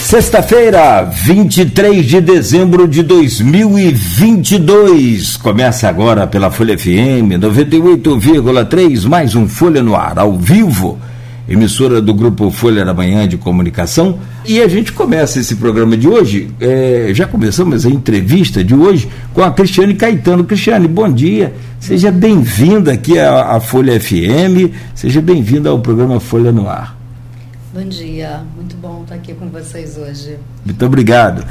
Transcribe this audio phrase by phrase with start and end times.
[0.00, 5.36] Sexta-feira, 23 de dezembro de 2022.
[5.36, 10.98] Começa agora pela Folha FM 98,3, mais um Folha no Ar, ao vivo,
[11.48, 14.18] emissora do grupo Folha da Manhã de Comunicação.
[14.44, 19.08] E a gente começa esse programa de hoje, é, já começamos a entrevista de hoje
[19.32, 20.42] com a Cristiane Caetano.
[20.42, 26.50] Cristiane, bom dia, seja bem-vinda aqui à, à Folha FM, seja bem-vinda ao programa Folha
[26.50, 26.99] no Ar.
[27.72, 30.36] Bom dia, muito bom estar aqui com vocês hoje.
[30.64, 31.46] Muito obrigado.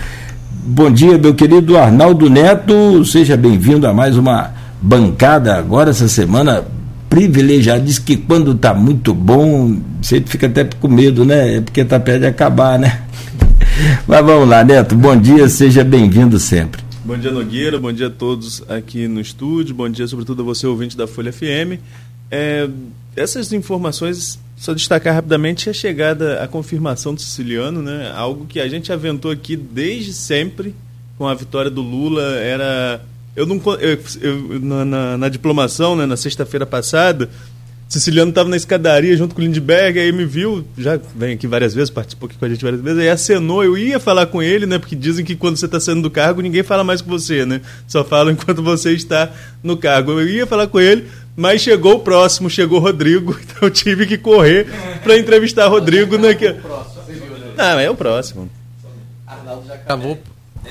[0.66, 6.66] Bom dia, meu querido Arnaldo Neto, seja bem-vindo a mais uma bancada agora essa semana
[7.10, 7.80] privilegiada.
[7.80, 11.56] Diz que quando está muito bom, você fica até com medo, né?
[11.56, 13.02] É porque está perto de acabar, né?
[14.06, 16.84] Mas vamos lá, Neto, bom dia, seja bem-vindo sempre.
[17.06, 20.68] Bom dia, Nogueira, bom dia a todos aqui no estúdio, bom dia sobretudo a você,
[20.68, 21.80] ouvinte da Folha FM.
[22.30, 22.70] É,
[23.16, 28.12] essas informações só destacar rapidamente a chegada, a confirmação do siciliano, né?
[28.14, 30.76] Algo que a gente aventou aqui desde sempre
[31.18, 32.36] com a vitória do Lula.
[32.36, 33.02] Era.
[33.38, 33.56] Eu não.
[33.80, 37.30] Eu, eu, na, na, na, diplomação, né, na sexta-feira passada,
[37.90, 41.74] Siciliano estava na escadaria junto com o Lindbergh, aí me viu, já vem aqui várias
[41.74, 44.68] vezes, participou aqui com a gente várias vezes, aí acenou, eu ia falar com ele,
[44.68, 44.78] né?
[44.78, 47.62] Porque dizem que quando você está saindo do cargo, ninguém fala mais com você, né?
[47.88, 49.32] Só fala enquanto você está
[49.64, 50.12] no cargo.
[50.12, 51.06] Eu ia falar com ele,
[51.40, 54.68] mas chegou o próximo, chegou o Rodrigo, então eu tive que correr
[55.02, 56.60] para entrevistar o Rodrigo naquele.
[57.56, 58.50] Não, é o próximo.
[59.26, 60.20] Arnaldo já cravou,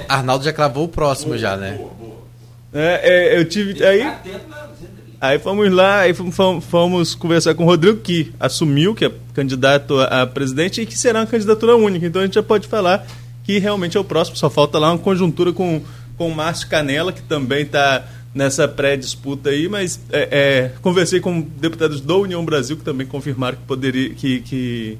[0.06, 1.80] Arnaldo já cravou o próximo já, né?
[2.74, 4.06] É, é, eu tive aí
[5.20, 9.98] Aí fomos lá, aí fomos, fomos, conversar com o Rodrigo, que assumiu que é candidato
[9.98, 12.06] a presidente e que será uma candidatura única.
[12.06, 13.04] Então a gente já pode falar
[13.42, 14.36] que realmente é o próximo.
[14.36, 15.82] Só falta lá uma conjuntura com,
[16.16, 21.40] com o Márcio Canela, que também está nessa pré-disputa aí, mas é, é, conversei com
[21.40, 24.98] deputados da União Brasil que também confirmaram que poderia que, que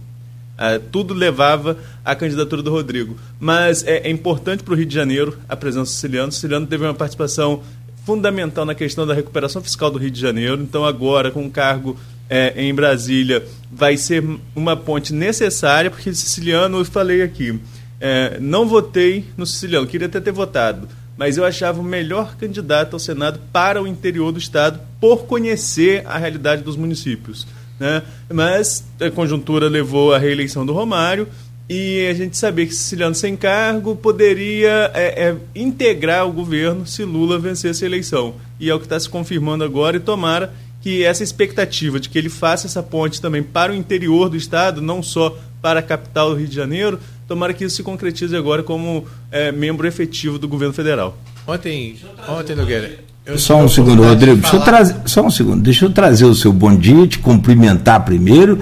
[0.56, 3.16] é, tudo levava à candidatura do Rodrigo.
[3.38, 6.28] Mas é, é importante para o Rio de Janeiro a presença do Siciliano.
[6.28, 7.62] O Siciliano teve uma participação
[8.04, 10.62] fundamental na questão da recuperação fiscal do Rio de Janeiro.
[10.62, 11.96] Então, agora, com o cargo
[12.28, 14.24] é, em Brasília, vai ser
[14.56, 17.60] uma ponte necessária, porque Siciliano, eu falei aqui,
[18.00, 22.94] é, não votei no Siciliano, queria até ter votado mas eu achava o melhor candidato
[22.94, 27.44] ao Senado para o interior do Estado, por conhecer a realidade dos municípios.
[27.78, 28.02] Né?
[28.32, 31.28] Mas a conjuntura levou à reeleição do Romário
[31.68, 37.04] e a gente sabia que Siciliano sem cargo poderia é, é, integrar o governo se
[37.04, 38.36] Lula vencesse a eleição.
[38.58, 42.16] E é o que está se confirmando agora, e tomara que essa expectativa de que
[42.16, 46.30] ele faça essa ponte também para o interior do Estado, não só para a capital
[46.30, 50.48] do Rio de Janeiro, Tomara que isso se concretize agora como é, membro efetivo do
[50.48, 51.14] governo federal.
[51.46, 51.96] Ontem,
[52.26, 53.00] ontem Nogueira.
[53.36, 54.38] Só um segundo, Rodrigo.
[54.38, 55.62] Deixa eu trazer, só um segundo.
[55.62, 58.58] Deixa eu trazer o seu bom dia, te cumprimentar primeiro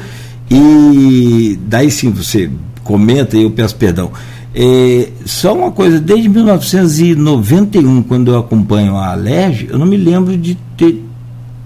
[0.50, 2.50] e daí sim você
[2.82, 4.10] comenta e eu peço perdão.
[4.52, 10.36] É, só uma coisa, desde 1991, quando eu acompanho a Alerj, eu não me lembro
[10.36, 11.04] de ter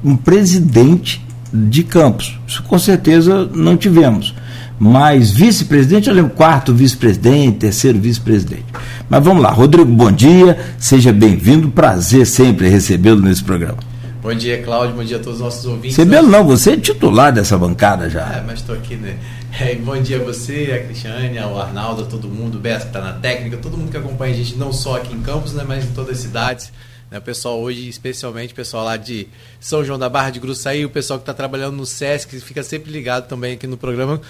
[0.05, 2.38] um presidente de campos.
[2.47, 4.34] Isso com certeza não tivemos
[4.78, 8.65] mais vice-presidente, eu lembro quarto vice-presidente, terceiro vice-presidente.
[9.11, 13.78] Mas vamos lá, Rodrigo, bom dia, seja bem-vindo, prazer sempre recebê-lo nesse programa.
[14.22, 15.97] Bom dia, Cláudio, bom dia a todos os nossos ouvintes.
[15.97, 18.22] Recebê-lo não, você é titular dessa bancada já.
[18.37, 19.17] É, mas estou aqui, né?
[19.59, 22.87] É, bom dia a você, a Cristiane, ao Arnaldo, a todo mundo, o Beto que
[22.87, 25.65] está na técnica, todo mundo que acompanha a gente, não só aqui em Campos, né,
[25.67, 26.72] mas em todas as cidades.
[27.10, 29.26] Né, o pessoal hoje, especialmente o pessoal lá de
[29.59, 32.93] São João da Barra de Gruçaí, o pessoal que está trabalhando no SESC, fica sempre
[32.93, 34.21] ligado também aqui no programa,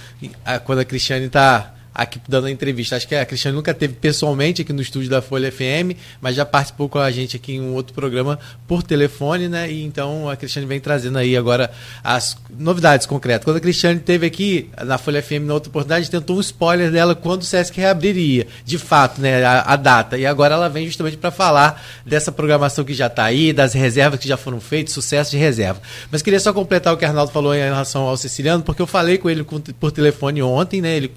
[0.64, 2.96] quando a Cristiane está aqui dando a entrevista.
[2.96, 6.44] Acho que a Cristiane nunca teve pessoalmente aqui no estúdio da Folha FM, mas já
[6.44, 9.70] participou com a gente aqui em um outro programa por telefone, né?
[9.70, 11.70] E então a Cristiane vem trazendo aí agora
[12.02, 13.44] as novidades concretas.
[13.44, 17.14] Quando a Cristiane teve aqui na Folha FM na outra oportunidade, tentou um spoiler dela
[17.14, 19.44] quando o Sesc reabriria, de fato, né?
[19.44, 20.16] A, a data.
[20.16, 24.20] E agora ela vem justamente para falar dessa programação que já está aí, das reservas
[24.20, 25.80] que já foram feitas, sucesso de reserva.
[26.10, 28.86] Mas queria só completar o que o Arnaldo falou em relação ao Siciliano, porque eu
[28.86, 29.44] falei com ele
[29.78, 30.96] por telefone ontem, né?
[30.96, 31.12] Ele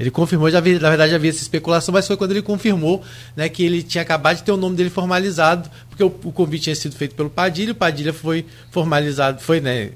[0.00, 3.02] ele confirmou, já havia, na verdade havia essa especulação, mas foi quando ele confirmou
[3.36, 6.64] né, que ele tinha acabado de ter o nome dele formalizado, porque o, o convite
[6.64, 9.90] tinha sido feito pelo Padilha, o Padilha foi formalizado, foi né,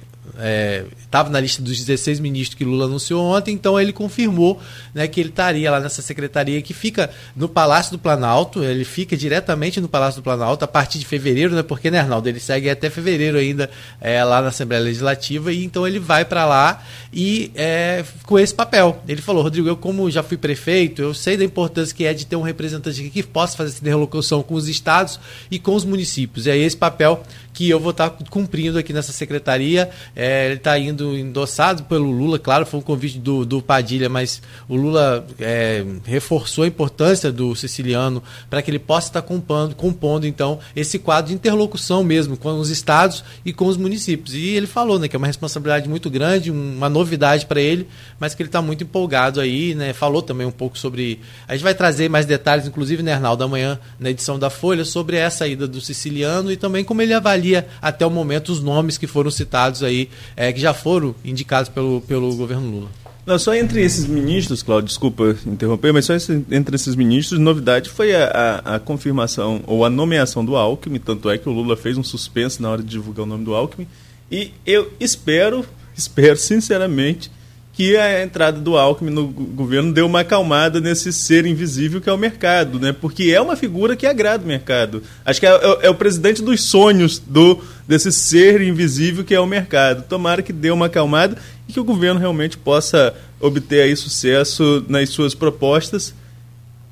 [1.05, 4.61] estava é, na lista dos 16 ministros que Lula anunciou ontem, então ele confirmou
[4.93, 9.17] né, que ele estaria lá nessa secretaria que fica no Palácio do Planalto, ele fica
[9.17, 12.69] diretamente no Palácio do Planalto a partir de fevereiro, né, porque, né, Arnaldo, ele segue
[12.71, 16.83] até fevereiro ainda é, lá na Assembleia Legislativa, e então ele vai para lá
[17.13, 19.03] e é, com esse papel.
[19.07, 22.27] Ele falou, Rodrigo, eu como já fui prefeito, eu sei da importância que é de
[22.27, 25.21] ter um representante que possa fazer essa interlocução com os estados
[25.51, 27.23] e com os municípios, e é esse papel
[27.55, 32.39] que eu vou estar cumprindo aqui nessa secretaria, É, ele está indo endossado pelo Lula,
[32.39, 37.55] claro, foi um convite do, do Padilha, mas o Lula é, reforçou a importância do
[37.55, 42.59] siciliano para que ele possa estar compondo, compondo, então, esse quadro de interlocução mesmo com
[42.59, 44.35] os estados e com os municípios.
[44.35, 47.87] E ele falou né, que é uma responsabilidade muito grande, uma novidade para ele,
[48.19, 49.93] mas que ele está muito empolgado aí, né?
[49.93, 51.21] Falou também um pouco sobre.
[51.47, 55.17] A gente vai trazer mais detalhes, inclusive, né, Arnaldo, amanhã, na edição da Folha, sobre
[55.17, 57.44] essa ida do siciliano e também como ele avalia
[57.83, 62.01] até o momento os nomes que foram citados aí, é, que já foram indicados pelo,
[62.03, 62.89] pelo governo Lula.
[63.27, 67.89] Não, só entre esses ministros, Cláudio, desculpa interromper, mas só esse, entre esses ministros, novidade
[67.89, 68.27] foi a,
[68.65, 72.05] a, a, confirmação ou a nomeação do Alckmin, tanto é que o Lula fez um
[72.05, 73.87] suspenso na hora de divulgar o nome do Alckmin.
[74.31, 75.65] E eu espero,
[75.97, 77.31] espero sinceramente,
[77.75, 82.13] que a entrada do Alckmin no governo deu uma acalmada nesse ser invisível que é
[82.13, 82.93] o mercado, né?
[82.93, 85.03] Porque é uma figura que agrada o mercado.
[85.25, 89.41] Acho que é, é, é, o presidente dos sonhos do desse ser invisível que é
[89.41, 90.05] o mercado.
[90.09, 91.37] Tomara que dê uma acalmada
[91.69, 96.15] e que o governo realmente possa obter aí sucesso nas suas propostas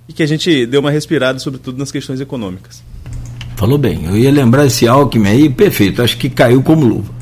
[0.09, 2.83] e que a gente dê uma respirada, sobretudo nas questões econômicas.
[3.57, 4.07] Falou bem.
[4.07, 6.03] Eu ia lembrar esse Alckmin aí, perfeito.
[6.03, 7.22] Acho que caiu como luva.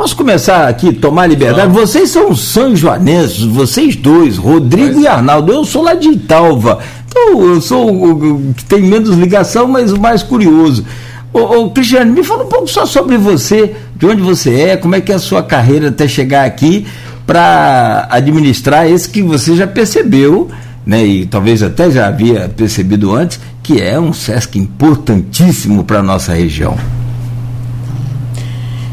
[0.00, 1.70] Posso começar aqui, tomar liberdade?
[1.74, 5.52] Vocês são São Joanenses, vocês dois, Rodrigo e Arnaldo.
[5.52, 6.78] Eu sou lá de Italva.
[7.06, 10.86] Então, eu sou o que tem menos ligação, mas o mais curioso.
[11.34, 14.94] Ô, ô, Cristiano, me fala um pouco só sobre você, de onde você é, como
[14.94, 16.86] é que é a sua carreira até chegar aqui
[17.26, 20.48] para administrar esse que você já percebeu,
[20.86, 26.02] né, e talvez até já havia percebido antes, que é um SESC importantíssimo para a
[26.02, 26.78] nossa região.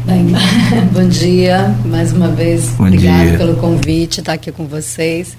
[0.08, 0.28] Bem,
[0.90, 2.70] bom dia, mais uma vez.
[2.70, 5.36] Bom obrigada pelo convite, estar aqui com vocês.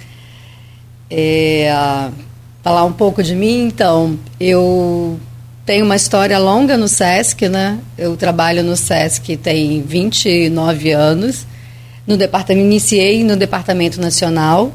[1.09, 1.73] É,
[2.61, 5.19] falar um pouco de mim, então, eu
[5.65, 7.79] tenho uma história longa no SESC, né?
[7.97, 11.47] Eu trabalho no SESC tem 29 anos.
[12.05, 14.71] No departamento, iniciei no Departamento Nacional.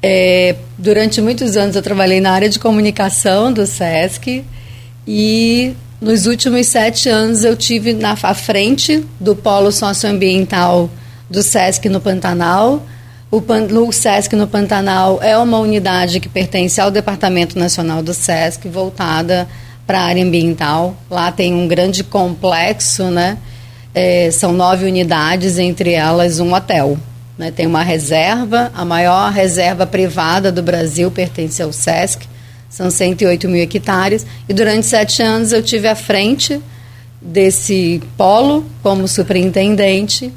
[0.00, 4.44] É, durante muitos anos eu trabalhei na área de comunicação do SESC
[5.04, 5.74] e
[6.04, 10.90] nos últimos sete anos, eu tive na frente do Polo Socioambiental
[11.30, 12.84] do SESC no Pantanal.
[13.30, 18.12] O, Pan, o SESC no Pantanal é uma unidade que pertence ao Departamento Nacional do
[18.12, 19.48] SESC, voltada
[19.86, 20.94] para a área ambiental.
[21.10, 23.38] Lá tem um grande complexo, né?
[23.94, 26.98] É, são nove unidades, entre elas um hotel.
[27.38, 27.50] Né?
[27.50, 32.33] Tem uma reserva, a maior reserva privada do Brasil pertence ao SESC
[32.68, 36.60] são 108 mil hectares, e durante sete anos eu tive à frente
[37.20, 40.32] desse polo como superintendente.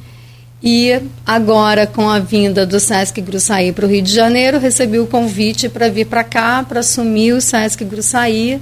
[0.64, 5.06] E agora, com a vinda do Sesc Gruçaí para o Rio de Janeiro, recebi o
[5.06, 8.60] convite para vir para cá, para assumir o Sesc Gruçaí.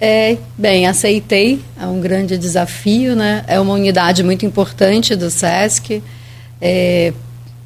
[0.00, 3.44] É, bem, aceitei, é um grande desafio, né?
[3.46, 6.02] É uma unidade muito importante do Sesc.
[6.60, 7.12] É,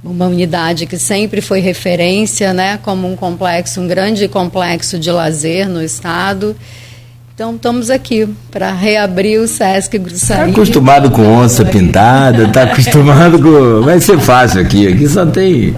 [0.06, 5.69] uma unidade que sempre foi referência, né, como um complexo, um grande complexo de lazer
[5.69, 6.56] no estado.
[7.35, 10.49] Então estamos aqui para reabrir o Sesc Gruçaí.
[10.49, 13.82] Está acostumado com onça pintada, está acostumado com.
[13.82, 15.75] Vai ser fácil aqui, aqui só tem.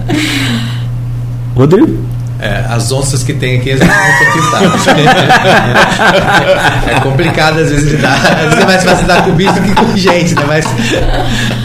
[1.55, 1.99] Rodrigo?
[2.41, 3.93] É, as onças que tem aqui, às vezes
[4.61, 4.93] não são
[6.87, 8.15] é complicado às vezes lidar.
[8.15, 10.43] Às vezes é mais fácil lidar com bicho do que com gente, né?
[10.47, 10.65] Mas,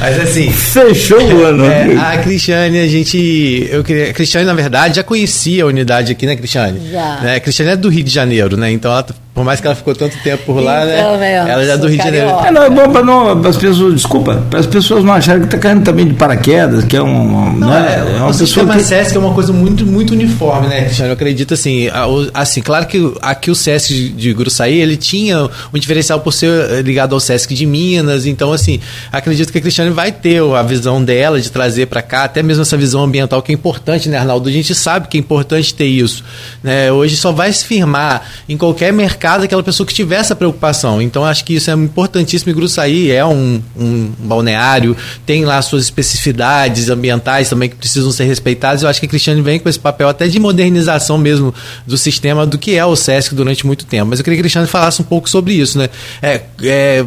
[0.01, 0.51] mas assim.
[0.51, 1.65] Fechou o ano.
[1.65, 3.69] É, a Cristiane, a gente.
[3.71, 6.91] Eu queria, a Cristiane, na verdade, já conhecia a unidade aqui, né, Cristiane?
[6.91, 7.21] Já.
[7.21, 7.37] Né?
[7.37, 8.73] A Cristiane é do Rio de Janeiro, né?
[8.73, 11.01] Então ela por mais que ela ficou tanto tempo por lá, né?
[11.01, 11.35] então, né?
[11.35, 12.29] ela já é do Rio de Janeiro.
[12.29, 15.49] É, não, é bom para não, as pessoas, desculpa, para as pessoas não acharem que
[15.49, 17.53] está caindo também de paraquedas, que é um.
[17.53, 18.85] Não, não é, é uma o sistema que...
[18.85, 21.11] SESC é uma coisa muito, muito uniforme, né, Cristiano?
[21.11, 21.89] Eu acredito assim,
[22.33, 26.71] assim, claro que aqui o SESC de, de Gruçaí, ele tinha um diferencial por ser
[26.71, 28.79] eh, ligado ao SESC de Minas, então assim,
[29.11, 32.63] acredito que a Cristiane vai ter a visão dela de trazer para cá, até mesmo
[32.63, 34.49] essa visão ambiental que é importante, né, Arnaldo?
[34.49, 36.23] A gente sabe que é importante ter isso.
[36.63, 36.93] Né?
[36.93, 41.01] Hoje só vai se firmar em qualquer mercado casa aquela pessoa que tiver essa preocupação.
[41.01, 42.53] Então, acho que isso é importantíssimo.
[42.53, 48.83] Gruçaí é um, um balneário, tem lá suas especificidades ambientais também que precisam ser respeitadas.
[48.83, 51.55] Eu acho que a Cristiane vem com esse papel até de modernização mesmo
[51.87, 54.11] do sistema do que é o SESC durante muito tempo.
[54.11, 55.79] Mas eu queria que a Cristiane falasse um pouco sobre isso.
[55.79, 55.89] Né?
[56.21, 57.07] É, é,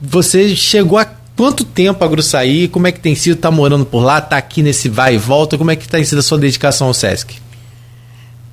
[0.00, 1.04] você chegou a
[1.36, 2.66] quanto tempo a Gruçaí?
[2.68, 3.34] Como é que tem sido?
[3.34, 4.20] Está morando por lá?
[4.20, 5.58] Está aqui nesse vai e volta?
[5.58, 7.46] Como é que tem sido a sua dedicação ao SESC?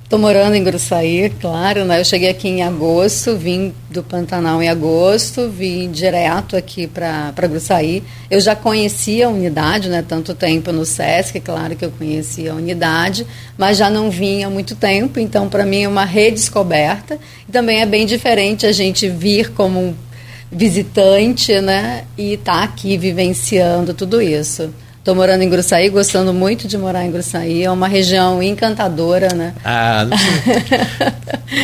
[0.06, 1.98] Estou morando em Gruçaí, claro, né?
[1.98, 8.04] Eu cheguei aqui em agosto, vim do Pantanal em agosto, vim direto aqui para Gruçaí.
[8.30, 10.04] Eu já conhecia a unidade, né?
[10.08, 13.26] Tanto tempo no SESC, claro que eu conhecia a unidade,
[13.58, 17.18] mas já não vinha há muito tempo, então para mim é uma redescoberta.
[17.48, 19.92] E também é bem diferente a gente vir como
[20.52, 22.04] visitante, né?
[22.16, 24.72] E está aqui vivenciando tudo isso.
[25.06, 27.62] Estou morando em Gruçaí, gostando muito de morar em Gruçaí.
[27.62, 29.52] É uma região encantadora, né?
[29.64, 30.32] Ah, não sei.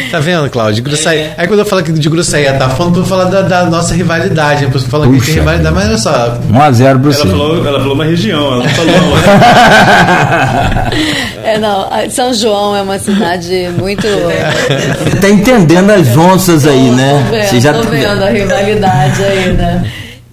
[0.12, 0.84] tá vendo, Cláudio?
[0.84, 1.18] Gruçaí.
[1.18, 1.34] É.
[1.36, 4.66] Aí quando eu falo de Gruçaí, tá falando para falar da, da, nossa rivalidade.
[4.66, 6.38] Depois falando que tem rivalidade, mas olha só.
[6.52, 7.22] 1x0 Gruçaí.
[7.22, 8.94] Ela falou, ela falou uma região, ela não falou.
[11.42, 11.88] é, não.
[12.10, 14.06] São João é uma cidade muito.
[14.06, 17.48] Você tá entendendo as onças aí, né?
[17.50, 19.82] Você já tô vendo a rivalidade aí, né?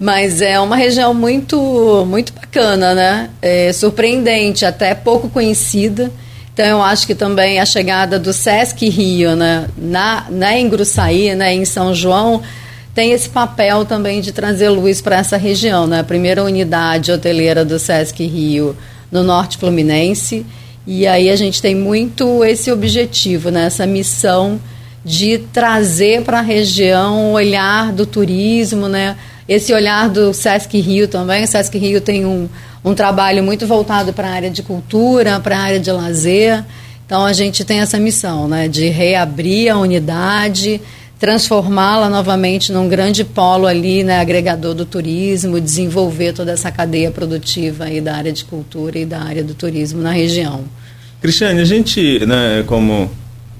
[0.00, 3.28] Mas é uma região muito, muito bacana, né?
[3.42, 6.10] É surpreendente, até pouco conhecida.
[6.54, 11.34] Então eu acho que também a chegada do Sesc Rio, né, na, na em Gruçaí,
[11.34, 12.42] né, em São João,
[12.94, 16.00] tem esse papel também de trazer luz para essa região, né?
[16.00, 18.74] A primeira unidade hoteleira do Sesc Rio
[19.12, 20.46] no Norte Fluminense.
[20.86, 24.58] E aí a gente tem muito esse objetivo, né, essa missão
[25.04, 29.16] de trazer para a região o olhar do turismo, né?
[29.50, 31.42] Esse olhar do Sesc Rio também.
[31.42, 32.48] O Sesc Rio tem um,
[32.84, 36.64] um trabalho muito voltado para a área de cultura, para a área de lazer.
[37.04, 40.80] Então a gente tem essa missão, né, de reabrir a unidade,
[41.18, 47.86] transformá-la novamente num grande polo ali, né, agregador do turismo, desenvolver toda essa cadeia produtiva
[47.86, 50.62] aí da área de cultura e da área do turismo na região.
[51.20, 53.10] Cristiane, a gente, né, como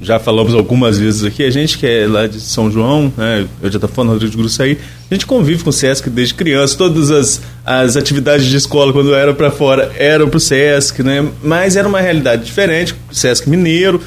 [0.01, 3.71] já falamos algumas vezes aqui, a gente que é lá de São João, né, eu
[3.71, 4.79] já estou falando Rodrigo de Gruçaí,
[5.11, 9.15] a gente convive com o SESC desde criança, todas as, as atividades de escola quando
[9.15, 14.01] eram para fora eram para o SESC, né, mas era uma realidade diferente, SESC mineiro,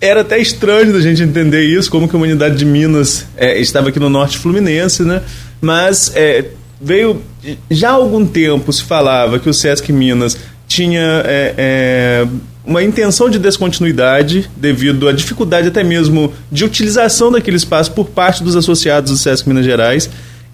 [0.00, 3.90] era até estranho da gente entender isso, como que a humanidade de Minas é, estava
[3.90, 5.22] aqui no norte fluminense, né,
[5.60, 6.46] mas é,
[6.80, 7.22] veio,
[7.70, 12.26] já há algum tempo se falava que o SESC Minas tinha é, é
[12.68, 18.44] uma intenção de descontinuidade devido à dificuldade até mesmo de utilização daquele espaço por parte
[18.44, 20.10] dos associados do SESC Minas Gerais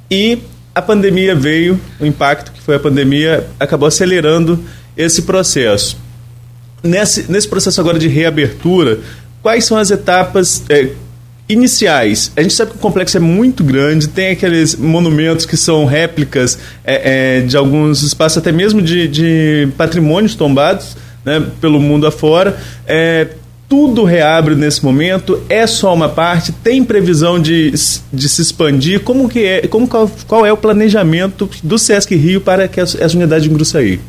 [0.09, 0.39] e
[0.73, 4.63] a pandemia veio, o impacto que foi a pandemia acabou acelerando
[4.97, 5.97] esse processo.
[6.85, 9.01] Nesse, nesse processo agora de reabertura,
[9.43, 10.91] quais são as etapas é,
[11.49, 12.31] iniciais?
[12.37, 16.61] A gente sabe que o complexo é muito grande, tem aqueles monumentos que são réplicas
[16.85, 22.59] é, é, de alguns espaços, até mesmo de, de patrimônios tombados, né, pelo mundo afora.
[22.87, 23.29] É,
[23.69, 25.43] tudo reabre nesse momento?
[25.49, 26.53] É só uma parte?
[26.53, 27.73] Tem previsão de,
[28.13, 29.01] de se expandir?
[29.01, 29.67] Como que é?
[29.67, 34.01] Como, qual, qual é o planejamento do Sesc Rio para que essa unidade de?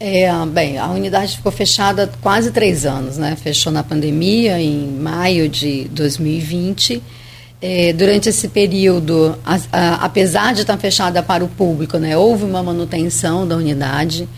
[0.00, 3.36] É, bem, a unidade ficou fechada quase três anos, né?
[3.40, 7.02] Fechou na pandemia, em maio de 2020.
[7.62, 12.44] É, durante esse período, a, a, apesar de estar fechada para o público, né, houve
[12.44, 14.28] uma manutenção da unidade.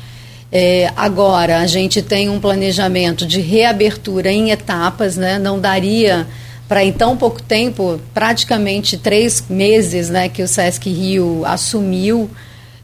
[0.51, 5.39] É, agora, a gente tem um planejamento de reabertura em etapas, né?
[5.39, 6.27] não daria
[6.69, 12.29] para em tão pouco tempo, praticamente três meses né, que o Sesc Rio assumiu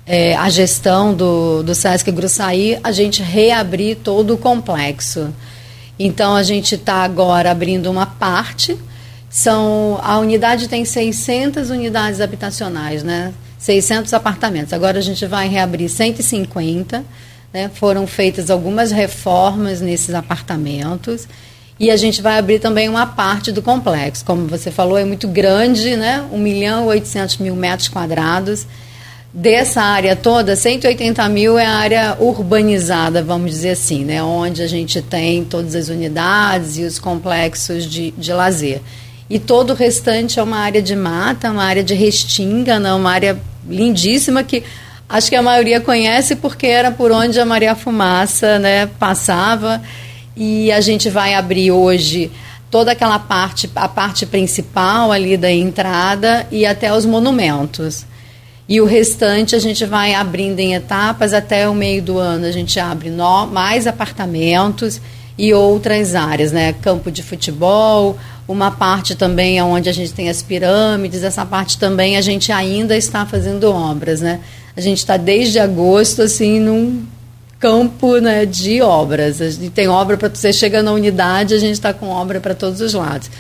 [0.07, 5.33] é, a gestão do, do Sesc Gruçaí, a gente reabrir todo o complexo.
[5.99, 8.77] Então, a gente está agora abrindo uma parte.
[9.29, 13.33] São, a unidade tem 600 unidades habitacionais, né?
[13.59, 14.73] 600 apartamentos.
[14.73, 17.05] Agora a gente vai reabrir 150
[17.53, 17.71] né?
[17.75, 21.29] Foram feitas algumas reformas nesses apartamentos
[21.79, 24.25] e a gente vai abrir também uma parte do complexo.
[24.25, 26.25] Como você falou, é muito grande, né?
[26.31, 28.67] 1 milhão e 800 mil metros quadrados.
[29.35, 34.23] Dessa área toda, 180 mil é a área urbanizada, vamos dizer assim, né?
[34.23, 38.83] onde a gente tem todas as unidades e os complexos de, de lazer.
[39.31, 42.93] E todo o restante é uma área de mata, uma área de restinga, né?
[42.93, 44.63] uma área lindíssima que
[45.13, 49.83] Acho que a maioria conhece porque era por onde a Maria Fumaça né, passava.
[50.35, 52.33] E a gente vai abrir hoje
[52.71, 58.07] toda aquela parte, a parte principal ali da entrada e até os monumentos.
[58.67, 62.47] E o restante a gente vai abrindo em etapas até o meio do ano.
[62.47, 64.99] A gente abre no, mais apartamentos
[65.37, 66.73] e outras áreas, né?
[66.73, 71.79] Campo de futebol, uma parte também é onde a gente tem as pirâmides, essa parte
[71.79, 74.41] também a gente ainda está fazendo obras, né?
[74.77, 77.05] A gente está desde agosto, assim, num
[77.63, 79.41] campo né, de obras.
[79.41, 82.55] A gente tem obra para você chega na unidade, a gente está com obra para
[82.55, 83.31] todos os lados.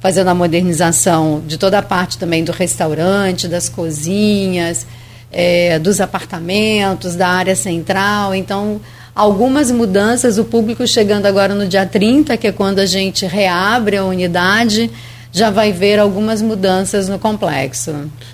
[0.00, 4.86] Fazendo a modernização de toda a parte também do restaurante, das cozinhas,
[5.30, 8.34] é, dos apartamentos, da área central.
[8.34, 8.80] Então,
[9.20, 13.98] algumas mudanças, o público chegando agora no dia 30, que é quando a gente reabre
[13.98, 14.90] a unidade,
[15.32, 17.92] já vai ver algumas mudanças no complexo.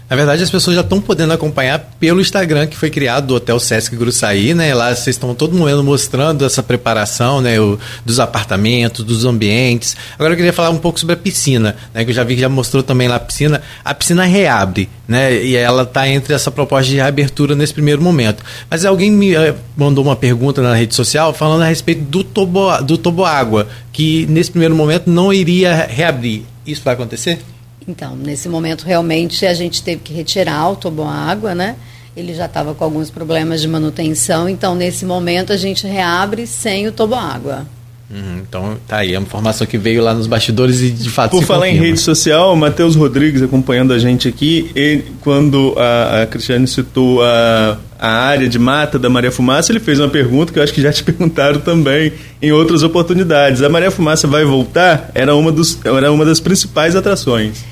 [0.09, 3.59] Na verdade, as pessoas já estão podendo acompanhar pelo Instagram que foi criado do Hotel
[3.59, 4.73] Sesc Gruçaí, né?
[4.73, 7.61] Lá vocês estão todo mundo mostrando essa preparação, né?
[7.61, 9.97] O, dos apartamentos, dos ambientes.
[10.15, 12.05] Agora eu queria falar um pouco sobre a piscina, né?
[12.05, 13.61] Que eu já vi que já mostrou também lá a piscina.
[13.85, 15.43] A piscina reabre, né?
[15.43, 18.43] E ela está entre essa proposta de reabertura nesse primeiro momento.
[18.71, 22.81] Mas alguém me uh, mandou uma pergunta na rede social falando a respeito do tobo,
[22.83, 26.45] do toboágua, que nesse primeiro momento não iria reabrir.
[26.67, 27.39] Isso vai acontecer?
[27.87, 31.77] Então, nesse momento, realmente, a gente teve que retirar o toboágua, né?
[32.17, 36.89] Ele já estava com alguns problemas de manutenção, então, nesse momento, a gente reabre sem
[36.89, 37.67] o toboágua.
[38.11, 41.43] Uhum, então, tá aí, a informação que veio lá nos bastidores e de fato Por
[41.43, 41.87] falar confirma.
[41.87, 46.67] em rede social, o Matheus Rodrigues acompanhando a gente aqui, ele, quando a, a Cristiane
[46.69, 50.63] citou a, a área de mata da Maria Fumaça, ele fez uma pergunta que eu
[50.63, 53.63] acho que já te perguntaram também em outras oportunidades.
[53.63, 55.11] A Maria Fumaça vai voltar?
[55.15, 57.65] Era uma, dos, era uma das principais atrações.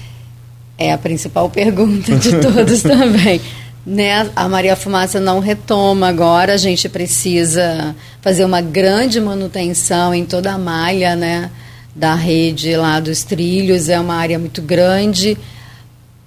[0.76, 3.40] É a principal pergunta de todos também.
[3.86, 10.24] Né, a Maria Fumaça não retoma agora, a gente precisa fazer uma grande manutenção em
[10.24, 11.50] toda a malha né,
[11.94, 15.36] da rede lá dos trilhos, é uma área muito grande.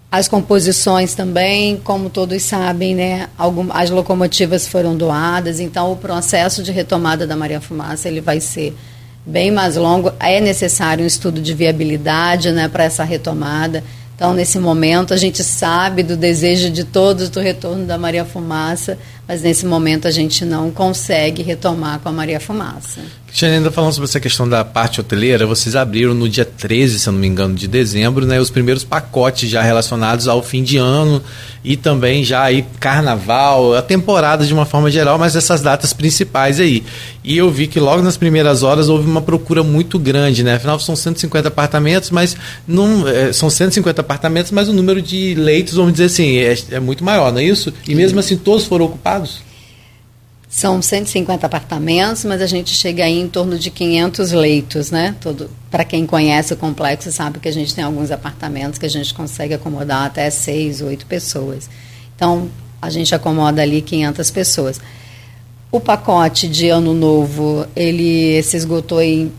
[0.10, 6.64] As composições também, como todos sabem, né, algumas, as locomotivas foram doadas, então o processo
[6.64, 8.74] de retomada da Maria Fumaça ele vai ser
[9.26, 10.14] bem mais longo.
[10.18, 13.84] É necessário um estudo de viabilidade né, para essa retomada.
[14.16, 18.98] Então, nesse momento, a gente sabe do desejo de todos do retorno da Maria Fumaça,
[19.28, 23.02] mas nesse momento a gente não consegue retomar com a Maria Fumaça.
[23.28, 27.10] Cristiane, ainda falando sobre essa questão da parte hoteleira, vocês abriram no dia 13, se
[27.10, 30.78] eu não me engano, de dezembro, né, os primeiros pacotes já relacionados ao fim de
[30.78, 31.22] ano
[31.64, 36.62] e também já aí carnaval, a temporada de uma forma geral, mas essas datas principais
[36.62, 36.82] aí.
[37.24, 40.54] E eu vi que logo nas primeiras horas houve uma procura muito grande, né?
[40.54, 45.74] Afinal são 150 apartamentos, mas não é, são 150 apartamentos, mas o número de leitos,
[45.74, 47.74] vamos dizer assim, é, é muito maior, não é isso?
[47.86, 49.17] E mesmo assim todos foram ocupados?
[50.50, 55.14] São 150 apartamentos, mas a gente chega aí em torno de 500 leitos, né?
[55.70, 59.14] Para quem conhece o complexo sabe que a gente tem alguns apartamentos que a gente
[59.14, 61.70] consegue acomodar até seis, oito pessoas.
[62.16, 62.50] Então,
[62.82, 64.80] a gente acomoda ali 500 pessoas.
[65.70, 69.32] O pacote de ano novo, ele se esgotou em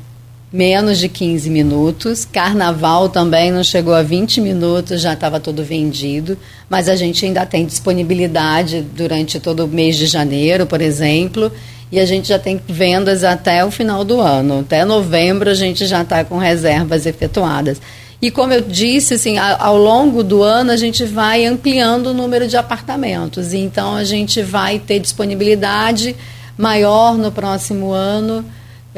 [0.53, 2.25] menos de 15 minutos.
[2.25, 6.37] Carnaval também não chegou a 20 minutos, já estava todo vendido.
[6.69, 11.53] Mas a gente ainda tem disponibilidade durante todo o mês de janeiro, por exemplo.
[11.91, 14.61] E a gente já tem vendas até o final do ano.
[14.61, 17.81] Até novembro a gente já está com reservas efetuadas.
[18.21, 22.49] E como eu disse, assim, ao longo do ano a gente vai ampliando o número
[22.49, 23.55] de apartamentos.
[23.55, 26.17] Então a gente vai ter disponibilidade
[26.57, 28.45] maior no próximo ano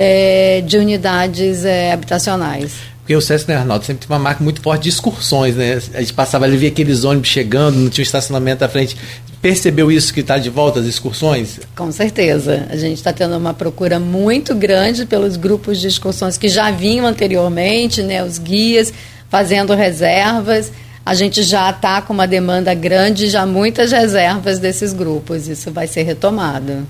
[0.02, 2.72] é, de unidades é, habitacionais.
[3.00, 5.78] Porque o Sesc, né, Arnaldo, sempre tem uma marca muito forte de excursões, né?
[5.92, 8.96] A gente passava ali, via aqueles ônibus chegando, não tinha um estacionamento à frente.
[9.42, 11.60] Percebeu isso que está de volta, as excursões?
[11.76, 12.66] Com certeza.
[12.70, 17.04] A gente está tendo uma procura muito grande pelos grupos de excursões que já vinham
[17.04, 18.24] anteriormente, né?
[18.24, 18.94] Os guias
[19.28, 20.72] fazendo reservas.
[21.04, 25.46] A gente já está com uma demanda grande, já muitas reservas desses grupos.
[25.48, 26.86] Isso vai ser retomado.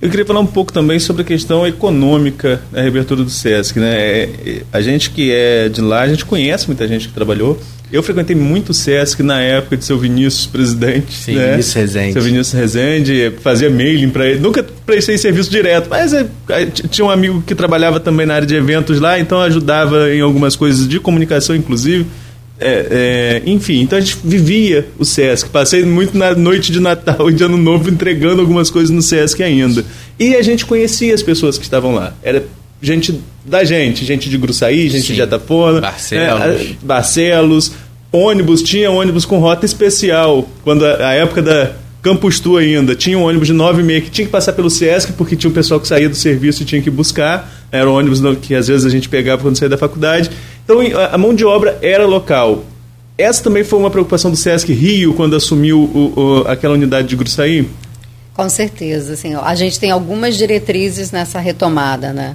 [0.00, 3.78] Eu queria falar um pouco também sobre a questão econômica da reabertura do SESC.
[3.78, 3.94] Né?
[3.94, 7.60] É, é, a gente que é de lá, a gente conhece muita gente que trabalhou.
[7.92, 11.12] Eu frequentei muito o SESC na época de seu Vinícius presidente.
[11.12, 11.50] Sim, né?
[11.50, 12.12] Vinícius Rezende.
[12.14, 14.38] Seu Vinícius Rezende, fazia mailing para ele.
[14.38, 16.26] Nunca prestei serviço direto, mas é,
[16.88, 20.56] tinha um amigo que trabalhava também na área de eventos lá, então ajudava em algumas
[20.56, 22.06] coisas de comunicação, inclusive.
[22.60, 25.48] É, é, enfim, então a gente vivia o Sesc.
[25.48, 29.42] Passei muito na noite de Natal e de Ano Novo entregando algumas coisas no Sesc
[29.42, 29.82] ainda.
[30.18, 32.12] E a gente conhecia as pessoas que estavam lá.
[32.22, 32.44] Era
[32.82, 35.14] gente da gente, gente de Gruçaí, gente Sim.
[35.14, 36.42] de Atapona, Barcelos.
[36.42, 37.72] É, Barcelos,
[38.12, 40.46] ônibus, tinha ônibus com rota especial.
[40.62, 44.00] Quando a, a época da Campus Tu ainda, tinha um ônibus de 9 e meia
[44.00, 46.64] que tinha que passar pelo Sesc, porque tinha um pessoal que saía do serviço e
[46.64, 47.50] tinha que buscar.
[47.70, 50.30] Era um ônibus que às vezes a gente pegava quando saía da faculdade.
[50.64, 50.78] Então
[51.12, 52.64] a mão de obra era local.
[53.18, 57.16] Essa também foi uma preocupação do Sesc Rio quando assumiu o, o, aquela unidade de
[57.16, 57.68] Gruçaí?
[58.32, 59.12] Com certeza.
[59.12, 62.34] Assim, a gente tem algumas diretrizes nessa retomada né,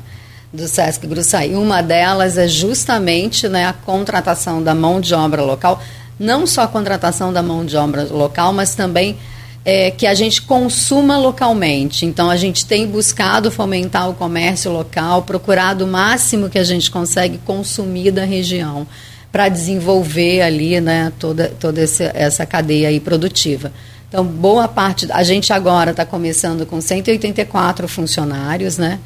[0.53, 1.55] do Sesc Gruçaí.
[1.55, 5.81] Uma delas é justamente né, a contratação da mão de obra local.
[6.19, 9.17] Não só a contratação da mão de obra local, mas também
[9.65, 12.05] é, que a gente consuma localmente.
[12.05, 16.91] Então, a gente tem buscado fomentar o comércio local, procurado o máximo que a gente
[16.91, 18.85] consegue consumir da região
[19.31, 23.73] para desenvolver ali né, toda, toda essa, essa cadeia aí produtiva.
[24.07, 25.07] Então, boa parte.
[25.11, 28.99] A gente agora está começando com 184 funcionários, né?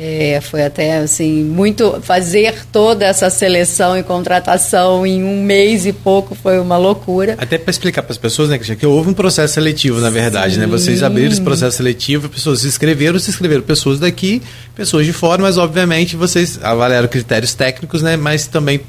[0.00, 5.92] É, foi até assim muito fazer toda essa seleção e contratação em um mês e
[5.92, 7.34] pouco foi uma loucura.
[7.36, 10.60] Até para explicar para as pessoas, né, que houve um processo seletivo, na verdade, Sim.
[10.60, 10.66] né?
[10.68, 14.40] Vocês abriram esse processo seletivo, pessoas se inscreveram, se inscreveram pessoas daqui,
[14.72, 18.16] pessoas de fora, mas obviamente vocês avaliaram critérios técnicos, né?
[18.16, 18.80] Mas também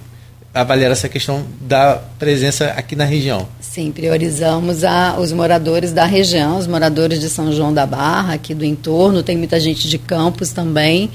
[0.54, 3.48] avaliar essa questão da presença aqui na região.
[3.60, 8.54] Sim, priorizamos a, os moradores da região, os moradores de São João da Barra, aqui
[8.56, 11.12] do entorno, tem muita gente de Campos também,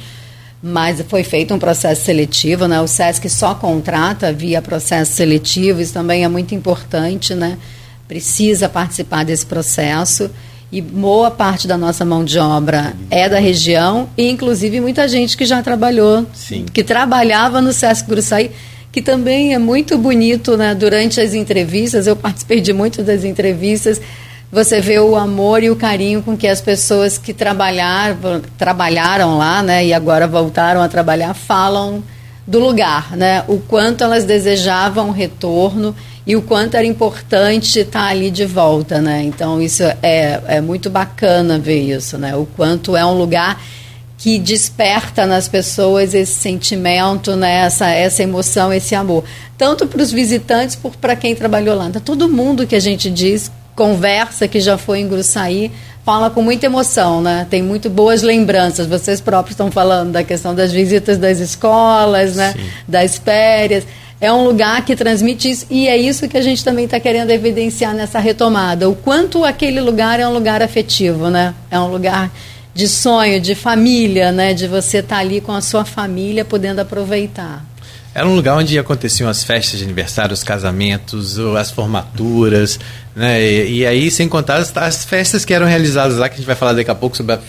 [0.63, 2.81] mas foi feito um processo seletivo, né?
[2.81, 7.59] O SESC só contrata via processo seletivo, isso também é muito importante, né?
[8.07, 10.31] Precisa participar desse processo
[10.71, 15.37] e boa parte da nossa mão de obra é da região e inclusive muita gente
[15.37, 16.65] que já trabalhou, Sim.
[16.73, 18.51] que trabalhava no SESC Gruçaí,
[18.95, 20.73] que também é muito bonito, né?
[20.73, 24.01] Durante as entrevistas, eu participei de muitas das entrevistas,
[24.53, 29.65] você vê o amor e o carinho com que as pessoas que trabalharam, trabalharam lá,
[29.65, 29.85] né?
[29.85, 32.05] E agora voltaram a trabalhar, falam
[32.47, 33.43] do lugar, né?
[33.49, 35.93] O quanto elas desejavam retorno
[36.25, 39.25] e o quanto era importante estar ali de volta, né?
[39.25, 42.37] Então isso é, é muito bacana ver isso, né?
[42.37, 43.61] O quanto é um lugar
[44.25, 49.23] que desperta nas pessoas esse sentimento, né, essa, essa emoção, esse amor.
[49.59, 51.89] Tanto para os visitantes, por para quem trabalhou lá.
[51.89, 55.71] Então, todo mundo que a gente diz, conversa, que já foi em Gruçaí,
[56.07, 57.47] fala com muita emoção, né?
[57.51, 58.87] Tem muito boas lembranças.
[58.87, 62.55] Vocês próprios estão falando da questão das visitas das escolas, né?
[62.55, 62.71] Sim.
[62.89, 63.87] Das férias.
[64.23, 67.31] É um lugar que transmite isso e é isso que a gente também está querendo
[67.31, 68.89] evidenciar nessa retomada.
[68.89, 71.53] O quanto aquele lugar é um lugar afetivo, né?
[71.71, 72.31] É um lugar
[72.75, 74.53] de sonho, de família, né?
[74.53, 77.65] De você estar tá ali com a sua família, podendo aproveitar.
[78.15, 82.79] Era um lugar onde aconteciam as festas de aniversário, os casamentos, as formaturas,
[83.15, 83.43] né?
[83.43, 86.47] E, e aí, sem contar as, as, festas que eram realizadas lá, que a gente
[86.47, 87.41] vai falar daqui a pouco sobre a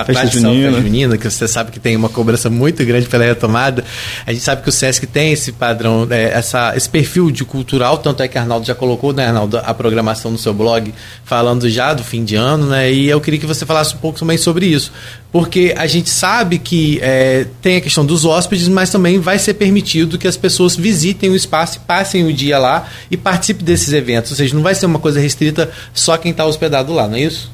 [0.00, 0.80] a festa junina.
[0.80, 3.84] junina, que você sabe que tem uma cobrança muito grande pela retomada.
[4.26, 7.98] A gente sabe que o SESC tem esse padrão, é, essa, esse perfil de cultural,
[7.98, 10.92] tanto é que Arnaldo já colocou, né, Arnaldo, a programação no seu blog,
[11.24, 12.92] falando já do fim de ano, né?
[12.92, 14.92] E eu queria que você falasse um pouco também sobre isso.
[15.34, 19.54] Porque a gente sabe que é, tem a questão dos hóspedes, mas também vai ser
[19.54, 24.30] permitido que as pessoas visitem o espaço, passem o dia lá e participem desses eventos.
[24.30, 27.22] Ou seja, não vai ser uma coisa restrita só quem está hospedado lá, não é
[27.22, 27.50] isso?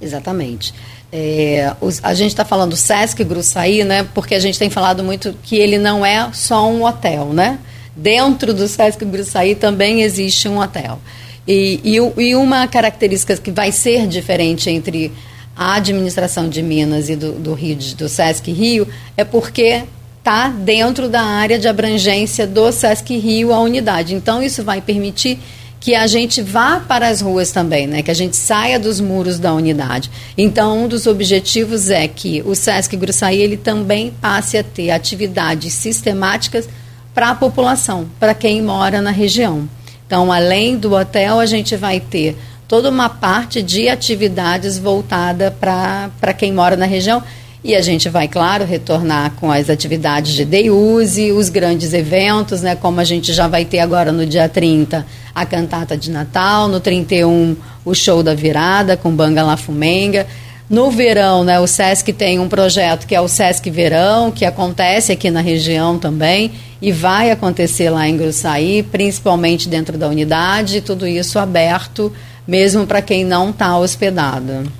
[0.00, 0.74] Exatamente.
[1.16, 4.04] É, os, a gente está falando Sesc Gruçaí, né?
[4.12, 7.60] Porque a gente tem falado muito que ele não é só um hotel, né?
[7.94, 10.98] Dentro do Sesc Gruçaí também existe um hotel.
[11.46, 15.12] E, e, e, uma característica que vai ser diferente entre
[15.56, 19.84] a administração de Minas e do, do Rio, do Sesc Rio, é porque
[20.18, 24.16] está dentro da área de abrangência do Sesc Rio a unidade.
[24.16, 25.38] Então, isso vai permitir
[25.84, 28.02] que a gente vá para as ruas também, né?
[28.02, 30.10] que a gente saia dos muros da unidade.
[30.34, 35.74] Então, um dos objetivos é que o SESC Gruçaí ele também passe a ter atividades
[35.74, 36.66] sistemáticas
[37.12, 39.68] para a população, para quem mora na região.
[40.06, 42.34] Então, além do hotel, a gente vai ter
[42.66, 47.22] toda uma parte de atividades voltada para quem mora na região
[47.64, 52.60] e a gente vai, claro, retornar com as atividades de day use, os grandes eventos,
[52.60, 56.68] né, como a gente já vai ter agora no dia 30, a cantata de Natal,
[56.68, 60.26] no 31, o show da virada com Banga La Fumenga.
[60.68, 65.12] No verão, né, o SESC tem um projeto que é o SESC Verão, que acontece
[65.12, 71.06] aqui na região também e vai acontecer lá em Gruçaí, principalmente dentro da unidade, tudo
[71.06, 72.12] isso aberto,
[72.46, 74.70] mesmo para quem não está hospedado.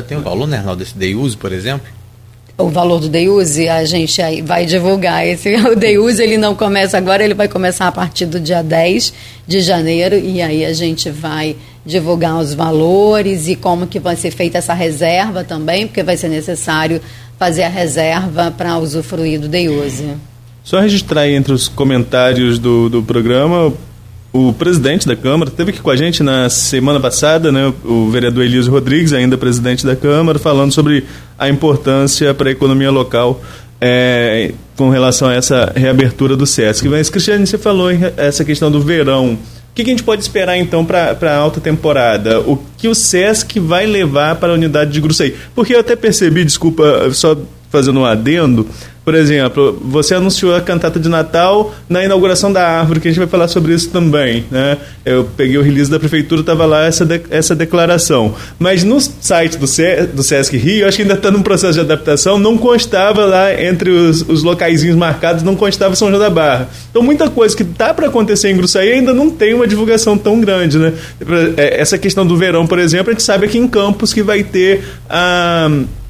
[0.00, 1.86] Tem um valor, né, Arnaldo, desse day use, por exemplo?
[2.56, 5.26] O valor do day use, a gente aí vai divulgar.
[5.26, 8.62] Esse, o day use ele não começa agora, ele vai começar a partir do dia
[8.62, 9.12] 10
[9.46, 14.30] de janeiro e aí a gente vai divulgar os valores e como que vai ser
[14.30, 17.00] feita essa reserva também, porque vai ser necessário
[17.38, 20.14] fazer a reserva para usufruir do day use.
[20.62, 23.72] Só registrar aí entre os comentários do, do programa,
[24.32, 28.44] o presidente da Câmara esteve aqui com a gente na semana passada, né, o vereador
[28.44, 31.04] Elísio Rodrigues, ainda presidente da Câmara, falando sobre
[31.38, 33.42] a importância para a economia local
[33.78, 36.88] é, com relação a essa reabertura do SESC.
[36.88, 39.34] Mas, Cristiane, você falou essa questão do verão.
[39.34, 42.40] O que, que a gente pode esperar então para a alta temporada?
[42.40, 45.34] O que o SESC vai levar para a unidade de Gruçaí?
[45.54, 47.36] Porque eu até percebi, desculpa, só
[47.70, 48.68] fazendo um adendo,
[49.04, 53.18] por exemplo, você anunciou a cantata de Natal na inauguração da árvore, que a gente
[53.18, 54.44] vai falar sobre isso também.
[54.50, 54.78] Né?
[55.04, 58.34] Eu peguei o release da prefeitura, estava lá essa, de, essa declaração.
[58.58, 61.80] Mas no site do, C, do Sesc Rio, acho que ainda está num processo de
[61.80, 66.68] adaptação, não constava lá entre os, os locaizinhos marcados, não constava São João da Barra.
[66.90, 70.40] Então muita coisa que está para acontecer em Gruçaí ainda não tem uma divulgação tão
[70.40, 70.78] grande.
[70.78, 70.92] Né?
[71.56, 74.44] É, essa questão do verão, por exemplo, a gente sabe aqui em Campos que vai
[74.44, 75.68] ter a.
[75.68, 76.01] Ah,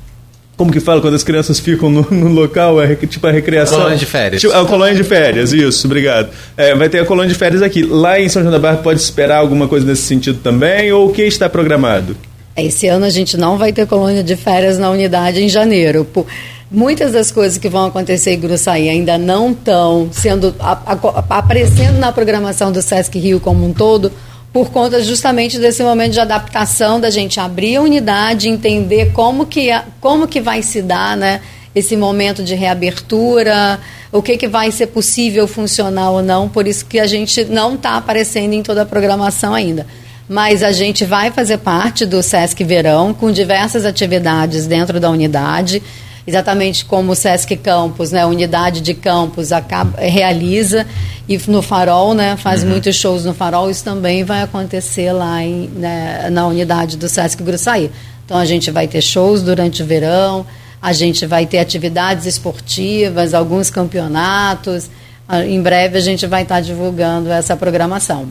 [0.62, 2.81] como que fala quando as crianças ficam no, no local?
[2.81, 3.79] É tipo a recreação.
[3.79, 4.40] Colônia de férias.
[4.40, 6.29] Tipo, a colônia de férias, isso, obrigado.
[6.57, 7.83] É, vai ter a colônia de férias aqui.
[7.83, 10.92] Lá em São João da Barra pode esperar alguma coisa nesse sentido também?
[10.92, 12.16] Ou o que está programado?
[12.57, 16.05] Esse ano a gente não vai ter colônia de férias na unidade em janeiro.
[16.05, 16.27] Por,
[16.70, 20.92] muitas das coisas que vão acontecer em Gruçaí ainda não estão sendo a, a,
[21.29, 24.12] aparecendo na programação do Sesc Rio como um todo
[24.53, 29.71] por conta justamente desse momento de adaptação da gente abrir a unidade, entender como que,
[30.01, 31.41] como que vai se dar né,
[31.75, 33.81] esse momento de reabertura,
[34.12, 37.75] o que, que vai ser possível funcionar ou não, por isso que a gente não
[37.75, 39.87] está aparecendo em toda a programação ainda.
[40.29, 45.83] Mas a gente vai fazer parte do Sesc Verão, com diversas atividades dentro da unidade
[46.26, 50.87] exatamente como o Sesc Campos, né, a unidade de campos acaba, realiza
[51.28, 52.70] e no Farol, né, faz uhum.
[52.70, 57.42] muitos shows no Farol, isso também vai acontecer lá em, né, na unidade do Sesc
[57.42, 57.90] Gruçaí.
[58.24, 60.46] Então a gente vai ter shows durante o verão,
[60.80, 64.90] a gente vai ter atividades esportivas, alguns campeonatos.
[65.28, 68.28] Ah, em breve a gente vai estar divulgando essa programação.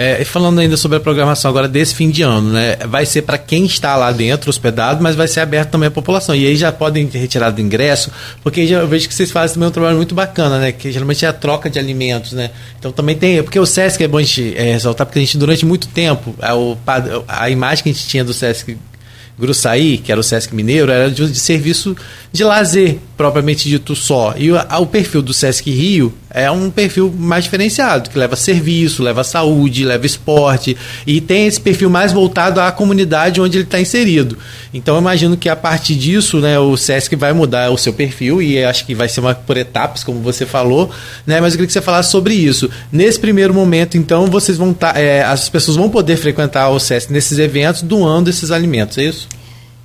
[0.00, 2.76] É, falando ainda sobre a programação agora desse fim de ano, né?
[2.86, 6.36] Vai ser para quem está lá dentro, hospedado, mas vai ser aberto também à população.
[6.36, 9.68] E aí já podem retirar do ingresso, porque já, eu vejo que vocês fazem também
[9.68, 10.70] um trabalho muito bacana, né?
[10.70, 12.52] Que geralmente é a troca de alimentos, né?
[12.78, 13.42] Então também tem.
[13.42, 16.32] Porque o Sesc é bom a gente é, ressaltar, porque a gente, durante muito tempo,
[16.40, 18.78] a, a, a imagem que a gente tinha do Sesc
[19.38, 21.96] Gruçaí, que era o Sesc Mineiro, era de, de serviço
[22.32, 24.34] de lazer, propriamente dito só.
[24.36, 29.02] E o, o, perfil do Sesc Rio é um perfil mais diferenciado, que leva serviço,
[29.02, 33.80] leva saúde, leva esporte, e tem esse perfil mais voltado à comunidade onde ele está
[33.80, 34.36] inserido.
[34.74, 38.42] Então eu imagino que a partir disso, né, o Sesc vai mudar o seu perfil,
[38.42, 40.90] e acho que vai ser uma por etapas, como você falou,
[41.26, 42.68] né, mas eu queria que você falasse sobre isso.
[42.92, 47.12] Nesse primeiro momento, então, vocês vão tá, é, as pessoas vão poder frequentar o Sesc
[47.12, 49.27] nesses eventos doando esses alimentos, é isso?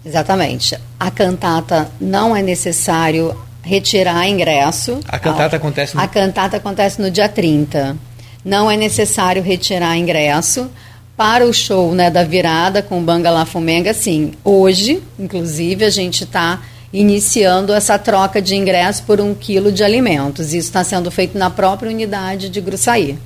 [0.06, 0.78] Exatamente.
[1.00, 5.00] A cantata não é necessário retirar ingresso.
[5.08, 6.02] A cantata acontece no...
[6.02, 7.96] A cantata acontece no dia 30.
[8.44, 10.70] Não é necessário retirar ingresso.
[11.16, 14.34] Para o show né, da virada com o Bangala Fumenga, sim.
[14.44, 16.60] Hoje, inclusive, a gente está
[16.92, 20.54] iniciando essa troca de ingresso por um quilo de alimentos.
[20.54, 23.18] Isso está sendo feito na própria unidade de Gruçaí.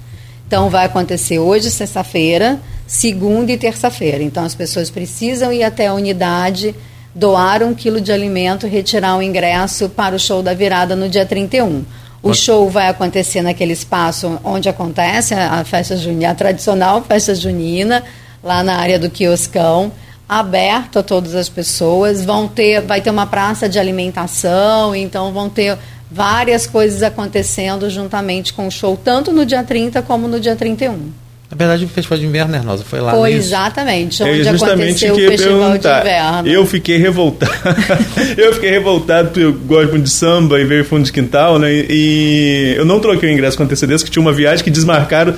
[0.46, 4.24] Então, vai acontecer hoje, sexta-feira, segunda e terça-feira.
[4.24, 6.74] Então, as pessoas precisam ir até a unidade,
[7.14, 11.26] doar um quilo de alimento, retirar o ingresso para o show da virada no dia
[11.26, 11.84] 31.
[12.24, 18.04] O show vai acontecer naquele espaço onde acontece a festa junina, a tradicional festa junina,
[18.44, 19.92] lá na área do quioscão,
[20.28, 22.26] aberto a todas as pessoas.
[22.26, 25.78] Vão ter, vai ter uma praça de alimentação, então vão ter
[26.10, 31.27] várias coisas acontecendo juntamente com o show, tanto no dia 30 como no dia 31.
[31.50, 32.84] Na verdade, o Festival de Inverno, né, Rosa?
[32.84, 36.48] Foi lá Foi exatamente, onde é aconteceu o Festival de Inverno.
[36.48, 37.54] Eu fiquei revoltado.
[38.38, 41.72] eu fiquei revoltado porque eu gosto muito de samba e veio fundo de quintal, né?
[41.72, 45.36] E eu não troquei o ingresso com antecedência, que tinha uma viagem que desmarcaram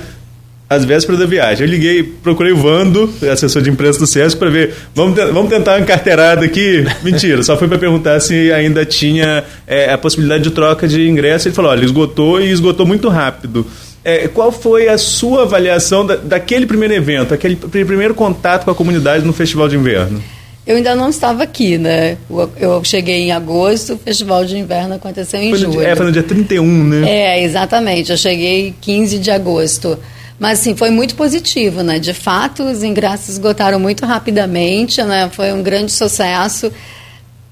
[0.68, 1.64] às vésperas da viagem.
[1.64, 5.78] Eu liguei, procurei o Vando, assessor de imprensa do SESC, para ver, vamos, vamos tentar
[5.78, 6.84] uma carteirada aqui.
[7.04, 11.46] Mentira, só foi para perguntar se ainda tinha é, a possibilidade de troca de ingresso.
[11.46, 13.64] Ele falou, olha, esgotou e esgotou muito rápido.
[14.04, 18.74] É, qual foi a sua avaliação da, daquele primeiro evento, aquele primeiro contato com a
[18.74, 20.22] comunidade no Festival de Inverno?
[20.66, 22.16] Eu ainda não estava aqui, né?
[22.58, 25.72] Eu cheguei em agosto, o Festival de Inverno aconteceu em foi julho.
[25.72, 27.10] Dia, é, foi no dia 31, né?
[27.10, 28.10] É, exatamente.
[28.10, 29.98] Eu cheguei 15 de agosto.
[30.38, 31.98] Mas, assim, foi muito positivo, né?
[31.98, 35.28] De fato, os ingressos esgotaram muito rapidamente, né?
[35.32, 36.72] Foi um grande sucesso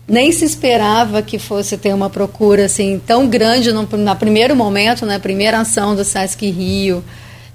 [0.08, 5.04] nem se esperava que fosse ter uma procura assim tão grande no, no primeiro momento,
[5.04, 7.04] na né, primeira ação do Sesc Rio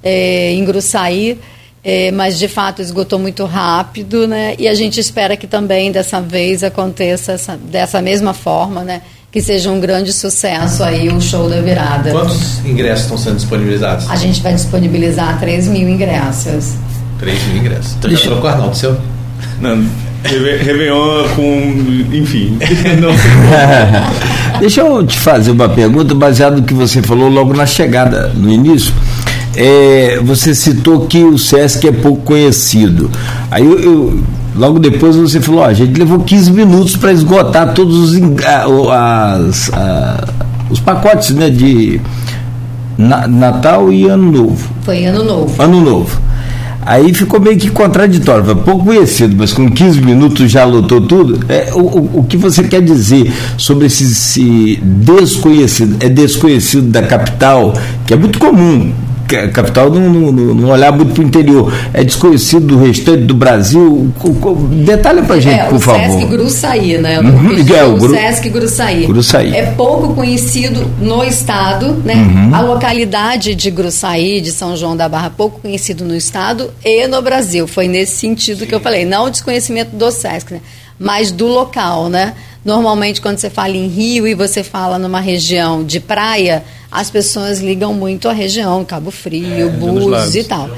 [0.03, 1.39] é, em Gruçaí,
[1.83, 4.55] é, mas de fato esgotou muito rápido, né?
[4.59, 9.01] E a gente espera que também dessa vez aconteça essa, dessa mesma forma, né?
[9.31, 12.11] Que seja um grande sucesso aí o show da virada.
[12.11, 14.07] Quantos ingressos estão sendo disponibilizados?
[14.09, 16.75] A gente vai disponibilizar 3 mil ingressos.
[17.17, 17.95] 3 mil ingressos.
[17.95, 18.95] Então já trocou o Arnaldo, seu?
[19.59, 19.89] Não,
[20.23, 22.15] Réveillon com.
[22.15, 22.57] Enfim.
[24.59, 28.49] Deixa eu te fazer uma pergunta baseada no que você falou logo na chegada, no
[28.49, 28.93] início.
[29.55, 33.09] É, você citou que o SESC é pouco conhecido.
[33.51, 34.23] Aí eu, eu,
[34.55, 38.21] logo depois você falou, ó, a gente levou 15 minutos para esgotar todos os,
[38.91, 39.71] as,
[40.69, 42.01] os pacotes né, de
[42.97, 44.69] Natal e Ano Novo.
[44.81, 45.61] Foi Ano Novo.
[45.61, 46.22] Ano Novo.
[46.85, 51.39] Aí ficou meio que contraditório, foi pouco conhecido, mas com 15 minutos já lotou tudo.
[51.47, 55.97] É, o, o, o que você quer dizer sobre esse, esse, desconhecido?
[56.03, 57.73] É desconhecido da capital,
[58.05, 58.93] que é muito comum.
[59.51, 61.73] Capital não, não, não olhar muito para o interior.
[61.93, 64.11] É desconhecido do restante do Brasil.
[64.85, 65.99] Detalhe para gente, é, por favor.
[65.99, 67.19] Sesc Gruçaí, né?
[67.19, 68.13] Uhum, é, o, Gru...
[68.13, 69.05] Sesc Gruçaí.
[69.05, 69.55] Gruçaí.
[69.55, 72.15] É pouco conhecido no estado, né?
[72.15, 72.55] Uhum.
[72.55, 77.21] A localidade de Gruçaí, de São João da Barra, pouco conhecido no estado e no
[77.21, 77.67] Brasil.
[77.67, 79.05] Foi nesse sentido que eu falei.
[79.05, 80.61] Não o desconhecimento do Sesc, né?
[80.99, 82.33] mas do local, né?
[82.63, 87.59] Normalmente, quando você fala em Rio e você fala numa região de praia, as pessoas
[87.59, 90.69] ligam muito à região, Cabo Frio, é, Búzios e tal.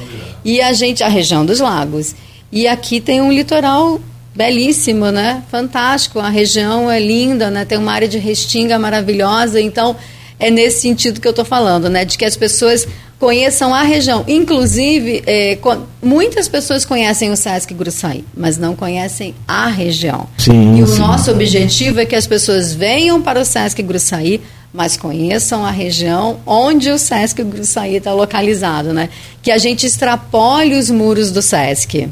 [0.45, 2.15] E a gente, a região dos lagos.
[2.49, 3.99] E aqui tem um litoral
[4.33, 5.43] belíssimo, né?
[5.51, 6.19] Fantástico.
[6.19, 7.65] A região é linda, né?
[7.65, 9.59] Tem uma área de restinga maravilhosa.
[9.59, 9.95] Então,
[10.39, 12.05] é nesse sentido que eu estou falando, né?
[12.05, 12.87] De que as pessoas
[13.19, 14.23] conheçam a região.
[14.25, 15.57] Inclusive, é,
[16.01, 20.27] muitas pessoas conhecem o Sesc Gruçaí, mas não conhecem a região.
[20.37, 20.93] Sim, e sim.
[20.93, 24.39] o nosso objetivo é que as pessoas venham para o Sesc Gruçaí,
[24.75, 29.09] mas conheçam a região onde o Sesc Gruçaí está localizado, né?
[29.41, 32.09] Que a gente extrapole os muros do Sesc.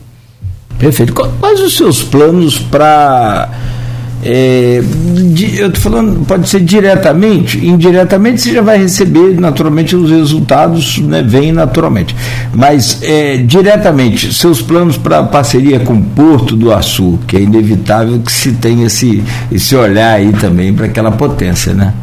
[0.80, 1.14] Perfeito.
[1.14, 3.50] Quais os seus planos para
[4.26, 4.82] é,
[5.58, 11.22] eu estou falando, pode ser diretamente, indiretamente você já vai receber naturalmente os resultados, né,
[11.22, 12.16] vêm naturalmente.
[12.54, 18.20] Mas é, diretamente, seus planos para parceria com o Porto do Açu, que é inevitável
[18.20, 19.22] que se tenha esse,
[19.52, 21.94] esse olhar aí também para aquela potência, né?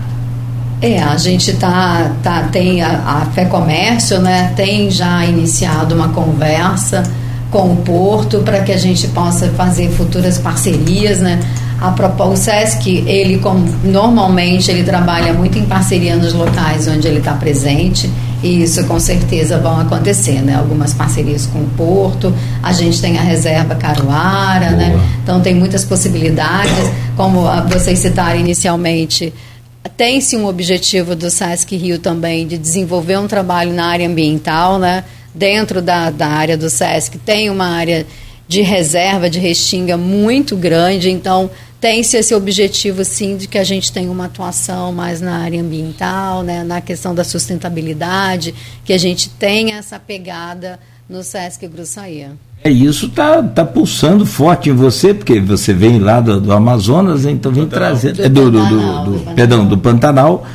[0.82, 2.88] É, a gente tá, tá tem a,
[3.22, 7.02] a Fé Comércio, né, tem já iniciado uma conversa
[7.50, 11.40] com o Porto para que a gente possa fazer futuras parcerias, né?
[11.80, 17.18] A o SESC, ele como normalmente ele trabalha muito em parceria nos locais onde ele
[17.18, 18.10] está presente
[18.42, 20.56] e isso com certeza vão acontecer, né?
[20.56, 24.90] Algumas parcerias com o Porto, a gente tem a reserva Caruara, né?
[24.90, 24.98] Boa.
[24.98, 25.08] né?
[25.22, 29.32] Então tem muitas possibilidades, como vocês citaram inicialmente,
[29.96, 35.04] tem-se um objetivo do SESC Rio também de desenvolver um trabalho na área ambiental, né?
[35.34, 38.06] Dentro da, da área do SESC tem uma área
[38.48, 43.90] de reserva de restinga muito grande, então tem-se esse objetivo, sim, de que a gente
[43.90, 49.30] tenha uma atuação mais na área ambiental, né, na questão da sustentabilidade, que a gente
[49.30, 52.28] tenha essa pegada no Sesc Gruçaí.
[52.62, 57.24] É, isso tá, tá pulsando forte em você, porque você vem lá do, do Amazonas,
[57.24, 58.16] então vem trazendo.
[58.16, 60.46] Do, é, do, do, do, do, perdão, do Pantanal.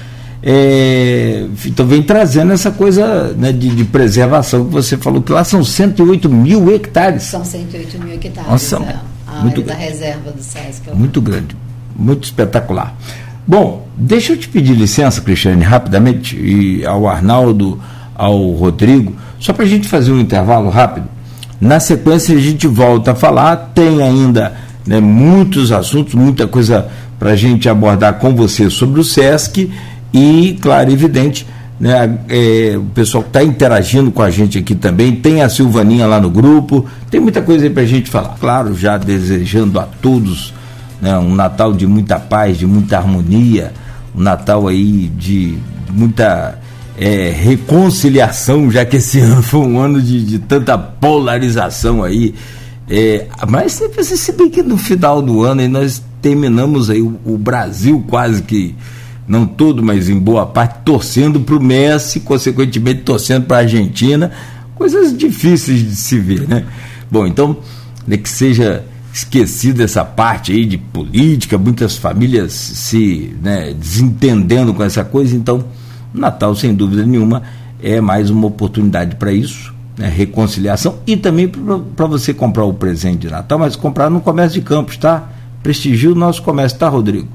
[0.44, 5.44] É, então vem trazendo essa coisa né, de, de, preservação que você falou, que lá
[5.44, 7.24] são 108 mil hectares.
[7.24, 8.52] São 108 mil hectares.
[8.52, 10.92] Nossa, é muito da reserva do SESC.
[10.94, 11.58] Muito grande,
[11.96, 12.96] muito espetacular.
[13.48, 17.82] Bom, deixa eu te pedir licença, Cristiane, rapidamente, e ao Arnaldo,
[18.14, 21.15] ao Rodrigo, só para a gente fazer um intervalo rápido.
[21.60, 24.54] Na sequência a gente volta a falar, tem ainda
[24.86, 26.88] né, muitos assuntos, muita coisa
[27.18, 29.72] para a gente abordar com você sobre o SESC.
[30.14, 31.46] E, claro, evidente,
[31.80, 36.06] né, é, o pessoal que está interagindo com a gente aqui também, tem a Silvaninha
[36.06, 38.36] lá no grupo, tem muita coisa aí para a gente falar.
[38.40, 40.54] Claro, já desejando a todos
[41.02, 43.74] né, um Natal de muita paz, de muita harmonia,
[44.16, 45.58] um Natal aí de
[45.92, 46.60] muita
[46.98, 52.34] é, reconciliação, já que esse ano foi um ano de, de tanta polarização aí.
[52.88, 57.20] É, mas sempre se bem que no final do ano aí nós terminamos aí o,
[57.26, 58.76] o Brasil quase que
[59.28, 64.32] não todo, mas em boa parte, torcendo para o Messi, consequentemente torcendo para a Argentina,
[64.76, 66.66] coisas difíceis de se ver, né?
[67.10, 67.58] Bom, então,
[68.06, 74.84] né, que seja esquecida essa parte aí de política, muitas famílias se né, desentendendo com
[74.84, 75.64] essa coisa, então,
[76.20, 77.44] Natal, sem dúvida nenhuma,
[77.82, 83.20] é mais uma oportunidade para isso, né, reconciliação e também para você comprar o presente
[83.20, 85.30] de Natal, mas comprar no comércio de campos, tá?
[85.62, 87.28] Prestigie o nosso comércio, tá, Rodrigo?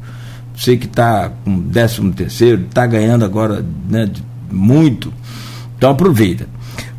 [0.57, 4.11] Você que está com 13 terceiro, está ganhando agora né,
[4.51, 5.13] muito.
[5.77, 6.47] Então aproveita.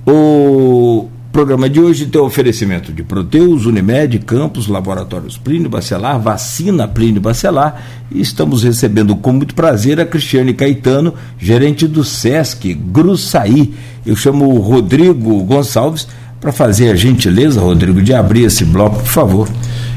[0.05, 7.21] O programa de hoje tem oferecimento de Proteus, Unimed, Campos, Laboratórios Plínio Bacelar, Vacina Plínio
[7.21, 13.73] Bacelar e estamos recebendo com muito prazer a Cristiane Caetano, gerente do SESC Gruçaí.
[14.05, 16.07] Eu chamo o Rodrigo Gonçalves
[16.41, 19.49] para fazer a gentileza, Rodrigo, de abrir esse bloco, por favor.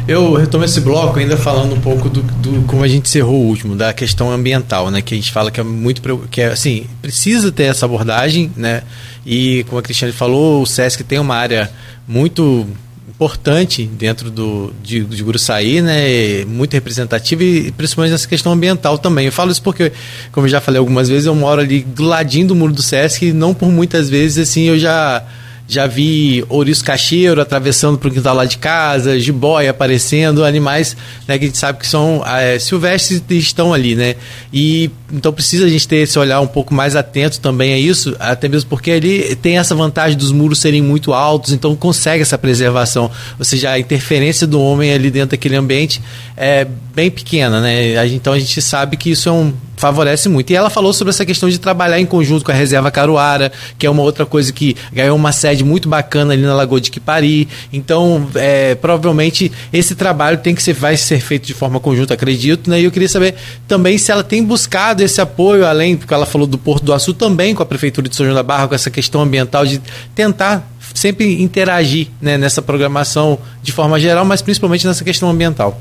[0.07, 3.47] Eu retomo esse bloco ainda falando um pouco do, do, como a gente encerrou o
[3.47, 5.01] último, da questão ambiental, né?
[5.01, 8.83] Que a gente fala que é muito que é assim, precisa ter essa abordagem, né?
[9.25, 11.71] E como a Cristiane falou, o SESC tem uma área
[12.07, 12.67] muito
[13.09, 16.45] importante dentro do, de, de Guruçaí, né?
[16.45, 19.25] Muito representativa e principalmente nessa questão ambiental também.
[19.25, 19.91] Eu falo isso porque,
[20.33, 23.29] como eu já falei algumas vezes, eu moro ali do ladinho do muro do SESC
[23.29, 25.25] e não por muitas vezes assim eu já
[25.67, 31.39] já vi ouriço cacheiro atravessando para o quintal lá de casa, jiboia aparecendo, animais né,
[31.39, 34.15] que a gente sabe que são é, silvestres e estão ali, né?
[34.53, 38.15] E então precisa a gente ter esse olhar um pouco mais atento também a isso,
[38.19, 42.37] até mesmo porque ali tem essa vantagem dos muros serem muito altos, então consegue essa
[42.37, 43.11] preservação.
[43.39, 46.01] Ou seja, a interferência do homem ali dentro daquele ambiente
[46.37, 48.07] é bem pequena, né?
[48.09, 50.51] Então a gente sabe que isso é um favorece muito.
[50.51, 53.87] E ela falou sobre essa questão de trabalhar em conjunto com a Reserva Caruara, que
[53.87, 57.49] é uma outra coisa que ganhou uma sede muito bacana ali na Lagoa de Quipari.
[57.73, 62.71] Então, é, provavelmente esse trabalho tem que ser, vai ser feito de forma conjunta, acredito.
[62.71, 62.81] Né?
[62.81, 63.35] E eu queria saber
[63.67, 67.15] também se ela tem buscado esse apoio, além, porque ela falou do Porto do Açu,
[67.15, 69.81] também com a Prefeitura de São João da Barra, com essa questão ambiental, de
[70.15, 75.81] tentar sempre interagir né, nessa programação de forma geral, mas principalmente nessa questão ambiental.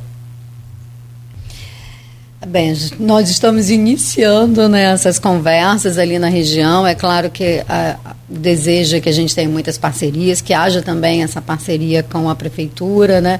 [2.48, 6.86] Bem, nós estamos iniciando né, essas conversas ali na região.
[6.86, 11.42] É claro que a, deseja que a gente tenha muitas parcerias, que haja também essa
[11.42, 13.22] parceria com a prefeitura.
[13.22, 13.40] Né?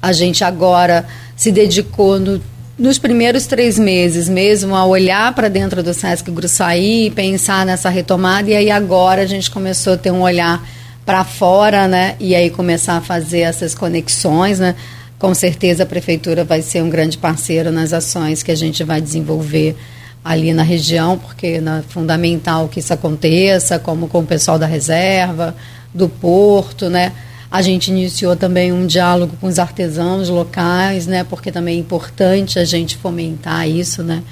[0.00, 1.04] A gente agora
[1.36, 2.40] se dedicou no,
[2.78, 7.88] nos primeiros três meses mesmo a olhar para dentro do Sesc Gruçaí e pensar nessa
[7.88, 8.50] retomada.
[8.50, 10.64] E aí agora a gente começou a ter um olhar
[11.04, 12.14] para fora, né?
[12.20, 14.76] E aí começar a fazer essas conexões, né?
[15.18, 19.00] Com certeza a prefeitura vai ser um grande parceiro nas ações que a gente vai
[19.00, 19.76] desenvolver
[20.24, 25.54] ali na região, porque é fundamental que isso aconteça, como com o pessoal da reserva,
[25.92, 27.12] do porto, né?
[27.50, 31.22] A gente iniciou também um diálogo com os artesãos locais, né?
[31.22, 34.22] Porque também é importante a gente fomentar isso, né?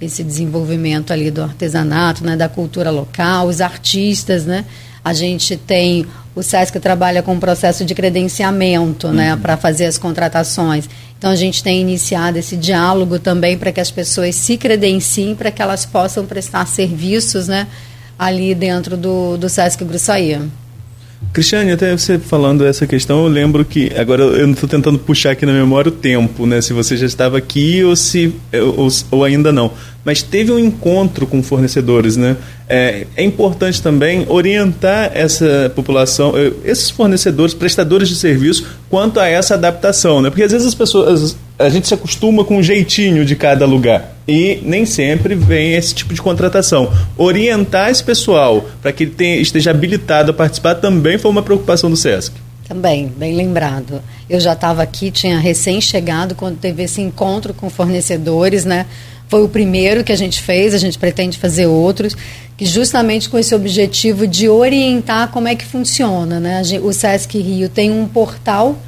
[0.00, 2.34] Esse desenvolvimento ali do artesanato, né?
[2.34, 4.64] Da cultura local, os artistas, né?
[5.04, 9.36] A gente tem o SESC trabalha com um processo de credenciamento, né, uhum.
[9.36, 10.88] né, para fazer as contratações.
[11.18, 15.50] Então a gente tem iniciado esse diálogo também para que as pessoas se credenciem para
[15.50, 17.66] que elas possam prestar serviços, né,
[18.18, 20.40] ali dentro do, do SESC Gruçaí.
[21.32, 25.46] Cristiane, até você falando essa questão, eu lembro que, agora eu estou tentando puxar aqui
[25.46, 26.60] na memória o tempo, né?
[26.60, 28.34] Se você já estava aqui ou, se,
[28.76, 29.70] ou, ou ainda não.
[30.04, 32.36] Mas teve um encontro com fornecedores, né?
[32.68, 39.26] É, é importante também orientar essa população, eh, esses fornecedores, prestadores de serviço, quanto a
[39.26, 40.28] essa adaptação, né?
[40.28, 43.64] Porque às vezes as pessoas, a gente se acostuma com o um jeitinho de cada
[43.64, 46.92] lugar e nem sempre vem esse tipo de contratação.
[47.16, 51.88] Orientar esse pessoal para que ele tenha, esteja habilitado a participar também foi uma preocupação
[51.88, 52.32] do SESC.
[52.66, 54.02] Também, bem lembrado.
[54.28, 58.86] Eu já estava aqui, tinha recém-chegado quando teve esse encontro com fornecedores, né?
[59.28, 62.16] Foi o primeiro que a gente fez, a gente pretende fazer outros,
[62.56, 66.62] que justamente com esse objetivo de orientar como é que funciona, né?
[66.82, 68.78] O SESC Rio tem um portal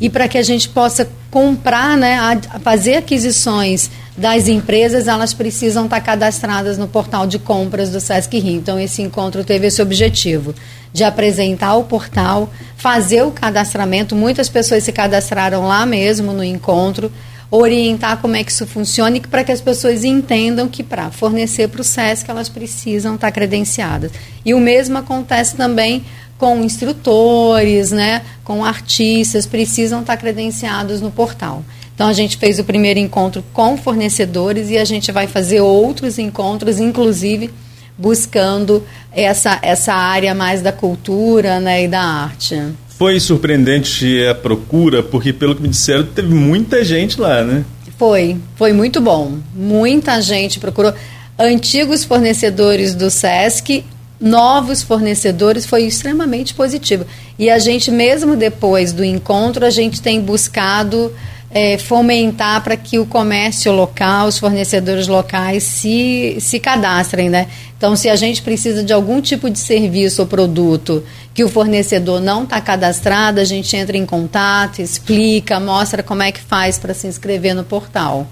[0.00, 2.18] e para que a gente possa comprar, né,
[2.62, 8.58] fazer aquisições das empresas, elas precisam estar cadastradas no portal de compras do Sesc Rio.
[8.58, 10.54] Então, esse encontro teve esse objetivo
[10.92, 14.14] de apresentar o portal, fazer o cadastramento.
[14.14, 17.10] Muitas pessoas se cadastraram lá mesmo no encontro,
[17.50, 21.68] orientar como é que isso funciona e para que as pessoas entendam que para fornecer
[21.68, 24.12] para o SESC elas precisam estar credenciadas.
[24.44, 26.04] E o mesmo acontece também
[26.38, 31.64] com instrutores, né, com artistas, precisam estar credenciados no portal.
[31.94, 36.18] Então a gente fez o primeiro encontro com fornecedores e a gente vai fazer outros
[36.18, 37.50] encontros, inclusive
[37.96, 38.82] buscando
[39.12, 42.60] essa, essa área mais da cultura né, e da arte.
[42.88, 47.64] Foi surpreendente a procura, porque pelo que me disseram, teve muita gente lá, né?
[47.98, 49.38] Foi, foi muito bom.
[49.54, 50.92] Muita gente procurou.
[51.38, 53.84] Antigos fornecedores do SESC
[54.24, 57.04] novos fornecedores foi extremamente positivo.
[57.38, 61.12] E a gente, mesmo depois do encontro, a gente tem buscado
[61.50, 67.48] é, fomentar para que o comércio local, os fornecedores locais se, se cadastrem, né?
[67.76, 71.04] Então, se a gente precisa de algum tipo de serviço ou produto
[71.34, 76.32] que o fornecedor não está cadastrado, a gente entra em contato, explica, mostra como é
[76.32, 78.26] que faz para se inscrever no portal.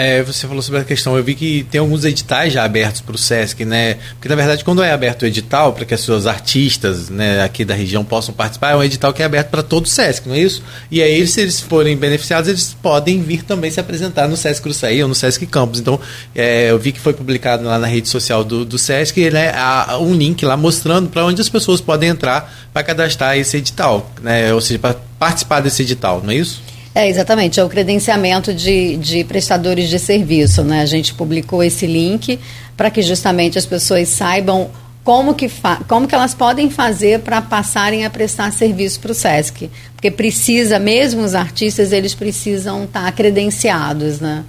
[0.00, 3.16] É, você falou sobre a questão, eu vi que tem alguns editais já abertos para
[3.16, 3.94] o SESC, né?
[4.12, 7.64] Porque na verdade, quando é aberto o edital, para que as suas artistas né, aqui
[7.64, 10.36] da região possam participar, é um edital que é aberto para todo o SESC, não
[10.36, 10.62] é isso?
[10.88, 15.02] E aí, se eles forem beneficiados, eles podem vir também se apresentar no SESC Cruçaí
[15.02, 15.80] ou no SESC Campus.
[15.80, 15.98] Então,
[16.32, 19.52] é, eu vi que foi publicado lá na rede social do, do SESC né,
[20.00, 24.54] um link lá mostrando para onde as pessoas podem entrar para cadastrar esse edital, né?
[24.54, 26.62] Ou seja, para participar desse edital, não é isso?
[26.94, 30.64] É, exatamente, é o credenciamento de, de prestadores de serviço.
[30.64, 30.80] Né?
[30.80, 32.38] A gente publicou esse link
[32.76, 34.70] para que justamente as pessoas saibam
[35.04, 35.50] como que,
[35.86, 39.70] como que elas podem fazer para passarem a prestar serviço para o SESC.
[39.94, 44.44] Porque precisa, mesmo os artistas, eles precisam estar tá credenciados, né?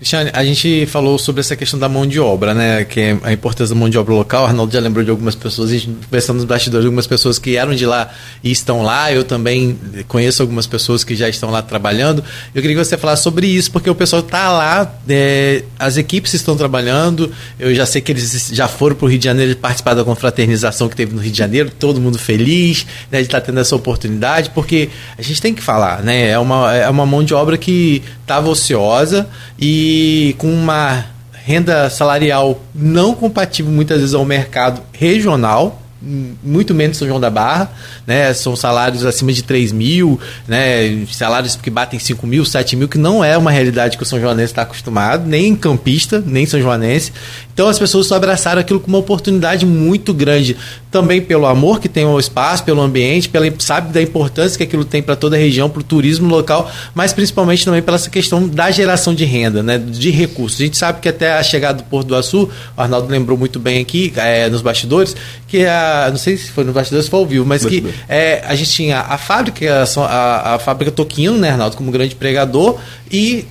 [0.00, 2.84] Cristiane, a gente falou sobre essa questão da mão de obra, né?
[2.84, 4.44] Que é a importância da mão de obra local.
[4.44, 7.54] O Arnaldo já lembrou de algumas pessoas, a gente conversando nos bastidores, algumas pessoas que
[7.54, 8.10] eram de lá
[8.42, 9.12] e estão lá.
[9.12, 9.78] Eu também
[10.08, 12.24] conheço algumas pessoas que já estão lá trabalhando.
[12.54, 16.32] Eu queria que você falasse sobre isso, porque o pessoal está lá, é, as equipes
[16.32, 17.30] estão trabalhando.
[17.58, 20.88] Eu já sei que eles já foram para o Rio de Janeiro participar da confraternização
[20.88, 24.48] que teve no Rio de Janeiro, todo mundo feliz né, de estar tendo essa oportunidade,
[24.54, 24.88] porque
[25.18, 26.30] a gente tem que falar, né?
[26.30, 29.28] É uma, é uma mão de obra que estava ociosa
[29.58, 29.89] e
[30.38, 35.80] com uma renda salarial não compatível muitas vezes ao mercado regional,
[36.42, 37.70] muito menos São João da Barra,
[38.10, 38.34] né?
[38.34, 41.06] São salários acima de 3 mil, né?
[41.12, 44.18] Salários que batem 5 mil, 7 mil, que não é uma realidade que o São
[44.20, 47.12] Joanense está acostumado, nem campista, nem São Joanense.
[47.54, 50.56] Então as pessoas só abraçaram aquilo como uma oportunidade muito grande,
[50.90, 54.84] também pelo amor que tem ao espaço, pelo ambiente, pela, sabe da importância que aquilo
[54.84, 58.48] tem para toda a região, para o turismo local, mas principalmente também pela essa questão
[58.48, 59.78] da geração de renda, né?
[59.78, 60.60] De recursos.
[60.60, 63.60] A gente sabe que até a chegada do Porto do Açu, o Arnaldo lembrou muito
[63.60, 65.14] bem aqui, é, nos bastidores,
[65.46, 68.42] que a, não sei se foi no bastidores ou foi ao vivo, mas que é,
[68.46, 72.78] a gente tinha a fábrica, a, a fábrica Toquinho, né, Arnaldo, como grande pregador,
[73.10, 73.46] e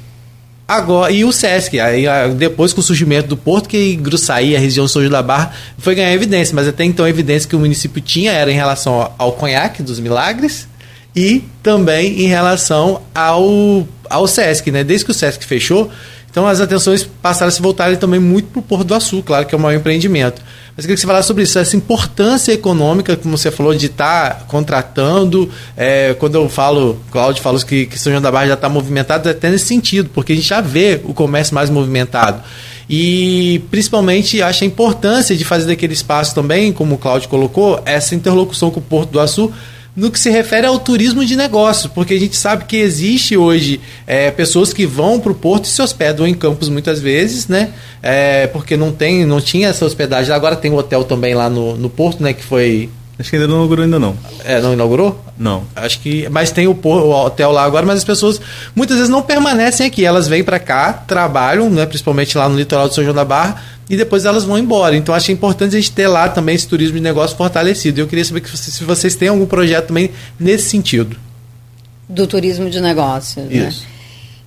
[0.69, 1.79] agora e o Sesc.
[1.79, 2.05] Aí
[2.37, 6.13] depois com o surgimento do Porto que Gruçaí a região João da Barra foi ganhar
[6.13, 6.53] evidência.
[6.55, 9.81] Mas até então a evidência que o município tinha era em relação ao, ao conhaque
[9.81, 10.67] dos milagres
[11.15, 14.83] e também em relação ao ao Sesc né?
[14.83, 15.89] Desde que o Sesc fechou
[16.29, 19.47] então as atenções passaram a se voltarem também muito para o Porto do Açul claro
[19.47, 20.39] que é o maior empreendimento
[20.75, 23.87] mas eu queria que você falasse sobre isso, essa importância econômica, como você falou, de
[23.87, 25.49] estar tá contratando.
[25.75, 29.27] É, quando eu falo, Cláudio falou que, que São João da Barra já está movimentado,
[29.27, 32.41] é até nesse sentido, porque a gente já vê o comércio mais movimentado.
[32.89, 38.15] E principalmente acho a importância de fazer daquele espaço também, como o Cláudio colocou, essa
[38.15, 39.51] interlocução com o Porto do Açu
[39.99, 43.81] no que se refere ao turismo de negócios, porque a gente sabe que existe hoje
[44.07, 47.69] é, pessoas que vão para o porto e se hospedam em campos muitas vezes, né?
[48.01, 50.33] É, porque não tem, não tinha essa hospedagem.
[50.33, 52.33] Agora tem um hotel também lá no, no porto, né?
[52.33, 52.89] Que foi
[53.19, 54.15] Acho que ainda não inaugurou ainda não.
[54.45, 55.21] É, não inaugurou?
[55.37, 55.63] Não.
[55.75, 58.39] Acho que, mas tem o, o, hotel lá agora, mas as pessoas
[58.73, 60.05] muitas vezes não permanecem aqui.
[60.05, 63.61] Elas vêm para cá, trabalham, né, principalmente lá no litoral de São João da Barra,
[63.89, 64.95] e depois elas vão embora.
[64.95, 67.99] Então acho importante a gente ter lá também esse turismo de negócio fortalecido.
[67.99, 71.17] Eu queria saber que vocês, se vocês têm algum projeto também nesse sentido.
[72.07, 73.41] Do turismo de negócio.
[73.43, 73.67] Né?
[73.67, 73.81] Isso.
[73.81, 73.87] Né?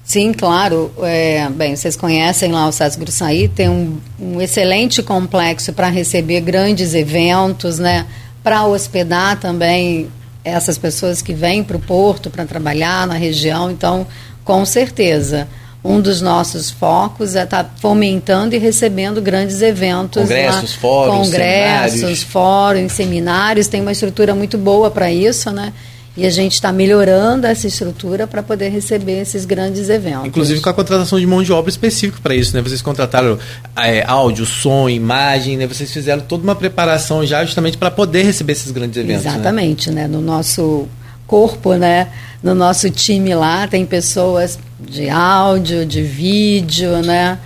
[0.05, 0.93] Sim, claro.
[1.03, 6.40] É, bem, vocês conhecem lá o SESC Gruçaí, tem um, um excelente complexo para receber
[6.40, 8.07] grandes eventos, né?
[8.43, 10.09] Para hospedar também
[10.45, 13.70] essas pessoas que vêm para o porto para trabalhar na região.
[13.70, 14.07] Então,
[14.45, 15.47] com certeza
[15.85, 20.22] um dos nossos focos é estar tá fomentando e recebendo grandes eventos.
[20.22, 22.22] Congressos, lá, fóruns, Congressos, seminários.
[22.22, 23.68] fóruns, seminários.
[23.68, 25.72] Tem uma estrutura muito boa para isso, né?
[26.14, 30.26] E a gente está melhorando essa estrutura para poder receber esses grandes eventos.
[30.26, 32.62] Inclusive com a contratação de mão de obra específica para isso, né?
[32.62, 33.39] Vocês contrataram
[33.74, 35.66] é, áudio, som, imagem, né?
[35.66, 39.24] Vocês fizeram toda uma preparação já justamente para poder receber esses grandes eventos.
[39.24, 39.33] Né?
[39.33, 40.03] Exatamente, né?
[40.03, 40.09] né?
[40.09, 40.87] No nosso
[41.26, 42.09] corpo, né?
[42.43, 47.38] No nosso time lá tem pessoas de áudio, de vídeo, né?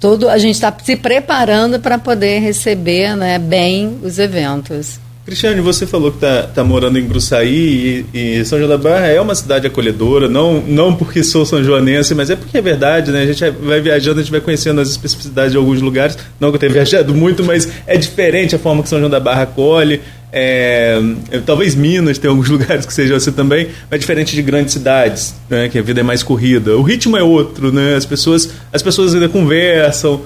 [0.00, 4.98] Tudo a gente está se preparando para poder receber, né, bem os eventos.
[5.30, 9.06] Cristiane, você falou que está tá morando em Gruçaí e, e, São João da Barra
[9.06, 13.12] é uma cidade acolhedora, não, não porque sou são joanense, mas é porque é verdade,
[13.12, 13.22] né?
[13.22, 16.18] A gente vai viajando, a gente vai conhecendo as especificidades de alguns lugares.
[16.40, 19.20] Não que eu tenha viajado muito, mas é diferente a forma que São João da
[19.20, 20.00] Barra acolhe.
[20.32, 21.00] É,
[21.44, 25.68] talvez Minas tenha alguns lugares que seja assim também, mas diferente de grandes cidades, né,
[25.68, 26.76] que a vida é mais corrida.
[26.76, 27.96] O ritmo é outro, né?
[27.96, 30.22] As pessoas, as pessoas ainda conversam.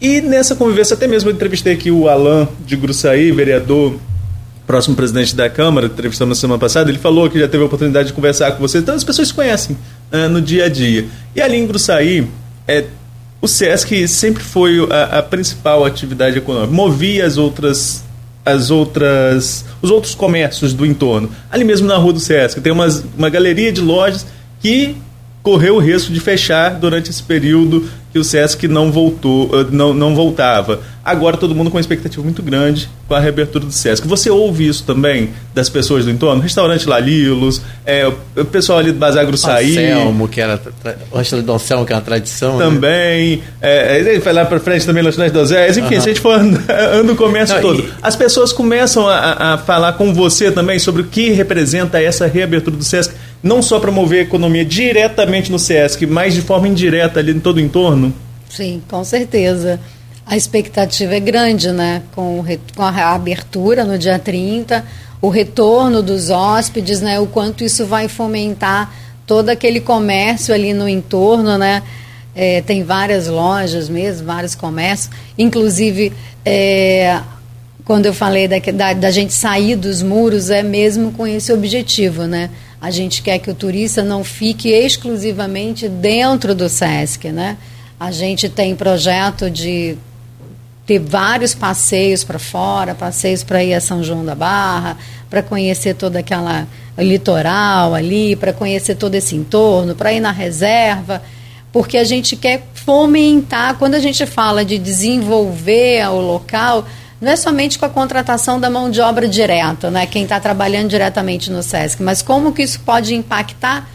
[0.00, 3.94] E nessa convivência, até mesmo eu entrevistei aqui o Alain de Gruçaí, vereador
[4.66, 8.08] próximo presidente da Câmara, entrevistamos na semana passada, ele falou que já teve a oportunidade
[8.08, 8.78] de conversar com você.
[8.78, 9.76] Então as pessoas se conhecem
[10.12, 11.06] uh, no dia a dia.
[11.34, 12.26] E ali em Gruçaí,
[12.66, 12.84] é,
[13.40, 18.02] o SESC sempre foi a, a, principal atividade econômica, movia as outras
[18.44, 21.30] as outras os outros comércios do entorno.
[21.50, 24.26] Ali mesmo na rua do SESC tem umas, uma galeria de lojas
[24.60, 24.96] que
[25.42, 29.92] correu o risco de fechar durante esse período que o SESC não voltou, eh, não,
[29.92, 30.80] não voltava.
[31.04, 34.06] Agora todo mundo com uma expectativa muito grande com a reabertura do SESC.
[34.06, 36.40] Você ouve isso também das pessoas do entorno?
[36.40, 39.76] Restaurante Lalilos, é, o pessoal ali do Bazar Gruçaí.
[39.76, 40.62] Anselmo, que era
[41.10, 42.56] o restaurante do Anselmo, que é uma tradição.
[42.56, 42.64] Né?
[42.64, 43.36] Também.
[43.38, 43.42] Né?
[43.60, 45.70] É, ele foi lá para frente também, lanchonete do Zé.
[45.70, 45.88] Enfim, uhum.
[45.88, 47.80] se a gente for anda o comércio não, todo.
[47.80, 47.88] E...
[48.00, 52.76] As pessoas começam a, a falar com você também sobre o que representa essa reabertura
[52.76, 53.12] do SESC
[53.44, 57.58] não só promover a economia diretamente no SESC, mas de forma indireta ali em todo
[57.58, 58.03] o entorno?
[58.54, 59.80] Sim, com certeza.
[60.26, 62.02] A expectativa é grande, né?
[62.14, 62.44] Com,
[62.74, 64.84] com a abertura no dia 30,
[65.20, 67.18] o retorno dos hóspedes, né?
[67.20, 68.92] O quanto isso vai fomentar
[69.26, 71.82] todo aquele comércio ali no entorno, né?
[72.34, 76.12] é, tem várias lojas mesmo, vários comércios, inclusive
[76.44, 77.20] é,
[77.84, 82.24] quando eu falei da, da, da, gente sair dos muros é mesmo com esse objetivo,
[82.24, 82.50] né?
[82.80, 87.56] A gente quer que o turista não fique exclusivamente dentro do SESC, né?
[88.04, 89.96] A gente tem projeto de
[90.84, 94.98] ter vários passeios para fora, passeios para ir a São João da Barra,
[95.30, 101.22] para conhecer toda aquela litoral ali, para conhecer todo esse entorno, para ir na reserva,
[101.72, 106.86] porque a gente quer fomentar, quando a gente fala de desenvolver o local,
[107.18, 110.90] não é somente com a contratação da mão de obra direta, né, quem está trabalhando
[110.90, 113.88] diretamente no SESC, mas como que isso pode impactar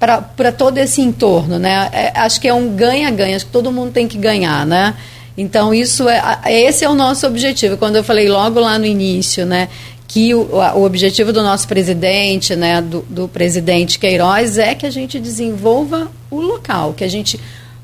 [0.00, 1.90] para todo esse entorno, né?
[1.92, 4.96] É, acho que é um ganha-ganha, acho que todo mundo tem que ganhar, né?
[5.36, 7.76] Então isso é esse é o nosso objetivo.
[7.76, 9.68] Quando eu falei logo lá no início, né,
[10.08, 14.90] que o, o objetivo do nosso presidente, né, do, do presidente Queiroz é que a
[14.90, 17.38] gente desenvolva o local, que a gente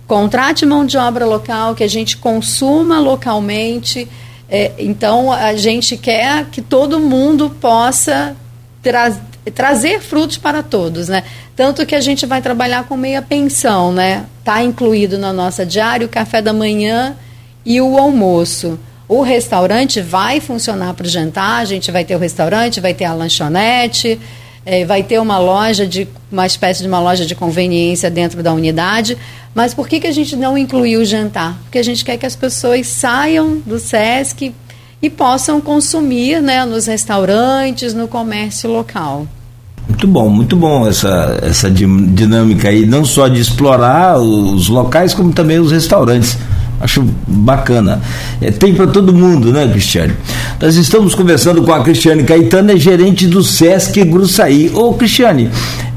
[0.07, 4.09] contrate mão de obra local, que a gente consuma localmente.
[4.49, 8.35] É, então a gente quer que todo mundo possa
[9.51, 11.23] trazer frutos para todos, né?
[11.55, 14.25] Tanto que a gente vai trabalhar com meia pensão, né?
[14.41, 17.17] Está incluído na nossa diária o café da manhã
[17.65, 18.79] e o almoço.
[19.09, 23.05] O restaurante vai funcionar para o jantar, a gente vai ter o restaurante, vai ter
[23.05, 24.19] a lanchonete,
[24.65, 28.53] é, vai ter uma loja de uma espécie de uma loja de conveniência dentro da
[28.53, 29.17] unidade.
[29.55, 31.57] Mas por que, que a gente não incluiu o jantar?
[31.63, 34.53] Porque a gente quer que as pessoas saiam do SESC
[35.01, 39.27] e possam consumir né, nos restaurantes, no comércio local.
[39.89, 45.33] Muito bom, muito bom essa, essa dinâmica aí, não só de explorar os locais, como
[45.33, 46.37] também os restaurantes.
[46.81, 48.03] Acho bacana.
[48.41, 50.13] É, tem para todo mundo, né, Cristiane?
[50.61, 54.71] Nós estamos conversando com a Cristiane Caetano, é gerente do Sesc Gruçaí.
[54.75, 55.51] Ô, Cristiane,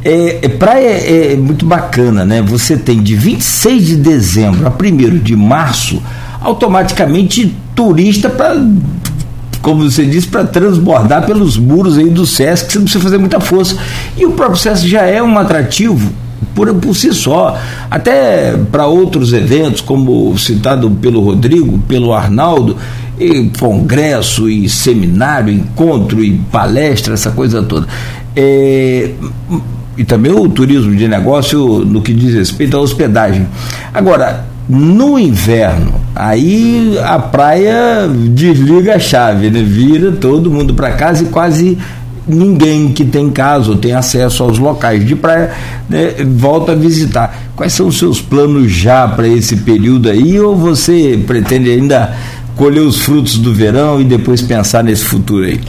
[0.06, 2.42] é, é, praia é, é muito bacana, né?
[2.44, 6.02] Você tem de 26 de dezembro a 1 de março,
[6.40, 8.56] automaticamente turista para
[9.62, 13.40] como você disse, para transbordar pelos muros aí do SESC, você não precisa fazer muita
[13.40, 13.78] força.
[14.18, 16.12] E o próprio SESC já é um atrativo
[16.56, 17.58] por, por si só.
[17.90, 22.78] Até para outros eventos, como citado pelo Rodrigo, pelo Arnaldo,
[23.20, 27.86] e congresso e seminário, encontro e palestra, essa coisa toda.
[28.36, 29.12] É,
[29.98, 33.46] e também o turismo de negócio no que diz respeito à hospedagem.
[33.94, 39.64] Agora, no inverno, aí a praia desliga a chave, né?
[39.64, 41.76] vira todo mundo para casa e quase
[42.28, 45.52] ninguém que tem casa ou tem acesso aos locais de praia
[45.90, 47.36] né, volta a visitar.
[47.56, 50.40] Quais são os seus planos já para esse período aí?
[50.40, 52.16] Ou você pretende ainda
[52.56, 55.60] colher os frutos do verão e depois pensar nesse futuro aí?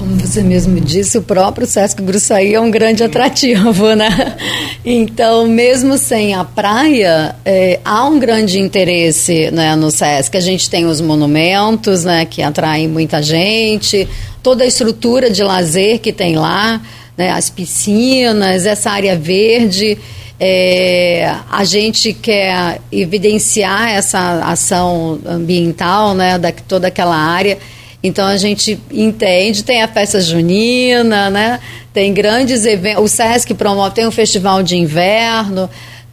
[0.00, 4.34] Como você mesmo disse, o próprio Sesc Gruçaí é um grande atrativo, né?
[4.82, 10.34] Então, mesmo sem a praia, é, há um grande interesse né, no Sesc.
[10.38, 14.08] A gente tem os monumentos, né, que atraem muita gente,
[14.42, 16.80] toda a estrutura de lazer que tem lá,
[17.14, 19.98] né, as piscinas, essa área verde.
[20.40, 27.58] É, a gente quer evidenciar essa ação ambiental, né, da toda aquela área.
[28.02, 31.60] Então a gente entende, tem a festa junina, né?
[31.92, 33.04] Tem grandes eventos.
[33.04, 35.68] O SESC promove, tem o festival de inverno.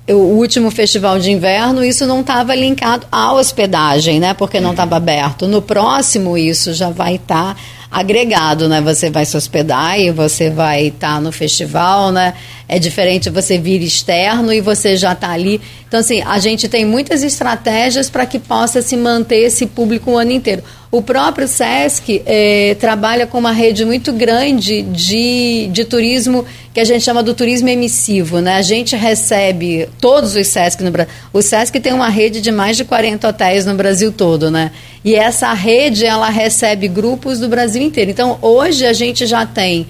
[0.09, 4.33] O último festival de inverno, isso não estava linkado à hospedagem, né?
[4.33, 5.47] Porque não estava aberto.
[5.47, 7.55] No próximo, isso já vai estar.
[7.55, 7.61] Tá
[7.91, 8.81] agregado, né?
[8.81, 12.33] Você vai se hospedar e você vai estar tá no festival, né?
[12.67, 15.61] É diferente você vir externo e você já está ali.
[15.87, 20.17] Então, assim, a gente tem muitas estratégias para que possa se manter esse público o
[20.17, 20.63] ano inteiro.
[20.89, 26.85] O próprio SESC eh, trabalha com uma rede muito grande de, de turismo que a
[26.85, 28.39] gente chama do turismo emissivo.
[28.39, 28.55] Né?
[28.55, 31.13] A gente recebe todos os SESC no Brasil.
[31.33, 34.49] O SESC tem uma rede de mais de 40 hotéis no Brasil todo.
[34.49, 34.71] Né?
[35.03, 38.09] E essa rede ela recebe grupos do Brasil inteiro.
[38.09, 39.87] Então, hoje a gente já tem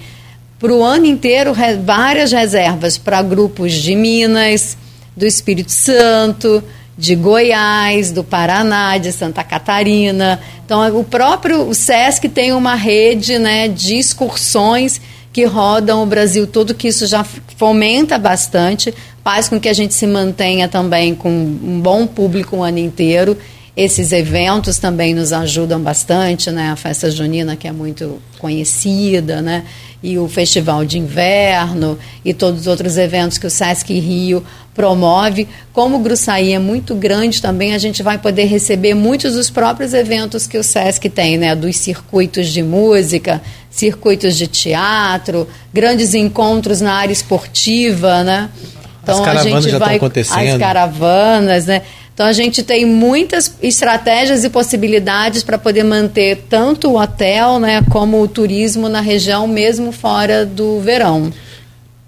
[0.58, 4.76] para o ano inteiro várias reservas para grupos de Minas,
[5.16, 6.62] do Espírito Santo,
[6.98, 10.40] de Goiás, do Paraná, de Santa Catarina.
[10.64, 15.00] Então, o próprio o SESC tem uma rede né, de excursões
[15.32, 17.24] que rodam o Brasil todo, que isso já
[17.56, 18.92] fomenta bastante,
[19.22, 23.38] faz com que a gente se mantenha também com um bom público o ano inteiro.
[23.78, 26.70] Esses eventos também nos ajudam bastante, né?
[26.70, 29.64] A festa junina, que é muito conhecida, né?
[30.02, 35.48] e o Festival de Inverno e todos os outros eventos que o Sesc Rio promove.
[35.72, 39.92] Como o Gruçaí é muito grande também, a gente vai poder receber muitos dos próprios
[39.92, 41.54] eventos que o Sesc tem, né?
[41.56, 48.50] Dos circuitos de música, circuitos de teatro, grandes encontros na área esportiva, né?
[49.02, 50.38] Então as a gente já vai acontecendo.
[50.38, 51.82] as caravanas, né?
[52.18, 57.80] Então a gente tem muitas estratégias e possibilidades para poder manter tanto o hotel, né,
[57.90, 61.32] como o turismo na região mesmo fora do verão.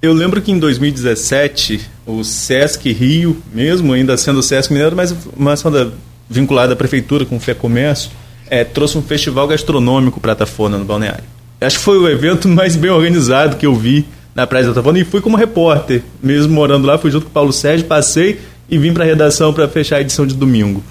[0.02, 5.14] Eu lembro que em 2017 o Sesc Rio, mesmo ainda sendo o Sesc Mineiro, mas
[5.36, 5.62] mas
[6.28, 8.10] vinculada à prefeitura com o Fé Comércio,
[8.48, 11.22] é, trouxe um festival gastronômico para Tafona no balneário.
[11.60, 14.04] Acho que foi o evento mais bem organizado que eu vi
[14.34, 17.34] na Praia da Tafona e fui como repórter, mesmo morando lá, fui junto com o
[17.34, 18.40] Paulo Sérgio, passei
[18.70, 20.82] e vim para a redação para fechar a edição de domingo.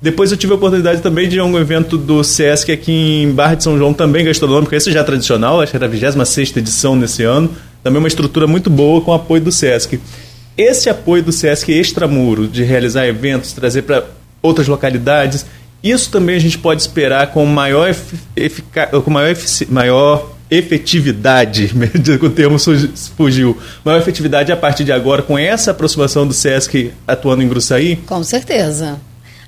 [0.00, 3.30] Depois eu tive a oportunidade também de ir a um evento do SESC aqui em
[3.30, 6.56] Barra de São João, também gastronômico, esse já é tradicional, acho que era a 26
[6.58, 7.50] edição nesse ano,
[7.82, 9.98] também uma estrutura muito boa com apoio do SESC.
[10.58, 14.04] Esse apoio do SESC extramuro, de realizar eventos, trazer para
[14.42, 15.46] outras localidades,
[15.82, 17.94] isso também a gente pode esperar com maior,
[18.36, 19.34] efica com maior,
[19.70, 21.72] maior efetividade,
[22.22, 22.56] o termo
[23.16, 27.96] fugiu, maior efetividade a partir de agora com essa aproximação do SESC atuando em Gruçaí?
[27.96, 29.00] Com certeza.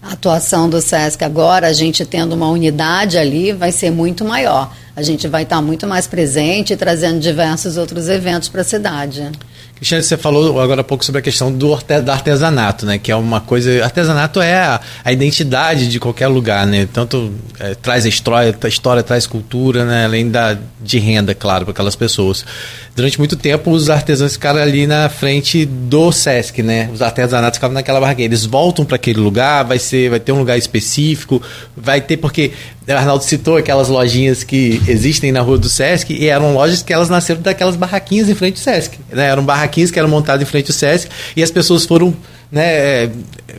[0.03, 4.72] A atuação do SESC agora, a gente tendo uma unidade ali, vai ser muito maior.
[4.94, 9.30] A gente vai estar muito mais presente, trazendo diversos outros eventos para a cidade.
[9.77, 12.97] Cristiane, você falou agora há pouco sobre a questão do, artesanato, né?
[12.97, 13.85] Que é uma coisa.
[13.85, 16.89] Artesanato é a, a identidade de qualquer lugar, né?
[16.91, 20.07] Tanto é, traz a história, a história traz cultura, né?
[20.07, 22.43] Além da, de renda, claro, para aquelas pessoas.
[22.95, 26.89] Durante muito tempo, os artesãos ficaram ali na frente do Sesc, né?
[26.91, 28.24] Os artesanatos ficavam naquela barraquinha.
[28.24, 31.43] Eles voltam para aquele lugar, vai ser, vai ter um lugar específico,
[31.77, 32.53] vai ter porque
[32.89, 36.93] o Arnaldo citou aquelas lojinhas que existem na rua do Sesc e eram lojas que
[36.93, 39.27] elas nasceram daquelas barraquinhas em frente ao Sesc, né?
[39.27, 42.14] Eram barraquinhas que eram montadas em frente ao Sesc e as pessoas foram
[42.50, 43.10] né, é,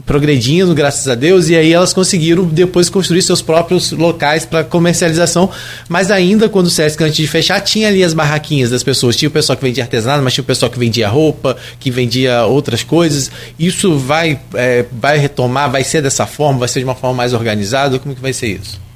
[0.06, 5.50] progredindo, graças a Deus, e aí elas conseguiram depois construir seus próprios locais para comercialização.
[5.90, 9.16] Mas ainda quando o Sesc, antes de fechar, tinha ali as barraquinhas das pessoas.
[9.16, 12.46] Tinha o pessoal que vendia artesanato, mas tinha o pessoal que vendia roupa, que vendia
[12.46, 13.30] outras coisas.
[13.60, 17.34] Isso vai, é, vai retomar, vai ser dessa forma, vai ser de uma forma mais
[17.34, 18.00] organizada?
[18.00, 18.87] Como que vai ser isso?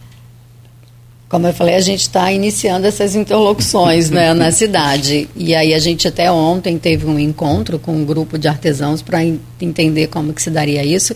[1.32, 5.30] Como eu falei, a gente está iniciando essas interlocuções né, na cidade.
[5.34, 9.24] E aí a gente até ontem teve um encontro com um grupo de artesãos para
[9.62, 11.16] entender como que se daria isso.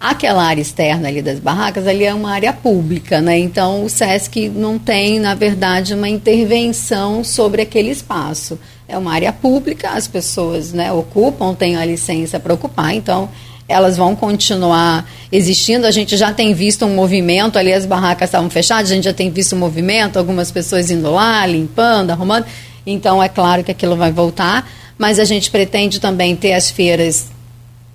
[0.00, 3.38] Aquela área externa ali das barracas, ali é uma área pública, né?
[3.38, 8.58] Então o SESC não tem, na verdade, uma intervenção sobre aquele espaço.
[8.88, 13.28] É uma área pública, as pessoas né, ocupam, têm a licença para ocupar, então
[13.72, 15.86] elas vão continuar existindo.
[15.86, 19.12] A gente já tem visto um movimento, ali as barracas estavam fechadas, a gente já
[19.12, 22.46] tem visto um movimento, algumas pessoas indo lá, limpando, arrumando.
[22.86, 24.68] Então é claro que aquilo vai voltar,
[24.98, 27.30] mas a gente pretende também ter as feiras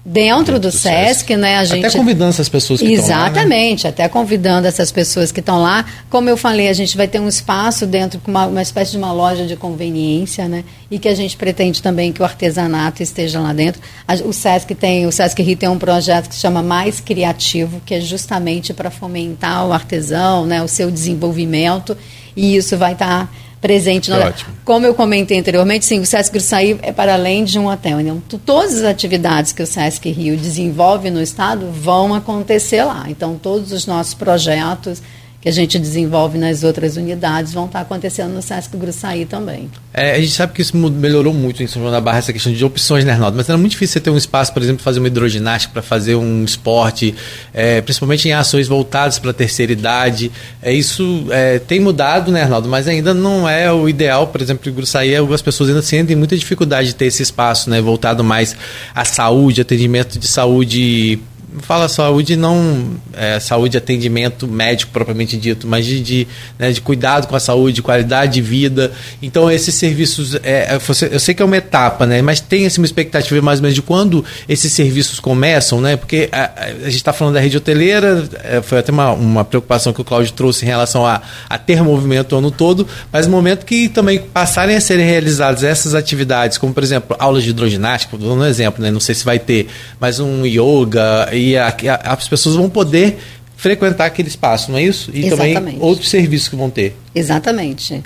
[0.09, 1.57] dentro do, do SESC, SESC, né?
[1.57, 3.93] A gente até convidando essas pessoas que exatamente, lá, né?
[3.93, 5.85] até convidando essas pessoas que estão lá.
[6.09, 9.11] Como eu falei, a gente vai ter um espaço dentro uma, uma, espécie de uma
[9.11, 10.63] loja de conveniência, né?
[10.89, 13.81] E que a gente pretende também que o artesanato esteja lá dentro.
[14.07, 17.81] A, o SESC tem, o SESC Rio tem um projeto que se chama Mais Criativo,
[17.85, 20.63] que é justamente para fomentar o artesão, né?
[20.63, 21.97] O seu desenvolvimento
[22.37, 23.29] e isso vai estar tá
[23.61, 24.09] presente.
[24.09, 24.17] No...
[24.63, 27.99] Como eu comentei anteriormente, sim, o Sesc Gruçaí é para além de um hotel.
[27.99, 33.05] Então, todas as atividades que o Sesc Rio desenvolve no estado vão acontecer lá.
[33.07, 35.01] Então, todos os nossos projetos
[35.47, 39.69] que a gente desenvolve nas outras unidades vão estar acontecendo no Sesc Gruçaí também.
[39.93, 42.51] É, a gente sabe que isso melhorou muito em São João da Barra, essa questão
[42.51, 43.37] de opções, né, Arnaldo?
[43.37, 46.15] Mas era muito difícil você ter um espaço, por exemplo, fazer uma hidroginástica, para fazer
[46.15, 47.15] um esporte,
[47.53, 50.29] é, principalmente em ações voltadas para a terceira idade.
[50.61, 52.67] É, isso é, tem mudado, né, Arnaldo?
[52.67, 56.35] Mas ainda não é o ideal, por exemplo, em Gruçaí, algumas pessoas ainda sentem muita
[56.35, 58.53] dificuldade de ter esse espaço, né, voltado mais
[58.93, 61.21] à saúde, atendimento de saúde
[61.61, 66.27] fala saúde não é, saúde atendimento médico propriamente dito, mas de, de,
[66.57, 68.91] né, de cuidado com a saúde, qualidade de vida.
[69.21, 70.79] Então esses serviços, é, é
[71.11, 73.75] eu sei que é uma etapa, né, mas tem assim, uma expectativa mais ou menos
[73.75, 75.95] de quando esses serviços começam, né?
[75.95, 79.93] Porque a, a gente está falando da rede hoteleira, é, foi até uma, uma preocupação
[79.93, 83.31] que o Cláudio trouxe em relação a, a ter movimento o ano todo, mas no
[83.31, 88.17] momento que também passarem a serem realizadas essas atividades, como por exemplo aulas de hidroginástica,
[88.17, 88.91] dando um exemplo, né?
[88.91, 89.67] Não sei se vai ter,
[89.99, 93.17] mas um yoga e a, a, as pessoas vão poder
[93.55, 95.11] frequentar aquele espaço, não é isso?
[95.13, 95.53] E Exatamente.
[95.53, 96.95] também outros serviços que vão ter.
[97.13, 98.03] Exatamente.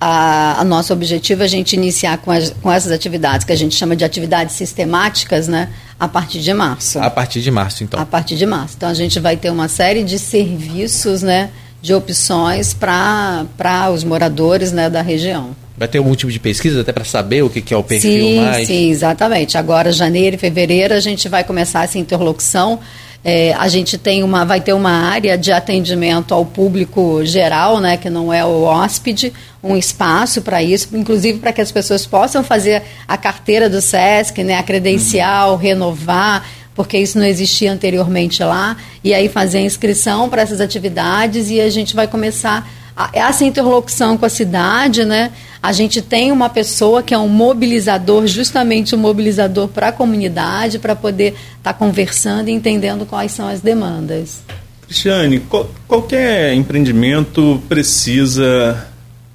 [0.00, 3.56] A, a nosso objetivo é a gente iniciar com, as, com essas atividades, que a
[3.56, 5.68] gente chama de atividades sistemáticas, né?
[5.98, 6.98] A partir de março.
[6.98, 8.00] A partir de março, então.
[8.00, 8.74] A partir de março.
[8.76, 11.50] Então a gente vai ter uma série de serviços, né?
[11.82, 15.54] De opções para os moradores né, da região.
[15.80, 18.12] Vai ter algum tipo de pesquisa até para saber o que, que, é o perfil
[18.12, 18.66] sim, mais?
[18.66, 19.56] Sim, exatamente.
[19.56, 22.78] Agora, janeiro e fevereiro, a gente vai começar essa interlocução
[23.22, 27.98] É, a gente tem uma, vai ter uma área de atendimento ao público geral, né,
[27.98, 32.42] que não é o hóspede, um espaço para isso, inclusive para que as pessoas possam
[32.42, 35.56] fazer a carteira do SESC, né, a credencial, uhum.
[35.58, 38.74] renovar, porque isso não existia anteriormente lá,
[39.04, 42.66] e aí fazer a inscrição para essas atividades e a gente vai começar
[43.12, 45.30] essa interlocução com a cidade, né?
[45.62, 50.78] A gente tem uma pessoa que é um mobilizador, justamente um mobilizador para a comunidade,
[50.78, 54.42] para poder estar tá conversando e entendendo quais são as demandas.
[54.82, 55.42] Cristiane,
[55.86, 58.88] qualquer empreendimento precisa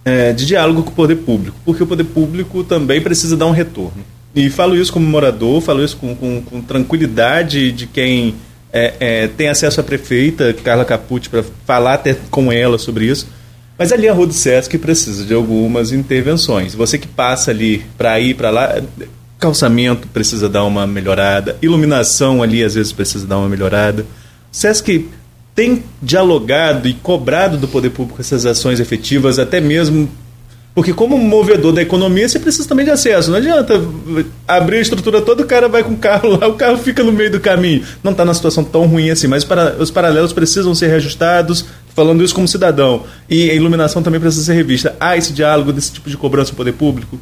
[0.03, 3.51] é, de diálogo com o poder público, porque o poder público também precisa dar um
[3.51, 4.03] retorno.
[4.35, 8.35] E falo isso como morador, falo isso com, com, com tranquilidade de quem
[8.73, 13.27] é, é, tem acesso à prefeita, Carla Capucci, para falar até com ela sobre isso.
[13.77, 16.73] Mas ali a Rua do Sesc precisa de algumas intervenções.
[16.73, 18.81] Você que passa ali para ir para lá,
[19.37, 24.03] calçamento precisa dar uma melhorada, iluminação ali às vezes precisa dar uma melhorada.
[24.03, 25.09] O Sesc
[25.53, 30.09] tem dialogado e cobrado do poder público essas ações efetivas, até mesmo
[30.75, 33.31] porque como movedor da economia, você precisa também de acesso.
[33.31, 33.81] Não adianta
[34.45, 37.13] abrir a estrutura toda, o cara vai com o carro lá, o carro fica no
[37.13, 37.81] meio do caminho.
[38.03, 41.63] Não está na situação tão ruim assim, mas para, os paralelos precisam ser reajustados,
[41.95, 43.03] falando isso como cidadão.
[43.29, 44.93] E a iluminação também precisa ser revista.
[44.99, 47.17] Há esse diálogo desse tipo de cobrança do poder público?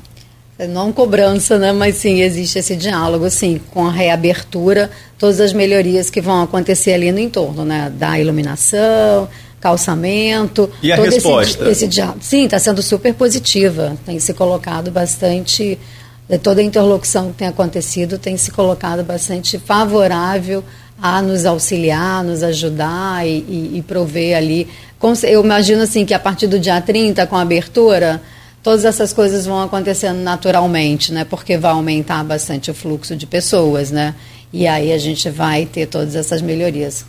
[0.58, 1.72] É, não cobrança, né?
[1.72, 4.90] mas sim, existe esse diálogo, sim, com a reabertura,
[5.20, 7.92] todas as melhorias que vão acontecer ali no entorno, né?
[7.96, 9.30] Da iluminação,
[9.64, 10.70] calçamento.
[10.82, 11.70] E a resposta?
[11.70, 13.98] Esse, esse, sim, está sendo super positiva.
[14.06, 15.80] Tem se colocado bastante.
[16.30, 20.62] Eh, toda a interlocução que tem acontecido tem se colocado bastante favorável
[21.02, 24.68] a nos auxiliar, nos ajudar e, e, e prover ali.
[25.24, 28.22] Eu imagino assim que a partir do dia 30, com a abertura,
[28.62, 31.24] todas essas coisas vão acontecendo naturalmente, né?
[31.24, 34.14] Porque vai aumentar bastante o fluxo de pessoas, né?
[34.52, 37.06] E aí a gente vai ter todas essas melhorias.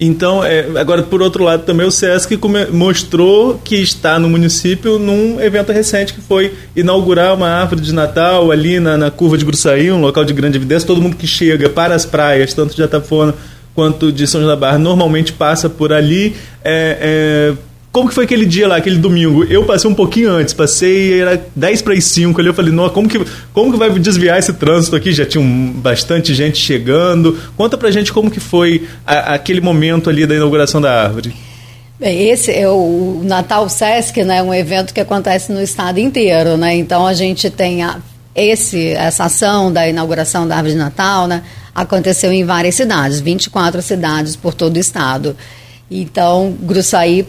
[0.00, 2.38] Então, é, agora, por outro lado, também o SESC
[2.70, 8.52] mostrou que está no município num evento recente que foi inaugurar uma árvore de Natal
[8.52, 10.86] ali na, na curva de Gruçaí, um local de grande evidência.
[10.86, 13.34] Todo mundo que chega para as praias, tanto de Atafona
[13.74, 16.34] quanto de São João da Barra, normalmente passa por ali.
[16.64, 19.44] É, é, como que foi aquele dia lá, aquele domingo?
[19.44, 22.88] Eu passei um pouquinho antes, passei, era 10 para as 5 ali, eu falei, não,
[22.90, 23.18] como que,
[23.52, 25.12] como que vai desviar esse trânsito aqui?
[25.12, 27.38] Já tinha um, bastante gente chegando.
[27.56, 31.34] Conta pra gente como que foi a, aquele momento ali da inauguração da árvore.
[31.98, 36.76] Bem, esse é o Natal Sesc, né, um evento que acontece no estado inteiro, né?
[36.76, 37.98] Então a gente tem a,
[38.36, 41.42] esse essa ação da inauguração da árvore de Natal, né,
[41.74, 45.34] aconteceu em várias cidades, 24 cidades por todo o estado.
[45.90, 47.26] Então, Gruçaí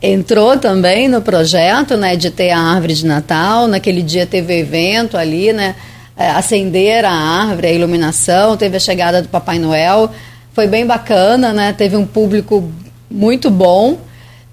[0.00, 3.66] entrou também no projeto, né, de ter a árvore de Natal.
[3.66, 5.74] Naquele dia teve evento ali, né,
[6.16, 10.10] é, acender a árvore, a iluminação, teve a chegada do Papai Noel.
[10.54, 12.72] Foi bem bacana, né, teve um público
[13.10, 13.98] muito bom.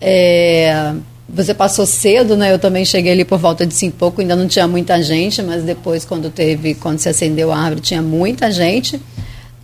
[0.01, 0.93] É,
[1.27, 2.53] você passou cedo, né?
[2.53, 5.63] Eu também cheguei ali por volta de cinco pouco, ainda não tinha muita gente, mas
[5.63, 9.01] depois quando teve, quando se acendeu a árvore, tinha muita gente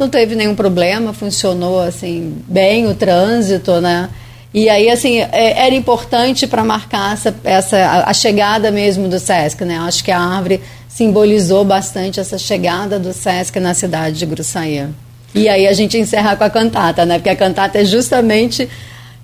[0.01, 4.09] não teve nenhum problema, funcionou assim bem o trânsito, né?
[4.53, 9.17] E aí, assim, é, era importante para marcar essa, essa a, a, chegada mesmo do
[9.17, 9.77] SESC, né?
[9.77, 14.87] Acho que a árvore simbolizou bastante essa chegada do SESC na cidade de Gruçaí.
[15.33, 17.17] E aí a gente encerra com a cantata, né?
[17.17, 18.67] Porque a cantata é justamente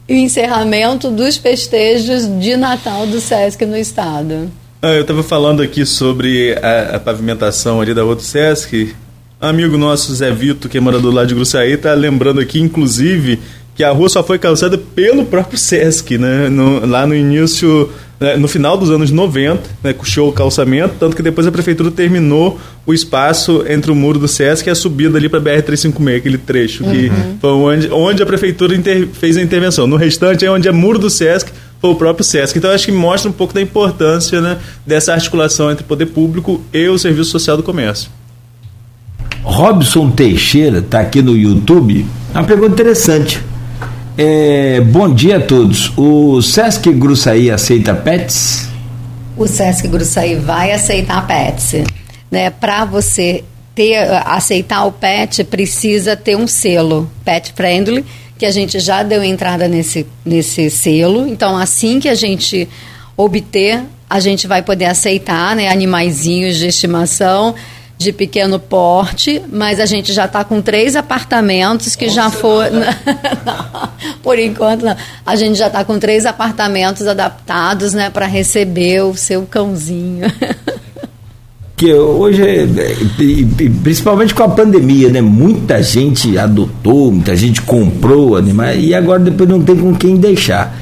[0.08, 4.50] o encerramento dos festejos de Natal do SESC no estado.
[4.82, 8.96] Ah, eu estava falando aqui sobre a, a, pavimentação ali da outra SESC
[9.40, 13.40] Amigo nosso Zé Vito, que é morador lá de Gruçaí, tá lembrando aqui, inclusive,
[13.76, 16.50] que a rua só foi calçada pelo próprio Sesc, né?
[16.50, 17.88] No, lá no início,
[18.20, 18.36] né?
[18.36, 19.94] no final dos anos 90, né?
[19.94, 24.28] Puxou o calçamento, tanto que depois a prefeitura terminou o espaço entre o muro do
[24.28, 26.92] Sesc e a subida ali para BR-356, aquele trecho, uhum.
[26.92, 29.86] que foi onde, onde a prefeitura inter, fez a intervenção.
[29.86, 32.58] No restante é onde é muro do Sesc, foi o próprio Sesc.
[32.58, 36.64] Então acho que mostra um pouco da importância né, dessa articulação entre o poder público
[36.74, 38.17] e o serviço social do comércio.
[39.48, 42.06] Robson Teixeira está aqui no YouTube.
[42.32, 43.42] Uma pergunta interessante.
[44.18, 45.92] É, bom dia a todos.
[45.98, 48.68] O Sesc Gruçaí aceita pets?
[49.38, 51.86] O Sesc Gruçaí vai aceitar pets.
[52.30, 52.50] Né?
[52.50, 53.96] Para você ter,
[54.26, 58.04] aceitar o pet, precisa ter um selo pet friendly,
[58.38, 61.26] que a gente já deu entrada nesse, nesse selo.
[61.26, 62.68] Então, assim que a gente
[63.16, 67.56] obter, a gente vai poder aceitar né, animaizinhos de estimação
[67.98, 72.82] de pequeno porte, mas a gente já está com três apartamentos que Nossa, já foram.
[74.22, 74.96] por enquanto, não.
[75.26, 80.32] A gente já está com três apartamentos adaptados né, para receber o seu cãozinho.
[81.76, 82.68] que hoje, é,
[83.84, 85.22] principalmente com a pandemia, né?
[85.22, 90.76] Muita gente adotou, muita gente comprou animais e agora depois não tem com quem deixar.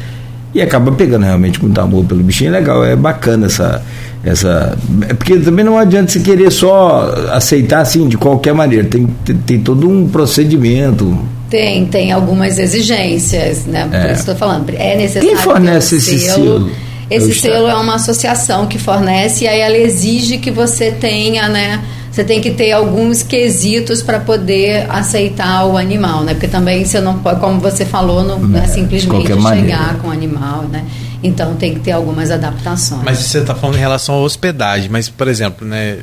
[0.53, 2.47] E acaba pegando realmente muito amor pelo bichinho.
[2.47, 3.83] É legal, é bacana essa.
[4.25, 4.75] Essa
[5.17, 8.83] porque também não adianta você querer só aceitar assim de qualquer maneira.
[8.85, 11.17] Tem, tem, tem todo um procedimento.
[11.49, 13.85] Tem, tem algumas exigências, né?
[13.85, 14.11] Por é.
[14.11, 14.69] isso estou falando.
[14.71, 15.29] É necessário.
[15.29, 16.71] Quem fornece esse selo?
[17.09, 21.83] Esse selo é uma associação que fornece e aí ela exige que você tenha, né?
[22.11, 26.33] Você tem que ter alguns quesitos para poder aceitar o animal, né?
[26.33, 30.11] Porque também você não pode, como você falou, não, não é, simplesmente chegar com o
[30.11, 30.83] animal, né?
[31.25, 33.01] Então tem que ter algumas adaptações.
[33.03, 35.97] Mas você está falando em relação à hospedagem, mas por exemplo, né,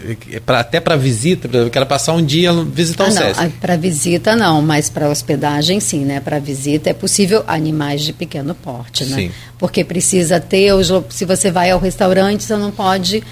[0.45, 4.35] pra, até para visita, eu quero passar um dia visitar ah, o não, Para visita
[4.35, 6.19] não, mas para hospedagem sim, né?
[6.19, 9.17] Para visita é possível animais de pequeno porte, né?
[9.17, 9.31] Sim.
[9.59, 10.73] Porque precisa ter,
[11.11, 13.23] se você vai ao restaurante, você não pode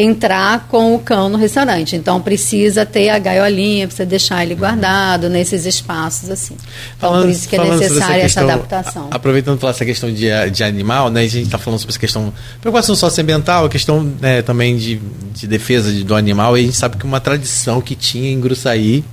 [0.00, 1.96] entrar com o cão no restaurante.
[1.96, 6.56] Então precisa ter a gaiolinha, precisa deixar ele guardado nesses espaços assim.
[6.96, 9.08] Então falando, por isso que é necessária essa adaptação.
[9.10, 11.22] aproveitando falar essa questão de, de animal, né?
[11.22, 15.00] A gente está falando sobre essa questão preocupação socioambiental, a questão né, também de,
[15.34, 16.56] de defesa de, do animal.
[16.56, 19.04] E a gente sabe que uma tradição que tinha em Gruçaí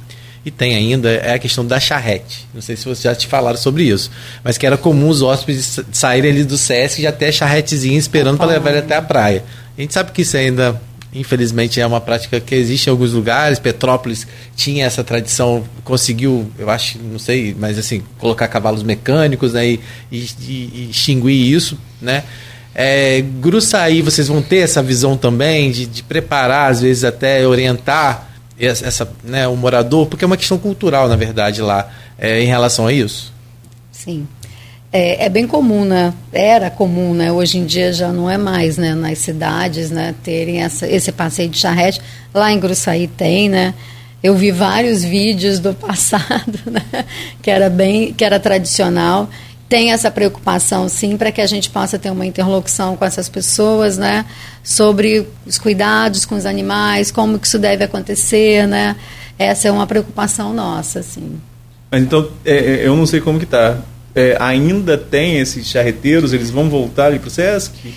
[0.46, 2.48] e tem ainda é a questão da charrete.
[2.54, 4.12] Não sei se vocês já te falaram sobre isso,
[4.43, 8.38] mas que era comum os hóspedes saírem ali do SESC já ter a charretezinha esperando
[8.38, 9.43] para levar ele até a praia.
[9.76, 10.80] A gente sabe que isso ainda,
[11.12, 13.58] infelizmente, é uma prática que existe em alguns lugares.
[13.58, 19.68] Petrópolis tinha essa tradição, conseguiu, eu acho, não sei, mas assim, colocar cavalos mecânicos né,
[19.68, 19.80] e,
[20.12, 22.24] e, e extinguir isso, né?
[22.78, 28.35] É, Gruçaí, vocês vão ter essa visão também de, de preparar, às vezes até orientar
[28.60, 32.88] essa, né, o morador, porque é uma questão cultural, na verdade, lá, é, em relação
[32.88, 33.34] a isso?
[33.91, 34.28] Sim
[34.97, 36.14] é, é, bem comum, né?
[36.32, 37.30] Era comum, né?
[37.30, 38.95] Hoje em dia já não é mais, né?
[38.95, 40.16] Nas cidades, né?
[40.24, 41.99] Terem essa, esse passeio de charrete.
[42.34, 43.74] Lá em Gruçaí tem, né?
[44.24, 47.03] Eu vi vários vídeos do passado, né?
[47.41, 49.30] Que era bem, que era tradicional.
[49.68, 53.97] Tem essa preocupação, sim, para que a gente possa ter uma interlocução com essas pessoas,
[53.97, 54.26] né?
[54.63, 58.95] Sobre os cuidados com os animais, como que isso deve acontecer, né?
[59.38, 61.39] Essa é uma preocupação nossa, sim.
[61.91, 63.80] Mas então, é, é eu não sei como que está
[64.16, 67.93] é, ainda tem esses charreteiros, eles vão voltar ali para o Sesc?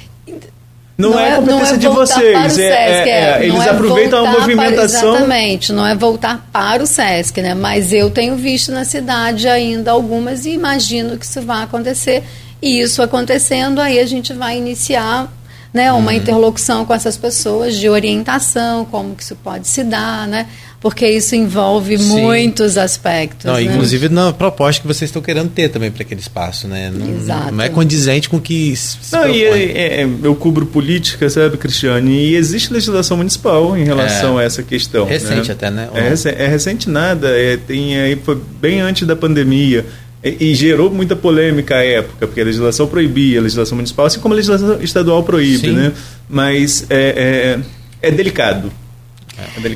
[0.99, 5.01] Não, não é, é competência é de vocês, é, é, é, eles aproveitam a movimentação.
[5.01, 7.55] Para, exatamente, não é voltar para o SESC, né?
[7.55, 12.25] Mas eu tenho visto na cidade ainda algumas e imagino que isso vai acontecer.
[12.61, 15.33] E isso acontecendo, aí a gente vai iniciar
[15.73, 16.17] né, uma uhum.
[16.17, 20.49] interlocução com essas pessoas de orientação, como que isso pode se dar, né?
[20.81, 22.21] Porque isso envolve Sim.
[22.21, 23.47] muitos aspectos.
[23.47, 23.63] Não, né?
[23.63, 26.91] Inclusive na proposta que vocês estão querendo ter também para aquele espaço, né?
[26.95, 27.53] Não, Exato.
[27.53, 31.57] não é condizente com o que se Não, e é, é, eu cubro política, sabe,
[31.57, 34.45] Cristiane, e existe legislação municipal em relação é.
[34.45, 35.05] a essa questão.
[35.05, 35.53] Recente né?
[35.53, 35.89] até, né?
[35.95, 39.85] É, recente, é recente nada, é, tem aí foi bem antes da pandemia.
[40.23, 44.19] E, e, gerou muita polêmica à época, porque a legislação proibia, a legislação municipal, assim
[44.19, 45.75] como a legislação estadual proíbe, Sim.
[45.75, 45.93] né?
[46.29, 47.59] Mas é,
[48.03, 48.73] é, é delicado.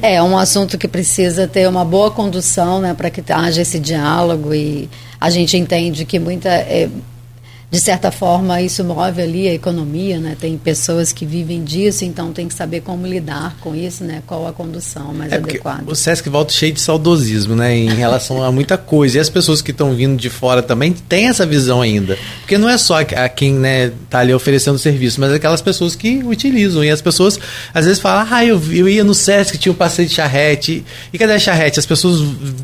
[0.03, 3.79] É, é um assunto que precisa ter uma boa condução, né, para que haja esse
[3.79, 4.89] diálogo e
[5.21, 6.89] a gente entende que muita é,
[7.73, 10.37] de certa forma isso move ali a economia, né?
[10.39, 14.23] Tem pessoas que vivem disso, então tem que saber como lidar com isso, né?
[14.27, 15.85] Qual a condução mais é adequada.
[15.87, 17.75] O Sesc volta cheio de saudosismo, né?
[17.75, 19.17] Em relação a muita coisa.
[19.17, 22.19] E as pessoas que estão vindo de fora também têm essa visão ainda.
[22.41, 26.23] Porque não é só a quem né, tá ali oferecendo serviço, mas aquelas pessoas que
[26.23, 26.85] utilizam.
[26.85, 27.41] E as pessoas
[27.73, 30.85] às vezes falam, ah, eu, eu ia no Sesc, tinha um passeio de charrete.
[31.11, 31.81] E cadê a charrete?
[31.81, 32.21] As pessoas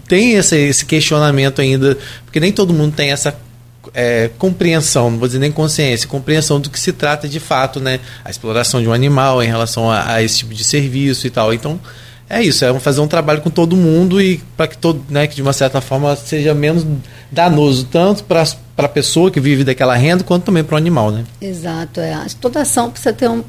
[0.07, 1.97] têm esse, esse questionamento ainda,
[2.27, 3.48] porque nem todo mundo tem essa
[3.95, 8.01] é, compreensão, não vou dizer nem consciência, compreensão do que se trata de fato, né?
[8.25, 11.53] A exploração de um animal em relação a, a esse tipo de serviço e tal.
[11.53, 11.81] Então,
[12.31, 15.35] é isso, é fazer um trabalho com todo mundo e para que todo, né, que
[15.35, 16.87] de uma certa forma seja menos
[17.33, 18.45] danoso tanto para
[18.79, 21.25] para a pessoa que vive daquela renda quanto também para o animal, né?
[21.41, 22.17] Exato, é.
[22.41, 23.43] Toda ação precisa ter um,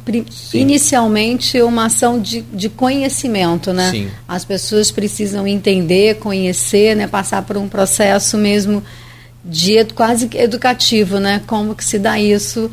[0.52, 3.92] inicialmente uma ação de, de conhecimento, né?
[3.92, 4.08] Sim.
[4.28, 8.82] As pessoas precisam entender, conhecer, né, passar por um processo mesmo
[9.50, 11.42] de quase educativo, né?
[11.48, 12.70] Como que se dá isso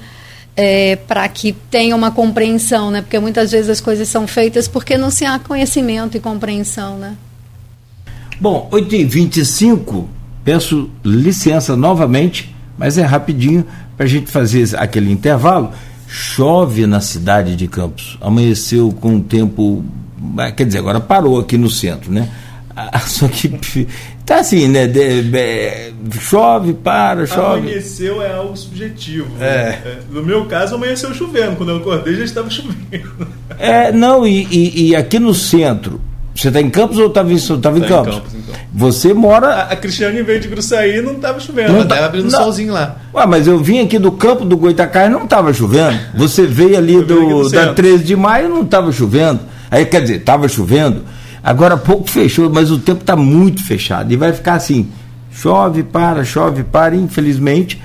[0.55, 3.01] é, para que tenha uma compreensão, né?
[3.01, 7.17] Porque muitas vezes as coisas são feitas porque não se há conhecimento e compreensão, né?
[8.39, 10.05] Bom, 8h25,
[10.45, 13.65] peço licença novamente, mas é rapidinho
[13.97, 15.73] para a gente fazer aquele intervalo.
[16.07, 19.85] Chove na cidade de Campos, amanheceu com um tempo,
[20.55, 22.29] quer dizer, agora parou aqui no centro, né?
[23.07, 23.49] Só que
[24.27, 24.87] tá assim, né?
[24.87, 27.61] De, de, chove, para, chove.
[27.61, 29.29] Amanheceu é algo subjetivo.
[29.41, 29.79] É.
[29.85, 29.99] Né?
[30.11, 31.57] No meu caso, amanheceu chovendo.
[31.57, 33.29] Quando eu acordei, já estava chovendo.
[33.59, 36.01] É, não, e, e, e aqui no centro,
[36.35, 38.15] você está em Campos ou estava em, tava em, tá Campos?
[38.15, 38.35] em Campos?
[38.35, 38.55] Então.
[38.75, 39.47] Você mora.
[39.47, 41.73] A, a Cristiane veio de Gruçaí não estava chovendo.
[41.73, 42.39] Não estava abrindo não.
[42.43, 42.97] solzinho lá.
[43.15, 45.99] Ué, mas eu vim aqui do campo do Goitacai e não estava chovendo.
[46.15, 49.41] Você veio ali do, do da 13 de maio não estava chovendo.
[49.71, 51.05] Aí quer dizer, estava chovendo.
[51.47, 54.13] Agora pouco fechou, mas o tempo está muito fechado.
[54.13, 54.89] E vai ficar assim:
[55.31, 56.97] chove, para, chove, para.
[56.97, 57.81] Infelizmente,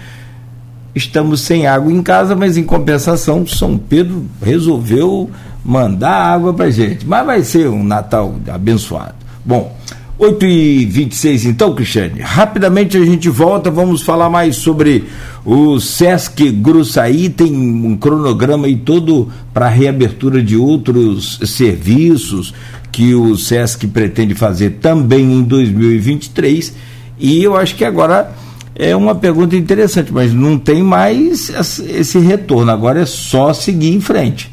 [0.95, 5.29] estamos sem água em casa, mas em compensação, São Pedro resolveu
[5.63, 7.05] mandar água para gente.
[7.05, 9.13] Mas vai ser um Natal abençoado.
[9.45, 9.77] Bom,
[10.17, 12.19] 8 e 26 então, Cristiane.
[12.19, 15.05] Rapidamente a gente volta, vamos falar mais sobre
[15.45, 17.29] o Sesc Gruçaí.
[17.29, 22.55] Tem um cronograma aí todo para reabertura de outros serviços
[22.91, 26.73] que o Sesc pretende fazer também em 2023.
[27.19, 28.31] E eu acho que agora
[28.75, 31.49] é uma pergunta interessante, mas não tem mais
[31.87, 34.51] esse retorno, agora é só seguir em frente.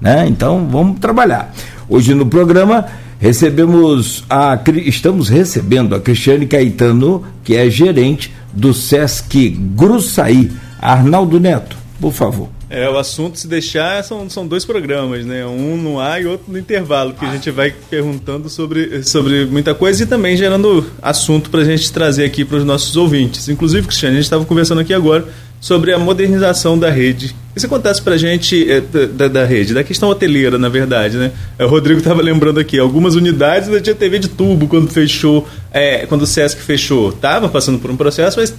[0.00, 0.26] Né?
[0.28, 1.54] Então vamos trabalhar.
[1.88, 2.86] Hoje no programa
[3.18, 10.50] recebemos a estamos recebendo a Cristiane Caetano, que é gerente do SESC Gruçaí.
[10.80, 12.48] Arnaldo Neto, por favor.
[12.70, 15.44] É, o assunto, se deixar, são, são dois programas, né?
[15.44, 19.74] Um no ar e outro no intervalo, que a gente vai perguntando sobre, sobre muita
[19.74, 23.48] coisa e também gerando assunto para a gente trazer aqui para os nossos ouvintes.
[23.48, 25.26] Inclusive, Cristiane, a gente estava conversando aqui agora
[25.60, 27.34] sobre a modernização da rede.
[27.56, 31.16] E você contasse para a gente é, da, da, rede, da questão hoteleira, na verdade,
[31.16, 31.32] né?
[31.58, 35.44] É, o Rodrigo estava lembrando aqui, algumas unidades ainda tinha TV de tubo quando fechou,
[35.72, 37.08] é, quando o Sesc fechou.
[37.08, 38.54] Estava passando por um processo, mas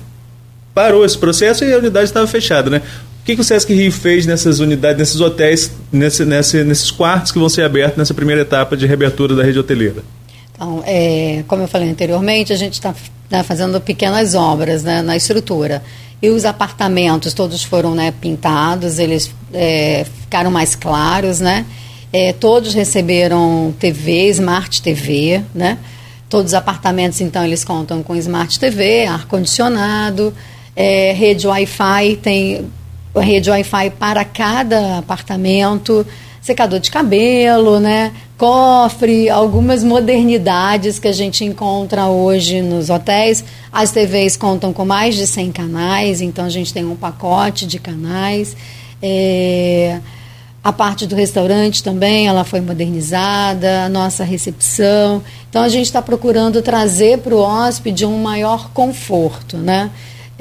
[0.73, 2.81] parou esse processo e a unidade estava fechada, né?
[3.21, 7.31] O que, que o Sesc Rio fez nessas unidades, nesses hotéis, nesse, nesse, nesses quartos
[7.31, 10.03] que vão ser abertos nessa primeira etapa de reabertura da rede hoteleira?
[10.55, 12.95] Então, é, como eu falei anteriormente, a gente está
[13.29, 15.83] né, fazendo pequenas obras né, na estrutura.
[16.19, 21.65] E os apartamentos todos foram né, pintados, eles é, ficaram mais claros, né?
[22.11, 25.77] É, todos receberam TV, Smart TV, né?
[26.27, 30.33] Todos os apartamentos, então, eles contam com Smart TV, ar-condicionado,
[30.75, 32.69] é, rede Wi-Fi, tem
[33.19, 36.05] rede Wi-Fi para cada apartamento,
[36.41, 38.11] secador de cabelo, né?
[38.41, 43.43] cofre, algumas modernidades que a gente encontra hoje nos hotéis.
[43.71, 47.77] As TVs contam com mais de 100 canais, então a gente tem um pacote de
[47.77, 48.57] canais.
[48.99, 49.99] É,
[50.63, 55.21] a parte do restaurante também, ela foi modernizada, a nossa recepção.
[55.47, 59.91] Então a gente está procurando trazer para o hóspede um maior conforto, né?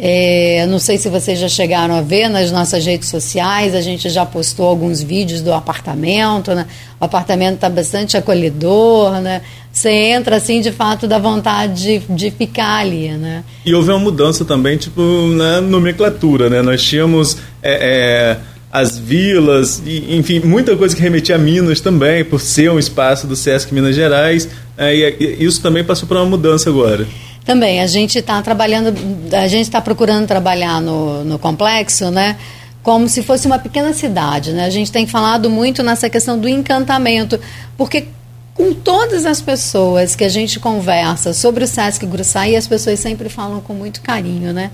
[0.02, 4.08] É, não sei se vocês já chegaram a ver nas nossas redes sociais, a gente
[4.08, 6.66] já postou alguns vídeos do apartamento, né?
[6.98, 9.42] O apartamento está bastante acolhedor, né?
[9.70, 13.44] Você entra assim, de fato, dá vontade de, de ficar ali, né?
[13.64, 15.02] E houve uma mudança também, tipo,
[15.34, 16.62] na nomenclatura, né?
[16.62, 18.36] Nós tínhamos é, é,
[18.72, 23.26] as vilas, e, enfim, muita coisa que remetia a Minas também, por ser um espaço
[23.26, 24.48] do Sesc Minas Gerais,
[24.78, 27.06] é, e, e isso também passou por uma mudança agora.
[27.44, 28.94] Também, a gente está trabalhando,
[29.32, 32.36] a gente está procurando trabalhar no, no complexo, né?
[32.82, 34.64] Como se fosse uma pequena cidade, né?
[34.64, 37.40] A gente tem falado muito nessa questão do encantamento,
[37.76, 38.08] porque
[38.54, 43.28] com todas as pessoas que a gente conversa sobre o Sesc Gruçaí, as pessoas sempre
[43.30, 44.70] falam com muito carinho, né?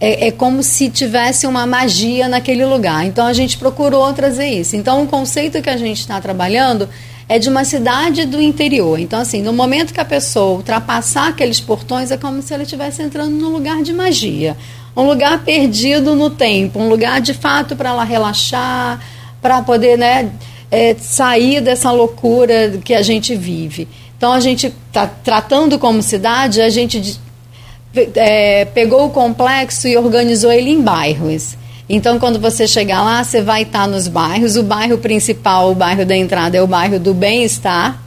[0.00, 3.04] É, é, como se tivesse uma magia naquele lugar.
[3.04, 4.76] Então a gente procurou trazer isso.
[4.76, 6.88] Então o conceito que a gente está trabalhando
[7.28, 8.98] é de uma cidade do interior.
[8.98, 13.02] Então, assim, no momento que a pessoa ultrapassar aqueles portões, é como se ela estivesse
[13.02, 14.56] entrando num lugar de magia.
[14.96, 19.00] Um lugar perdido no tempo, um lugar de fato para ela relaxar,
[19.42, 20.32] para poder né,
[20.70, 23.86] é, sair dessa loucura que a gente vive.
[24.16, 27.20] Então, a gente está tratando como cidade, a gente
[28.14, 31.56] é, pegou o complexo e organizou ele em bairros.
[31.88, 34.56] Então, quando você chegar lá, você vai estar nos bairros.
[34.56, 38.02] O bairro principal, o bairro da entrada, é o bairro do Bem-Estar.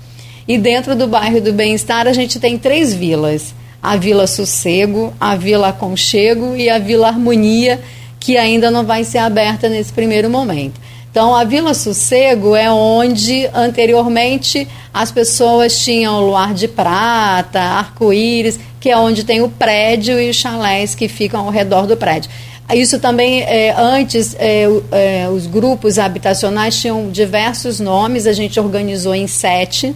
[0.47, 5.35] E dentro do bairro do Bem-Estar, a gente tem três vilas: a Vila Sossego, a
[5.35, 7.81] Vila Aconchego e a Vila Harmonia,
[8.19, 10.79] que ainda não vai ser aberta nesse primeiro momento.
[11.09, 18.89] Então, a Vila Sossego é onde anteriormente as pessoas tinham luar de prata, arco-íris, que
[18.89, 22.29] é onde tem o prédio e os chalés que ficam ao redor do prédio.
[22.73, 29.13] Isso também, é, antes, é, é, os grupos habitacionais tinham diversos nomes, a gente organizou
[29.13, 29.93] em sete.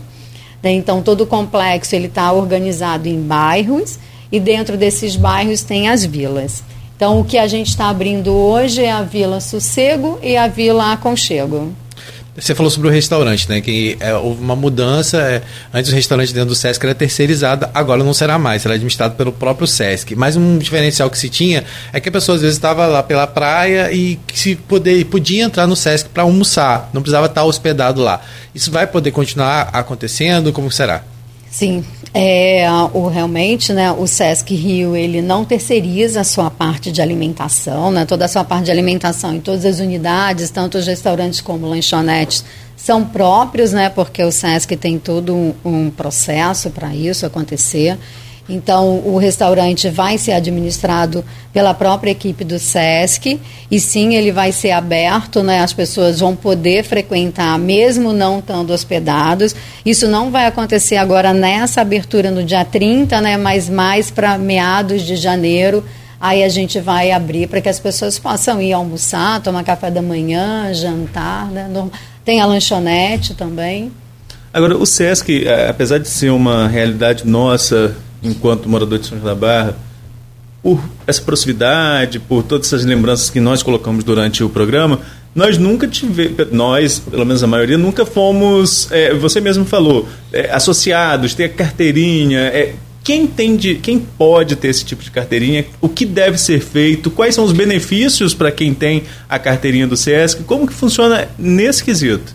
[0.62, 0.72] Né?
[0.72, 3.98] Então, todo o complexo ele está organizado em bairros
[4.32, 6.64] e dentro desses bairros tem as vilas.
[6.96, 10.94] Então, o que a gente está abrindo hoje é a Vila Sossego e a Vila
[10.94, 11.74] Aconchego.
[12.38, 13.62] Você falou sobre o restaurante, né?
[13.62, 15.18] Que é, houve uma mudança.
[15.18, 15.42] É,
[15.74, 19.32] antes o restaurante dentro do Sesc era terceirizado, agora não será mais, será administrado pelo
[19.32, 20.16] próprio Sesc.
[20.16, 21.64] Mas um diferencial que se tinha
[21.94, 25.66] é que a pessoa às vezes estava lá pela praia e se poder, podia entrar
[25.66, 28.22] no Sesc para almoçar, não precisava estar hospedado lá.
[28.54, 30.52] Isso vai poder continuar acontecendo?
[30.52, 31.04] Como será?
[31.56, 37.02] Sim, é, o, realmente, né, o Sesc Rio, ele não terceiriza a sua parte de
[37.02, 41.40] alimentação, né, toda a sua parte de alimentação em todas as unidades, tanto os restaurantes
[41.40, 42.44] como lanchonetes,
[42.76, 47.98] são próprios, né, porque o Sesc tem todo um, um processo para isso acontecer.
[48.48, 53.40] Então, o restaurante vai ser administrado pela própria equipe do SESC
[53.72, 55.62] e sim, ele vai ser aberto, né?
[55.62, 59.56] As pessoas vão poder frequentar, mesmo não estando hospedados.
[59.84, 63.36] Isso não vai acontecer agora nessa abertura no dia 30, né?
[63.36, 65.84] Mas mais para meados de janeiro.
[66.22, 70.02] Aí a gente vai abrir para que as pessoas possam ir almoçar, tomar café da
[70.04, 71.68] manhã, jantar, né?
[72.24, 73.92] Tem a lanchonete também.
[74.54, 79.34] Agora, o SESC, é, apesar de ser uma realidade nossa enquanto morador de São João
[79.34, 79.78] da Barra,
[80.62, 85.00] por essa proximidade, por todas essas lembranças que nós colocamos durante o programa,
[85.36, 90.50] nós nunca tivemos, nós, pelo menos a maioria, nunca fomos, é, você mesmo falou, é,
[90.52, 92.40] associados, ter a carteirinha.
[92.40, 92.74] É,
[93.04, 95.66] quem tem de, quem pode ter esse tipo de carteirinha?
[95.80, 97.12] O que deve ser feito?
[97.12, 100.44] Quais são os benefícios para quem tem a carteirinha do SESC?
[100.44, 102.35] Como que funciona nesse quesito?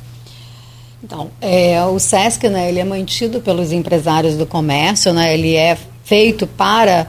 [1.10, 5.76] Então, é, o SESC, né, ele é mantido pelos empresários do comércio, né, ele é
[6.04, 7.08] feito para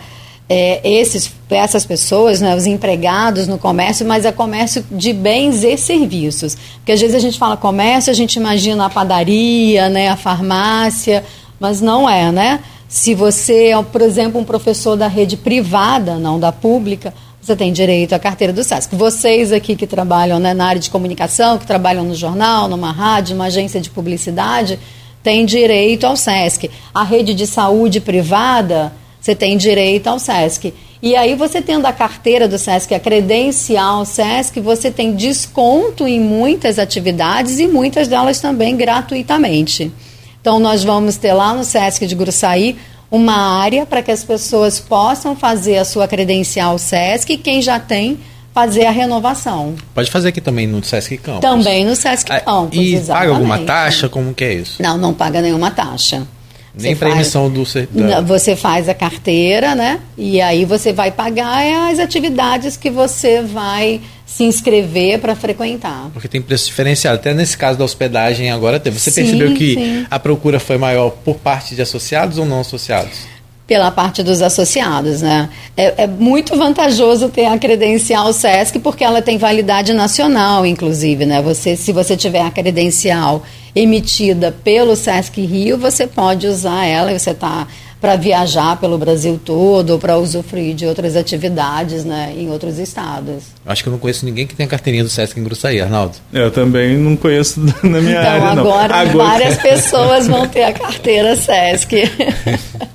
[0.50, 5.78] é, esses, essas pessoas, né, os empregados no comércio, mas é comércio de bens e
[5.78, 6.58] serviços.
[6.78, 11.24] Porque às vezes a gente fala comércio, a gente imagina a padaria, né, a farmácia,
[11.60, 12.60] mas não é, né?
[12.88, 17.74] Se você é, por exemplo, um professor da rede privada, não da pública, você tem
[17.74, 18.96] direito à carteira do SESC.
[18.96, 23.36] Vocês aqui que trabalham né, na área de comunicação, que trabalham no jornal, numa rádio,
[23.36, 24.78] numa agência de publicidade,
[25.24, 26.70] têm direito ao SESC.
[26.94, 30.72] A rede de saúde privada, você tem direito ao SESC.
[31.02, 36.20] E aí, você tendo a carteira do SESC, a credencial SESC, você tem desconto em
[36.20, 39.92] muitas atividades e muitas delas também gratuitamente.
[40.40, 42.78] Então, nós vamos ter lá no SESC de Gruçaí
[43.12, 47.78] uma área para que as pessoas possam fazer a sua credencial SESC e quem já
[47.80, 48.18] tem
[48.54, 49.76] fazer a renovação.
[49.94, 51.42] Pode fazer aqui também no Sesc Campos.
[51.42, 53.20] Também no Sesc ah, Campos, E exatamente.
[53.20, 54.10] paga alguma taxa?
[54.10, 54.82] Como que é isso?
[54.82, 56.28] Não, não paga nenhuma taxa.
[56.74, 58.22] Nem para emissão do da...
[58.22, 60.00] Você faz a carteira, né?
[60.18, 64.00] E aí você vai pagar as atividades que você vai
[64.36, 66.10] se inscrever para frequentar.
[66.14, 67.18] Porque tem preço diferenciado.
[67.18, 68.98] Até nesse caso da hospedagem agora teve.
[68.98, 70.06] Você sim, percebeu que sim.
[70.10, 73.30] a procura foi maior por parte de associados ou não associados?
[73.68, 75.50] Pela parte dos associados, né?
[75.76, 81.42] É, é muito vantajoso ter a credencial SESC porque ela tem validade nacional, inclusive, né?
[81.42, 83.44] Você, se você tiver a credencial
[83.76, 87.68] emitida pelo SESC Rio, você pode usar ela e você está
[88.02, 93.44] para viajar pelo Brasil todo ou para usufruir de outras atividades né, em outros estados.
[93.64, 96.16] Acho que eu não conheço ninguém que tenha carteirinha do Sesc em Gruçaí, Arnaldo.
[96.34, 98.72] Eu também não conheço na minha então, área, agora, não.
[98.72, 101.96] Agora várias pessoas vão ter a carteira Sesc.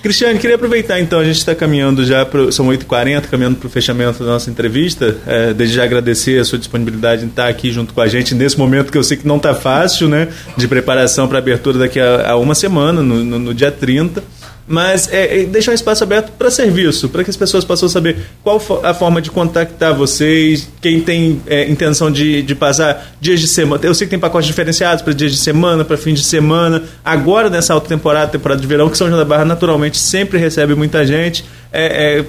[0.00, 3.70] Cristiane, queria aproveitar então, a gente está caminhando já, pro, são 8h40, caminhando para o
[3.70, 5.16] fechamento da nossa entrevista.
[5.26, 8.56] É, desde já agradecer a sua disponibilidade em estar aqui junto com a gente nesse
[8.56, 10.28] momento que eu sei que não está fácil, né?
[10.56, 14.35] De preparação para a abertura daqui a, a, uma semana, no, no, no dia 30
[14.66, 18.16] mas é, é, deixar um espaço aberto para serviço, para que as pessoas possam saber
[18.42, 23.46] qual a forma de contactar vocês, quem tem é, intenção de, de passar dias de
[23.46, 23.84] semana.
[23.84, 26.82] Eu sei que tem pacotes diferenciados para dias de semana, para fim de semana.
[27.04, 30.74] Agora, nessa alta temporada, temporada de verão, que São João da Barra naturalmente sempre recebe
[30.74, 31.44] muita gente.
[31.72, 32.24] É, é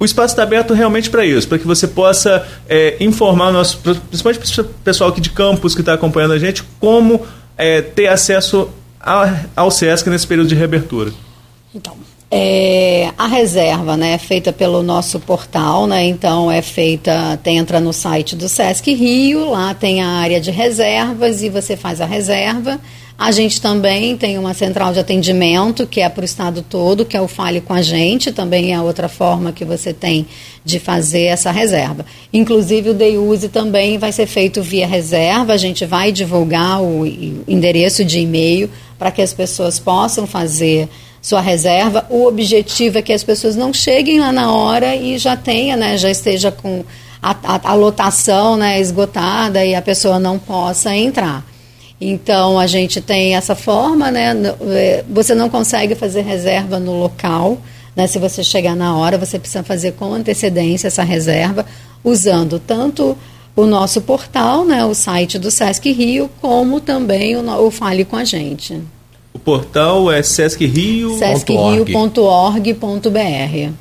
[0.00, 3.78] o espaço está aberto realmente para isso, para que você possa é, informar o nosso,
[3.78, 7.26] principalmente o pessoal aqui de campus que está acompanhando a gente, como
[7.56, 8.70] é, ter acesso
[9.56, 11.12] ao SESC nesse período de reabertura?
[11.74, 11.94] Então,
[12.30, 17.80] é, a reserva né, é feita pelo nosso portal, né, então é feita, tem, entra
[17.80, 22.06] no site do Sesc Rio, lá tem a área de reservas e você faz a
[22.06, 22.78] reserva.
[23.16, 27.16] A gente também tem uma central de atendimento que é para o estado todo, que
[27.16, 30.24] é o Fale com a Gente, também é outra forma que você tem
[30.64, 32.06] de fazer essa reserva.
[32.32, 37.04] Inclusive o Deiuse também vai ser feito via reserva, a gente vai divulgar o
[37.48, 40.88] endereço de e-mail para que as pessoas possam fazer
[41.20, 42.06] sua reserva.
[42.10, 45.96] O objetivo é que as pessoas não cheguem lá na hora e já tenha, né,
[45.96, 46.84] já esteja com
[47.22, 51.44] a, a, a lotação né, esgotada e a pessoa não possa entrar.
[52.00, 54.32] Então a gente tem essa forma, né?
[54.70, 57.58] É, você não consegue fazer reserva no local,
[57.96, 58.06] né?
[58.06, 61.66] Se você chegar na hora, você precisa fazer com antecedência essa reserva,
[62.04, 63.18] usando tanto
[63.58, 68.14] o nosso portal, né, o site do Sesc Rio, como também o, o Fale com
[68.14, 68.80] a gente.
[69.34, 71.18] O portal é sescrio.org.
[71.18, 73.72] sescrio.org.br.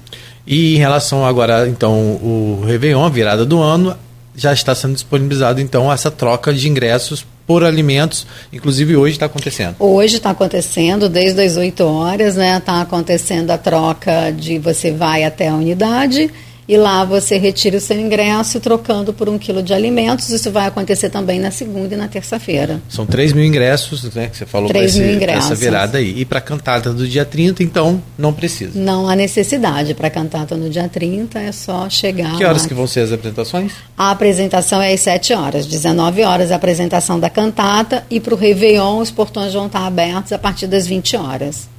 [0.48, 3.96] E em relação agora, então, o Réveillon, virada do ano,
[4.36, 9.76] já está sendo disponibilizado, então, essa troca de ingressos por alimentos, inclusive hoje está acontecendo.
[9.80, 12.58] Hoje está acontecendo, desde as 8 horas, né?
[12.58, 16.32] Está acontecendo a troca de você vai até a unidade
[16.68, 20.30] e lá você retira o seu ingresso trocando por um quilo de alimentos.
[20.30, 22.82] Isso vai acontecer também na segunda e na terça-feira.
[22.90, 24.28] São 3 mil ingressos, né?
[24.28, 25.46] Que você falou 3 mil ingressos.
[25.46, 26.20] essa virada aí.
[26.20, 28.78] E para a cantata do dia 30, então, não precisa.
[28.78, 29.94] Não há necessidade.
[29.94, 32.38] Para a cantata no dia 30 é só chegar.
[32.38, 32.68] Que horas lá.
[32.68, 33.72] que vão ser as apresentações?
[33.98, 35.66] A apresentação é às 7 horas.
[35.66, 40.34] 19 horas a apresentação da cantata e para o Réveillon os portões vão estar abertos
[40.34, 41.70] a partir das 20 horas.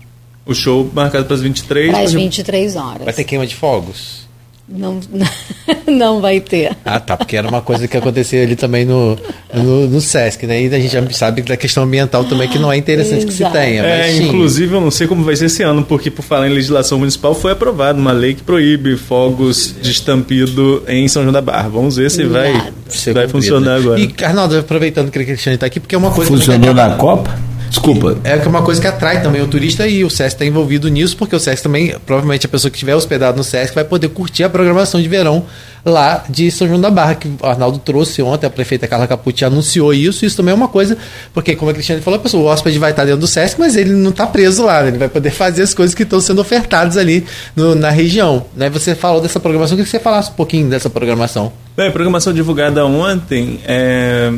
[0.47, 3.05] O show marcado para as 23 Para as 23 horas.
[3.05, 4.28] Vai ter queima de fogos?
[4.69, 5.01] Não,
[5.89, 6.77] não vai ter.
[6.85, 9.17] Ah, tá, porque era uma coisa que acontecia ali também no,
[9.55, 10.63] no, no, Sesc, né?
[10.63, 13.33] E a gente já sabe da questão ambiental também que não é interessante Exato.
[13.33, 13.83] que se tenha.
[13.83, 16.99] É, inclusive, eu não sei como vai ser esse ano, porque por falar em legislação
[16.99, 21.71] municipal, foi aprovada uma lei que proíbe fogos de estampido em São João da Barra.
[21.71, 23.99] Vamos ver se vai, se vai funcionar agora.
[23.99, 26.31] E, Arnaldo, aproveitando que o Cristiano está aqui, porque é uma coisa.
[26.31, 27.48] Funcionou na Copa?
[27.69, 28.17] Desculpa.
[28.25, 31.37] É uma coisa que atrai também o turista e o SESC está envolvido nisso, porque
[31.37, 34.49] o SESC também, provavelmente a pessoa que estiver hospedada no SESC vai poder curtir a
[34.49, 35.45] programação de verão
[35.85, 39.45] lá de São João da Barra, que o Arnaldo trouxe ontem, a prefeita Carla Capucci
[39.45, 40.97] anunciou isso, isso também é uma coisa,
[41.33, 43.77] porque como a Cristiane falou, a pessoa, o hóspede vai estar dentro do SESC, mas
[43.77, 44.89] ele não está preso lá, né?
[44.89, 47.25] ele vai poder fazer as coisas que estão sendo ofertadas ali
[47.55, 48.45] no, na região.
[48.57, 48.69] Né?
[48.71, 51.53] Você falou dessa programação, eu queria que você falasse um pouquinho dessa programação.
[51.77, 54.33] Bem, a programação divulgada ontem, é...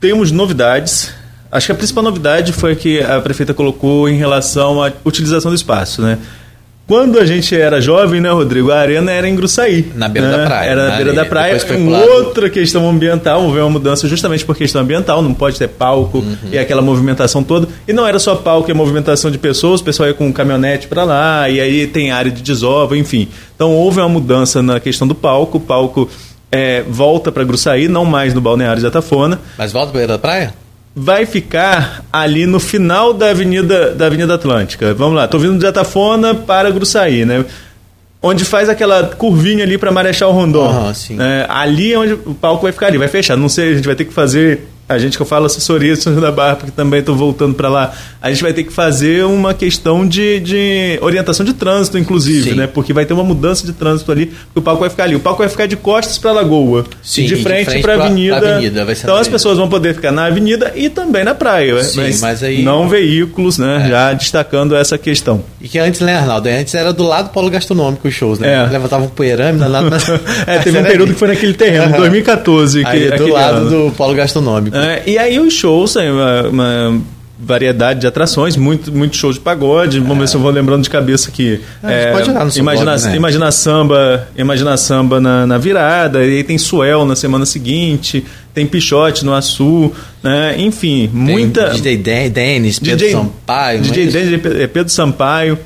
[0.00, 1.12] temos novidades,
[1.50, 5.54] Acho que a principal novidade foi que a prefeita colocou em relação à utilização do
[5.54, 6.18] espaço, né?
[6.88, 8.72] Quando a gente era jovem, né, Rodrigo?
[8.72, 9.92] A arena era em Gruçaí.
[9.94, 10.38] Na beira né?
[10.38, 10.70] da praia.
[10.70, 11.60] Era na beira da praia.
[11.76, 16.20] Uma outra questão ambiental, houve uma mudança justamente por questão ambiental, não pode ter palco
[16.20, 16.36] uhum.
[16.50, 17.68] e aquela movimentação toda.
[17.86, 20.88] E não era só palco e movimentação de pessoas, o pessoal ia com um caminhonete
[20.88, 23.28] para lá, e aí tem área de desova, enfim.
[23.54, 25.58] Então houve uma mudança na questão do palco.
[25.58, 26.08] O palco
[26.50, 29.38] é, volta para Gruçaí, não mais no Balneário de Atafona.
[29.58, 30.54] Mas volta para beira da praia?
[30.98, 34.92] Vai ficar ali no final da Avenida, da Avenida Atlântica.
[34.94, 37.44] Vamos lá, estou vindo de Atafona para Gruçaí, né?
[38.20, 40.66] Onde faz aquela curvinha ali para Marechal Rondon.
[40.66, 43.36] Uhum, ali é onde o palco vai ficar ali, vai fechar.
[43.36, 46.00] Não sei, a gente vai ter que fazer a gente que eu falo assessoria de
[46.00, 47.92] São João da Barra, porque também estou voltando para lá,
[48.22, 52.56] a gente vai ter que fazer uma questão de, de orientação de trânsito, inclusive, Sim.
[52.56, 52.66] né?
[52.66, 55.14] Porque vai ter uma mudança de trânsito ali, porque o palco vai ficar ali.
[55.14, 58.56] O palco vai ficar de costas para a Lagoa, Sim, de frente, para a avenida.
[58.56, 61.82] avenida então as pessoas vão poder ficar na avenida e também na praia.
[61.82, 62.62] Sim, mas, mas aí...
[62.62, 63.82] não veículos, né?
[63.84, 63.88] É.
[63.88, 65.44] Já destacando essa questão.
[65.60, 66.48] E que antes, né, Arnaldo?
[66.48, 68.54] Antes era do lado do polo gastronômico os shows, né?
[68.54, 68.66] É.
[68.70, 69.96] Levantavam um poeirame lá na...
[70.46, 71.98] é, teve um período que foi naquele terreno, uhum.
[71.98, 72.84] 2014.
[72.84, 73.70] Que, aí, do lado ano.
[73.70, 74.77] do polo gastronômico.
[74.78, 77.02] É, e aí os shows, uma, uma
[77.38, 80.00] variedade de atrações, muito, muito show de pagode.
[80.00, 81.60] Vamos ver se eu vou lembrando de cabeça aqui.
[81.82, 83.16] É, pode olhar no seu imagina, blog, né?
[83.16, 88.66] imagina samba, imagina samba na, na, virada, e aí tem Suel na semana seguinte, tem
[88.66, 89.92] Pichote no Açu,
[90.22, 90.56] né?
[90.58, 91.70] Enfim, tem muita.
[91.70, 91.96] DJ
[92.30, 93.80] Denis, Pedro DJ, Sampaio.
[93.82, 94.12] DJ mas...
[94.12, 94.40] Denis,
[94.72, 95.58] Pedro Sampaio.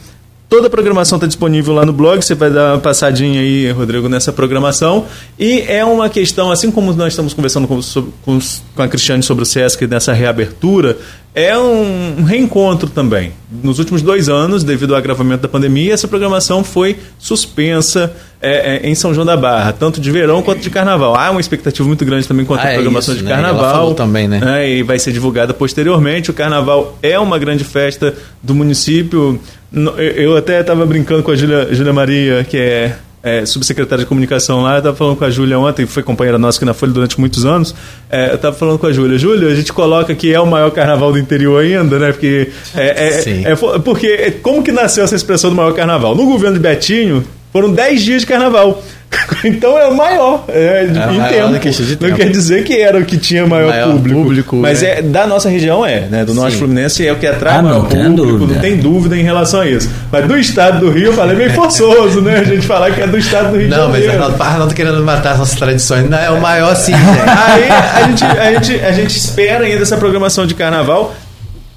[0.52, 4.06] Toda a programação está disponível lá no blog, você vai dar uma passadinha aí, Rodrigo,
[4.06, 5.06] nessa programação.
[5.38, 7.80] E é uma questão, assim como nós estamos conversando com,
[8.22, 10.98] com, a Cristiane sobre o SESC nessa reabertura,
[11.34, 13.32] é um reencontro também.
[13.50, 18.88] Nos últimos dois anos, devido ao agravamento da pandemia, essa programação foi suspensa é, é,
[18.88, 21.16] em São João da Barra, tanto de verão quanto de carnaval.
[21.16, 23.34] Há uma expectativa muito grande também quanto à ah, é programação isso, de né?
[23.34, 23.94] carnaval.
[23.94, 24.40] também, né?
[24.40, 24.68] né?
[24.68, 26.30] E vai ser divulgada posteriormente.
[26.30, 29.40] O carnaval é uma grande festa do município.
[30.16, 34.74] Eu até estava brincando com a Júlia Maria, que é é, subsecretária de comunicação lá,
[34.74, 37.46] eu estava falando com a Júlia ontem, foi companheira nossa aqui na Folha durante muitos
[37.46, 37.74] anos.
[38.10, 40.70] É, eu estava falando com a Júlia, Júlia, a gente coloca que é o maior
[40.70, 42.12] carnaval do interior ainda, né?
[42.12, 46.14] Porque é, é, é porque como que nasceu essa expressão do maior carnaval?
[46.14, 48.82] No governo de Betinho foram 10 dias de carnaval.
[49.44, 50.44] então é o maior.
[50.48, 51.70] É, é em maior tempo.
[51.86, 52.08] tempo.
[52.08, 54.98] Não quer dizer que era o que tinha maior, maior público, público, Mas é.
[54.98, 55.02] é.
[55.02, 56.24] da nossa região é, né?
[56.24, 58.54] Do norte Fluminense é o que atrai ah, maior público, dúvida.
[58.54, 59.90] não tem dúvida em relação a isso.
[60.10, 62.38] Mas do estado do Rio, eu falei meio forçoso, né?
[62.38, 64.18] A gente falar que é do estado do Rio não, de Janeiro.
[64.18, 66.08] Não, mas Arnaldo tá querendo matar as nossas tradições.
[66.08, 69.96] Não, é o maior sim, Aí a gente, a, gente, a gente espera ainda essa
[69.96, 71.14] programação de carnaval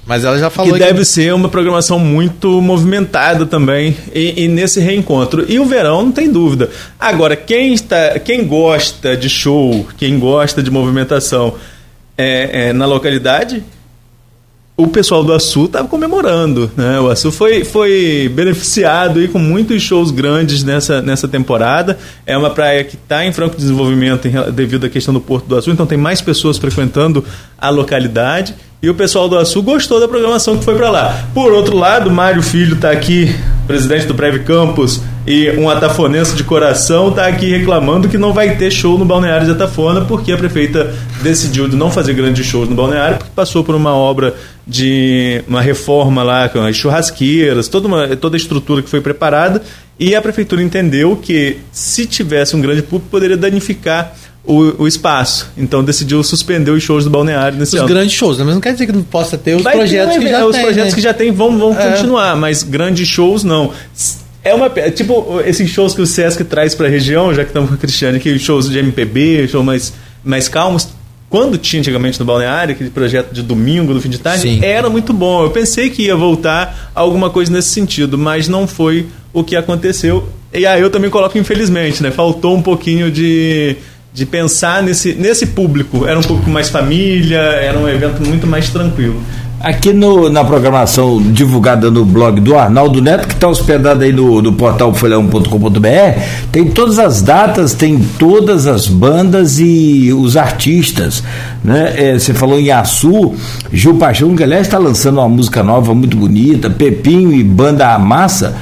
[0.06, 4.48] mas ela já falou que, que deve ser uma programação muito movimentada também e, e,
[4.48, 5.44] nesse reencontro.
[5.48, 6.70] E o verão não tem dúvida.
[6.98, 11.54] Agora, quem está, quem gosta de show, quem gosta de movimentação
[12.16, 13.64] é, é, na localidade,
[14.76, 16.70] o pessoal do Açu estava comemorando.
[16.76, 17.00] Né?
[17.00, 21.98] O Açu foi, foi beneficiado aí com muitos shows grandes nessa, nessa temporada.
[22.26, 25.56] É uma praia que está em franco desenvolvimento em, devido à questão do Porto do
[25.56, 27.24] Açu, então tem mais pessoas frequentando
[27.56, 28.54] a localidade.
[28.82, 31.26] E o pessoal do Açu gostou da programação que foi para lá.
[31.32, 33.34] Por outro lado, Mário Filho está aqui,
[33.66, 38.56] presidente do Breve Campus, e um atafonense de coração está aqui reclamando que não vai
[38.56, 42.68] ter show no Balneário de Atafona porque a prefeita decidiu de não fazer grandes shows
[42.68, 44.34] no Balneário porque passou por uma obra
[44.66, 49.62] de uma reforma lá com as churrasqueiras, toda, uma, toda a estrutura que foi preparada
[49.98, 54.14] e a prefeitura entendeu que se tivesse um grande público poderia danificar
[54.46, 55.50] o, o, espaço.
[55.56, 57.84] Então decidiu suspender os shows do balneário nesse os ano.
[57.84, 58.44] Os grandes shows, né?
[58.44, 60.54] mas não quer dizer que não possa ter os Vai projetos ter, que já Os
[60.54, 60.94] tem, projetos né?
[60.94, 61.90] que já tem vão, vão é.
[61.90, 63.72] continuar, mas grandes shows não.
[64.44, 67.68] É uma tipo esses shows que o Sesc traz para a região, já que estamos
[67.68, 69.92] com a Cristiane, que shows de MPB, shows mais
[70.22, 70.88] mais calmos.
[71.28, 74.60] Quando tinha antigamente no balneário, aquele projeto de domingo, no fim de tarde, Sim.
[74.62, 75.42] era muito bom.
[75.42, 80.28] Eu pensei que ia voltar alguma coisa nesse sentido, mas não foi o que aconteceu.
[80.54, 82.12] E aí eu também coloco infelizmente, né?
[82.12, 83.76] Faltou um pouquinho de
[84.16, 86.06] de pensar nesse, nesse público.
[86.06, 89.20] Era um pouco mais família, era um evento muito mais tranquilo.
[89.60, 94.40] Aqui no, na programação divulgada no blog do Arnaldo Neto, que está hospedado aí no,
[94.40, 96.20] no portal folhão.com.br,
[96.50, 101.22] tem todas as datas, tem todas as bandas e os artistas.
[101.62, 101.92] Né?
[101.96, 103.34] É, você falou em Açu,
[103.70, 108.56] Gil Paixão, que aliás está lançando uma música nova muito bonita, Pepinho e Banda Amassa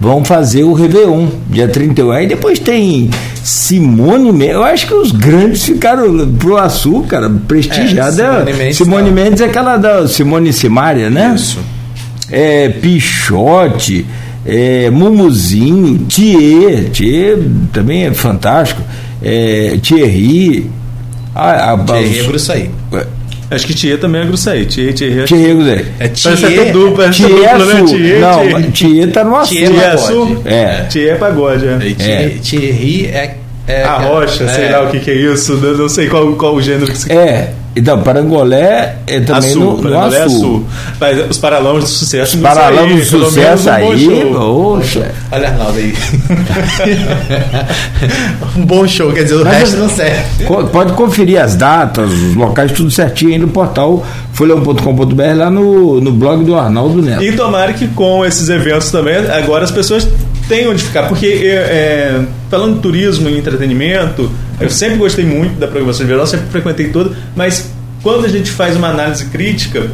[0.00, 2.10] vão fazer o Réveillon, dia 31.
[2.10, 3.10] Aí depois tem
[3.42, 4.54] Simone Mendes.
[4.54, 8.22] Eu acho que os grandes ficaram pro açúcar, prestigiada.
[8.22, 11.32] É, Simone, Mendes, Simone Mendes é aquela da Simone Simária, né?
[11.34, 11.58] Isso.
[12.30, 14.06] É, Pichote,
[14.44, 17.38] é, Mumuzinho, Thier, Thier
[17.72, 18.82] também é fantástico.
[19.22, 20.70] É, Thierry.
[21.34, 22.70] A, a, Thierry é isso aí.
[23.50, 24.66] Acho que Tia também é Grussaí.
[24.66, 25.86] Tia, Tia, Tia, Grussaí.
[26.00, 26.30] É Tia.
[26.36, 28.18] Parece até dupla, tia, tia, dupla, né?
[28.20, 30.42] Não, Tia tá no Tia é Sul.
[30.44, 30.82] É.
[30.84, 32.28] Tia é pagode, é.
[32.42, 33.36] Thierry é
[33.66, 36.54] é, a rocha, é, sei lá o que, que é isso, não sei qual, qual
[36.54, 40.16] o gênero que se É, então, Parangolé é também Açu, no, no Açu.
[40.16, 40.64] É Açu.
[40.98, 45.10] Mas os Paralamas do Sucesso Os Paralamas do Sucesso aí, poxa.
[45.30, 45.92] Olha Arnaldo aí.
[48.56, 50.46] um bom show, quer dizer, o Mas resto não serve.
[50.72, 54.02] Pode conferir as datas, os locais, tudo certinho aí no portal
[54.36, 57.22] folhão.com.br, lá no, no blog do Arnaldo Neto.
[57.22, 60.06] E tomara que com esses eventos também, agora as pessoas
[60.48, 65.58] tem onde ficar, porque é, é, falando de turismo e entretenimento, eu sempre gostei muito
[65.58, 67.70] da programação de verão, sempre frequentei tudo, mas
[68.02, 69.90] quando a gente faz uma análise crítica,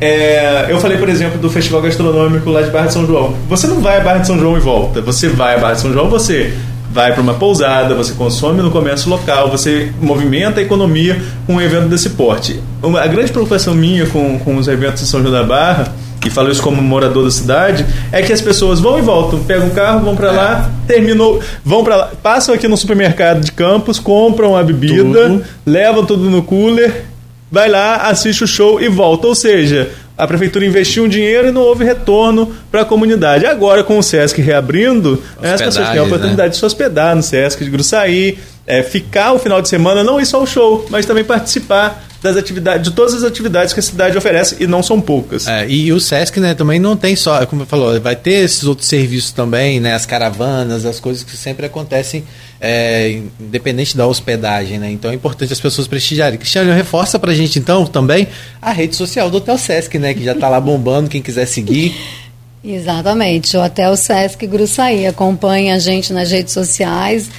[0.00, 3.34] é, eu falei, por exemplo, do Festival Gastronômico lá de Barra de São João.
[3.48, 5.00] Você não vai a Barra de São João e volta.
[5.00, 6.52] Você vai a Barra de São João, você
[6.90, 11.60] vai para uma pousada, você consome no comércio local, você movimenta a economia com um
[11.60, 12.60] evento desse porte.
[12.82, 15.92] A grande preocupação minha com, com os eventos de São João da Barra
[16.26, 19.66] e falo isso como morador da cidade, é que as pessoas vão e voltam, pegam
[19.66, 23.98] um carro, vão para lá, terminou, vão para lá, passam aqui no supermercado de Campos,
[23.98, 25.44] compram a bebida, tudo.
[25.64, 27.04] levam tudo no cooler,
[27.50, 29.28] vai lá, assiste o show e volta.
[29.28, 29.88] Ou seja,
[30.18, 33.46] a prefeitura investiu um dinheiro e não houve retorno para a comunidade.
[33.46, 36.52] Agora, com o SESC reabrindo, né, as pessoas têm a oportunidade né?
[36.52, 40.26] de se hospedar no SESC de Gruçaí, é, ficar o final de semana, não ir
[40.26, 44.18] só ao show, mas também participar das atividades, de todas as atividades que a cidade
[44.18, 45.46] oferece e não são poucas.
[45.46, 48.64] É, e o Sesc, né, também não tem só, como eu falou, vai ter esses
[48.64, 52.24] outros serviços também, né, as caravanas, as coisas que sempre acontecem,
[52.60, 54.90] é, independente da hospedagem, né?
[54.90, 56.38] Então é importante as pessoas prestigiarem.
[56.38, 58.26] Cristiano, reforça pra gente então também
[58.60, 61.94] a rede social do Hotel Sesc, né, que já está lá bombando, quem quiser seguir.
[62.64, 67.30] Exatamente, o Hotel Sesc Gruçaí acompanha a gente nas redes sociais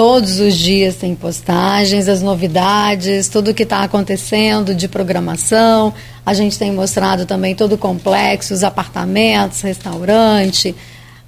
[0.00, 5.92] Todos os dias tem postagens, as novidades, tudo o que está acontecendo de programação.
[6.24, 10.74] A gente tem mostrado também todo o complexo, os apartamentos, restaurante,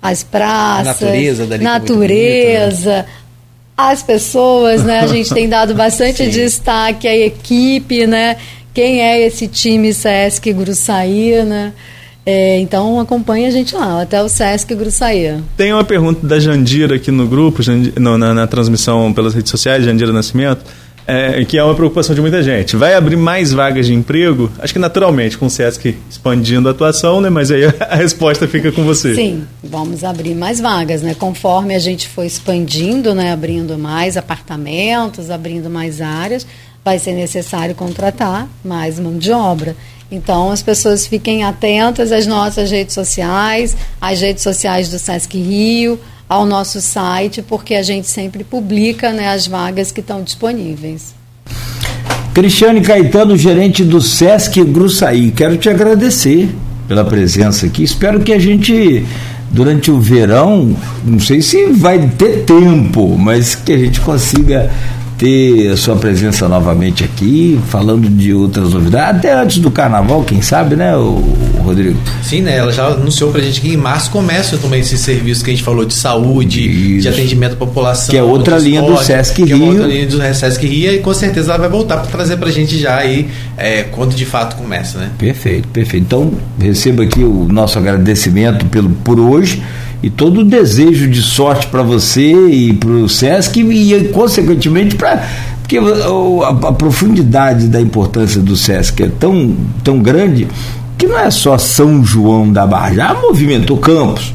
[0.00, 3.14] as praças, a natureza, dali natureza bonito, né?
[3.76, 5.00] as pessoas, né?
[5.00, 8.38] A gente tem dado bastante destaque à equipe, né?
[8.72, 11.74] Quem é esse time Sesc Gruçaí, né?
[12.24, 15.42] É, então acompanha a gente lá, até o Sesc Gruçaí.
[15.56, 19.84] Tem uma pergunta da Jandira aqui no grupo, Jandira, na, na, transmissão pelas redes sociais,
[19.84, 20.64] Jandira Nascimento,
[21.04, 22.76] é, que é uma preocupação de muita gente.
[22.76, 24.50] Vai abrir mais vagas de emprego?
[24.60, 27.28] Acho que naturalmente, com o Sesc expandindo a atuação, né?
[27.28, 29.14] Mas aí a, resposta fica com você.
[29.14, 31.16] Sim, vamos abrir mais vagas, né?
[31.18, 33.32] Conforme a gente for expandindo, né?
[33.32, 36.46] Abrindo mais apartamentos, abrindo mais áreas,
[36.84, 39.74] vai ser necessário contratar mais mão de obra.
[40.12, 45.98] Então, as pessoas fiquem atentas às nossas redes sociais, às redes sociais do Sesc Rio,
[46.28, 51.14] ao nosso site, porque a gente sempre publica né, as vagas que estão disponíveis.
[52.34, 56.50] Cristiane Caetano, gerente do Sesc Gruçaí, quero te agradecer
[56.86, 57.82] pela presença aqui.
[57.82, 59.06] Espero que a gente,
[59.50, 60.76] durante o verão,
[61.06, 64.70] não sei se vai ter tempo, mas que a gente consiga
[65.22, 70.42] ter a sua presença novamente aqui, falando de outras novidades, até antes do carnaval, quem
[70.42, 71.22] sabe, né, o,
[71.62, 71.96] Rodrigo?
[72.24, 72.56] Sim, né?
[72.56, 75.62] Ela já anunciou pra gente que em março começa também esses serviços que a gente
[75.62, 77.02] falou de saúde, Isso.
[77.02, 78.10] de atendimento à população.
[78.10, 79.56] Que é outra linha esporte, do Sesc Rio.
[79.56, 82.36] Que é outra linha do Sesc Rio e com certeza ela vai voltar para trazer
[82.36, 85.10] pra gente já aí é, quando de fato começa, né?
[85.16, 86.04] Perfeito, perfeito.
[86.04, 89.62] Então, receba aqui o nosso agradecimento pelo, por hoje
[90.02, 94.96] e todo o desejo de sorte para você e para o SESC e, e consequentemente,
[94.96, 95.24] para.
[95.60, 99.54] Porque a, a, profundidade da importância do SESC é tão,
[99.84, 100.48] tão grande
[100.98, 104.34] que não é só São João da Barra, já movimentou Campos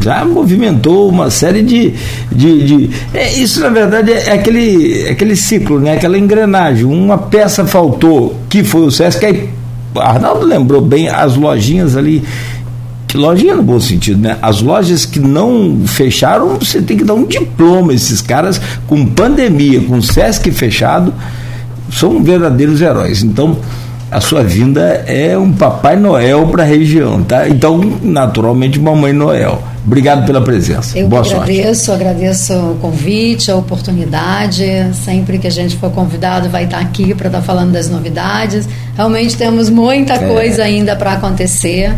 [0.00, 1.94] já movimentou uma série de.
[2.32, 5.94] de, de é, isso, na verdade, é aquele, é aquele ciclo, né?
[5.94, 6.84] aquela engrenagem.
[6.84, 9.48] Uma peça faltou, que foi o SESC, aí
[9.94, 12.24] Arnaldo lembrou bem as lojinhas ali
[13.16, 14.38] lojinha no bom sentido, né?
[14.40, 17.92] As lojas que não fecharam, você tem que dar um diploma.
[17.92, 21.12] Esses caras, com pandemia, com Sesc fechado,
[21.92, 23.22] são verdadeiros heróis.
[23.22, 23.56] Então,
[24.10, 27.48] a sua vinda é um Papai Noel para a região, tá?
[27.48, 29.62] Então, naturalmente, Mamãe Noel.
[29.86, 30.98] Obrigado pela presença.
[30.98, 32.02] Eu Boa agradeço, sorte.
[32.02, 34.64] agradeço o convite, a oportunidade.
[34.92, 38.68] Sempre que a gente for convidado, vai estar aqui para estar falando das novidades.
[38.96, 40.18] Realmente temos muita é.
[40.18, 41.94] coisa ainda para acontecer.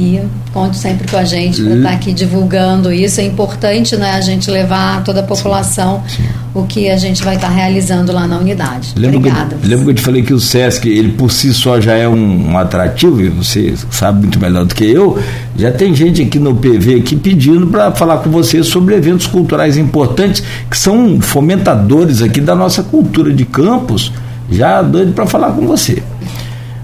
[0.00, 0.18] E
[0.50, 3.20] conte sempre com a gente para estar tá aqui divulgando isso.
[3.20, 6.28] É importante né, a gente levar a toda a população sim, sim.
[6.54, 8.94] o que a gente vai estar tá realizando lá na unidade.
[8.96, 9.56] Lembra Obrigada.
[9.56, 12.08] Que, lembra que eu te falei que o SESC, ele por si só já é
[12.08, 15.18] um, um, atrativo, e você sabe muito melhor do que eu.
[15.54, 19.76] Já tem gente aqui no PV aqui pedindo para falar com você sobre eventos culturais
[19.76, 24.10] importantes que são fomentadores aqui da nossa cultura de campos.
[24.50, 26.02] Já doido para falar com você.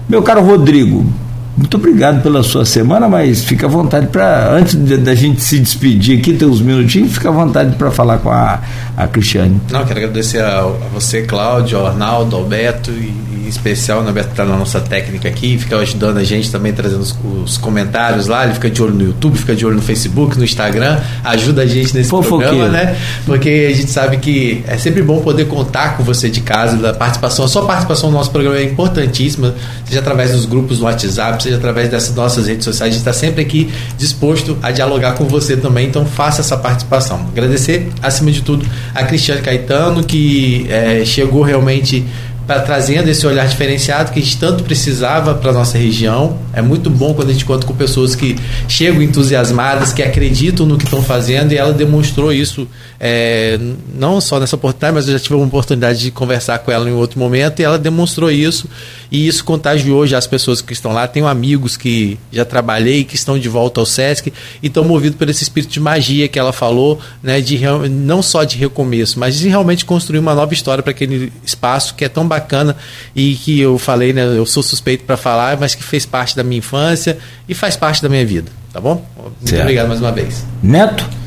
[0.07, 1.11] Meu caro Rodrigo,
[1.57, 6.19] muito obrigado pela sua semana, mas fica à vontade para, antes da gente se despedir
[6.19, 8.61] aqui, ter uns minutinhos, fica à vontade para falar com a,
[8.95, 9.59] a Cristiane.
[9.71, 14.29] Não, quero agradecer a, a você, Cláudio, ao Arnaldo, ao Beto e especial, né, Beto
[14.29, 18.45] está na nossa técnica aqui, fica ajudando a gente também, trazendo os, os, comentários lá,
[18.45, 21.65] ele fica de olho no YouTube, fica de olho no Facebook, no Instagram, ajuda a
[21.65, 22.97] gente nesse programa, né?
[23.25, 26.93] Porque a gente sabe que é sempre bom poder contar com você de casa, da
[26.93, 29.55] participação, a sua participação no nosso programa é importantíssima,
[29.85, 33.13] seja através dos grupos no WhatsApp, seja através dessas nossas redes sociais, a gente está
[33.13, 37.27] sempre aqui disposto a dialogar com você também, então faça essa participação.
[37.31, 42.05] Agradecer, acima de tudo, a Cristiane Caetano, que é, chegou realmente
[42.47, 46.39] para trazendo esse olhar diferenciado que a gente tanto precisava para nossa região.
[46.53, 48.37] É muito bom quando a gente conta com pessoas que
[48.69, 52.65] chegam entusiasmadas, que acreditam no que estão fazendo e ela demonstrou isso
[52.99, 53.59] é,
[53.93, 56.93] não só nessa oportunidade, mas eu já tive uma oportunidade de conversar com ela em
[56.93, 58.67] outro momento e ela demonstrou isso
[59.11, 61.07] e isso contagiou já as pessoas que estão lá.
[61.07, 65.29] Tenho amigos que já trabalhei que estão de volta ao SESC e estão movidos por
[65.29, 67.59] esse espírito de magia que ela falou, né, de
[67.89, 72.03] não só de recomeço, mas de realmente construir uma nova história para aquele espaço que
[72.03, 72.75] é tão bacana
[73.15, 76.43] e que eu falei, né, eu sou suspeito para falar, mas que fez parte da
[76.43, 77.17] minha infância
[77.47, 79.05] e faz parte da minha vida, tá bom?
[79.17, 79.61] Muito certo.
[79.61, 80.43] obrigado mais uma vez.
[80.63, 81.26] Neto?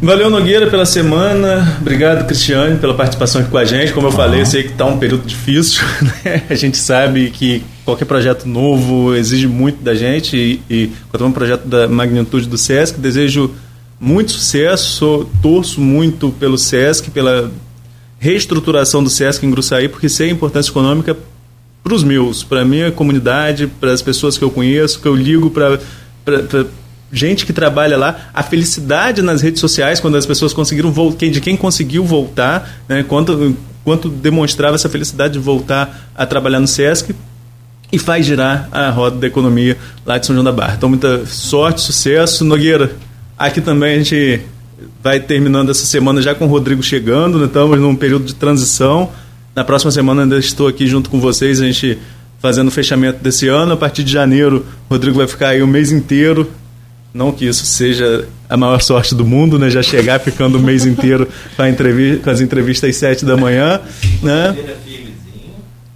[0.00, 1.76] Valeu, Nogueira, pela semana.
[1.80, 3.92] Obrigado, Cristiane, pela participação aqui com a gente.
[3.92, 4.16] Como eu uhum.
[4.16, 5.82] falei, eu sei que está um período difícil.
[6.24, 6.42] Né?
[6.48, 10.36] A gente sabe que qualquer projeto novo exige muito da gente.
[10.36, 13.50] E, e quando é um projeto da magnitude do SESC, desejo
[13.98, 15.28] muito sucesso.
[15.42, 17.50] Torço muito pelo SESC, pela
[18.20, 21.16] reestruturação do SESC em Gruçaí, porque sei a importância econômica
[21.82, 25.14] para os meus, para a minha comunidade, para as pessoas que eu conheço, que eu
[25.16, 25.80] ligo para
[27.12, 31.40] gente que trabalha lá, a felicidade nas redes sociais, quando as pessoas conseguiram voltar, de
[31.40, 37.14] quem conseguiu voltar, né, quanto, quanto demonstrava essa felicidade de voltar a trabalhar no SESC,
[37.90, 40.74] e faz girar a roda da economia lá de São João da Barra.
[40.76, 42.44] Então, muita sorte, sucesso.
[42.44, 42.92] Nogueira,
[43.36, 44.42] aqui também a gente
[45.02, 47.46] vai terminando essa semana já com o Rodrigo chegando, né?
[47.46, 49.10] estamos num período de transição.
[49.54, 51.98] Na próxima semana ainda estou aqui junto com vocês, a gente
[52.40, 53.72] fazendo o fechamento desse ano.
[53.72, 56.48] A partir de janeiro, Rodrigo vai ficar aí o mês inteiro.
[57.12, 59.70] Não que isso seja a maior sorte do mundo, né?
[59.70, 61.26] Já chegar ficando o mês inteiro
[61.56, 63.80] com, entrevista, com as entrevistas às sete da manhã,
[64.22, 64.56] né?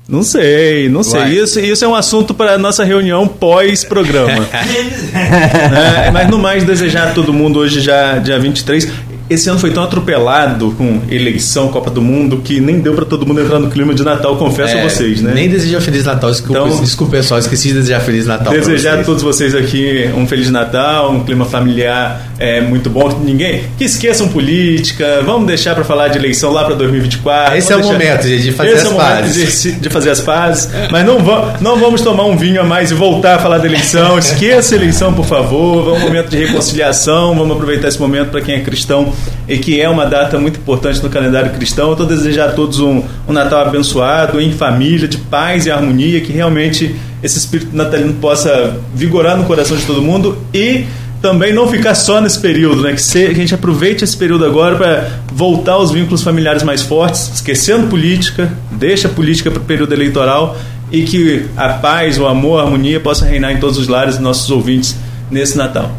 [0.08, 1.22] Não sei, não sei.
[1.24, 4.46] Isso, isso é um assunto para a nossa reunião pós-programa.
[4.52, 8.90] é, mas no mais, desejar a todo mundo hoje, já dia 23.
[9.28, 13.26] Esse ano foi tão atropelado com eleição, Copa do Mundo, que nem deu para todo
[13.26, 15.32] mundo entrar no clima de Natal, confesso é, a vocês, né?
[15.34, 18.52] Nem desejar Feliz Natal, desculpa, então, desculpa pessoal, esqueci de desejar Feliz Natal.
[18.52, 23.08] Desejar a todos vocês aqui um Feliz Natal, um clima familiar é, muito bom.
[23.22, 27.56] Ninguém que esqueçam política, vamos deixar para falar de eleição lá para 2024.
[27.56, 29.62] Esse é o momento, gente, de fazer as é pazes.
[29.62, 32.90] De, de, fazer as pazes, mas não, vamos, não vamos tomar um vinho a mais
[32.90, 34.18] e voltar a falar da eleição.
[34.18, 35.84] Esqueça a eleição, por favor.
[35.84, 39.12] Vamos um momento de reconciliação, vamos aproveitar esse momento para quem é cristão
[39.48, 41.86] e que é uma data muito importante no calendário cristão.
[41.86, 46.20] Eu estou desejando a todos um, um Natal abençoado, em família, de paz e harmonia,
[46.20, 50.84] que realmente esse espírito natalino possa vigorar no coração de todo mundo e
[51.22, 52.92] também não ficar só nesse período, né?
[52.92, 56.82] Que, se, que a gente aproveite esse período agora para voltar aos vínculos familiares mais
[56.82, 60.56] fortes, esquecendo política, deixa a política para o período eleitoral
[60.90, 64.24] e que a paz, o amor, a harmonia possa reinar em todos os lares dos
[64.24, 64.96] nossos ouvintes
[65.30, 65.90] nesse Natal.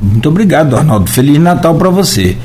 [0.00, 1.10] Muito obrigado, Arnaldo.
[1.10, 2.36] Feliz Natal para você.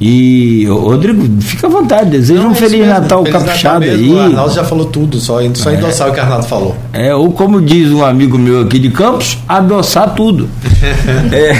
[0.00, 4.10] E, Rodrigo, fica à vontade, deseja um Feliz Natal Feliz caprichado Natal aí.
[4.10, 5.74] O Arnaldo já falou tudo, só, só é.
[5.74, 6.76] endossar o que o Arnaldo falou.
[6.92, 10.48] É, ou como diz um amigo meu aqui de Campos, adoçar tudo.
[11.32, 11.52] é,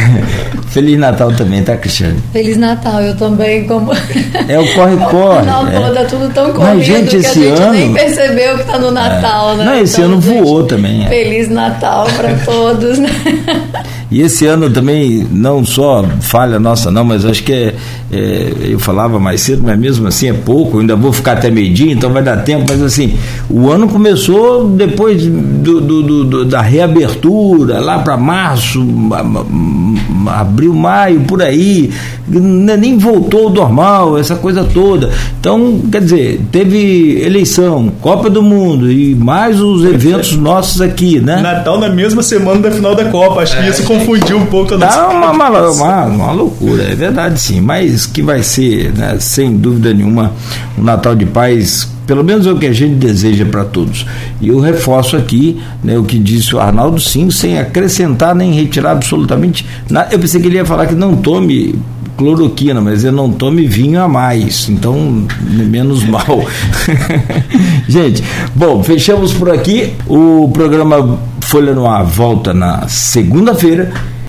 [0.69, 2.19] Feliz Natal também, tá, Cristiane?
[2.33, 3.91] Feliz Natal, eu também, como.
[4.47, 5.43] É o corre-corre.
[5.47, 5.91] Não, é.
[5.93, 7.73] tá tudo tão corrido Mas, gente, esse que a gente ano...
[7.73, 9.57] nem percebeu que tá no Natal, é.
[9.57, 9.65] né?
[9.65, 11.05] Não, esse então, ano voou também.
[11.05, 11.09] É.
[11.09, 13.11] Feliz Natal para todos, né?
[14.11, 17.75] E esse ano também, não só falha nossa, não, mas acho que é,
[18.11, 21.93] é, eu falava mais cedo, mas mesmo assim é pouco, ainda vou ficar até meio-dia,
[21.93, 23.19] então vai dar tempo, mas assim,
[23.51, 28.83] o ano começou depois do, do, do da reabertura, lá para março,
[30.27, 31.91] abril, maio, por aí,
[32.27, 35.11] nem voltou ao normal, essa coisa toda.
[35.41, 41.41] Então, quer dizer, teve eleição, Copa do Mundo e mais os eventos nossos aqui, né?
[41.41, 44.75] Natal na mesma semana da final da Copa, acho que é, isso confundiu um pouco
[44.75, 45.07] a nossa.
[45.09, 49.93] Uma, uma, uma, uma, loucura, é verdade sim, mas que vai ser, né, sem dúvida
[49.93, 50.33] nenhuma,
[50.77, 54.07] um Natal de paz pelo menos é o que a gente deseja para todos.
[54.41, 58.93] E eu reforço aqui né, o que disse o Arnaldo, sim, sem acrescentar nem retirar
[58.93, 60.09] absolutamente nada.
[60.11, 61.79] Eu pensei que ele ia falar que não tome
[62.17, 66.47] cloroquina, mas eu não tome vinho a mais, então menos mal.
[67.87, 68.25] gente,
[68.55, 69.93] bom, fechamos por aqui.
[70.07, 73.93] O programa Folha no Ar volta na segunda-feira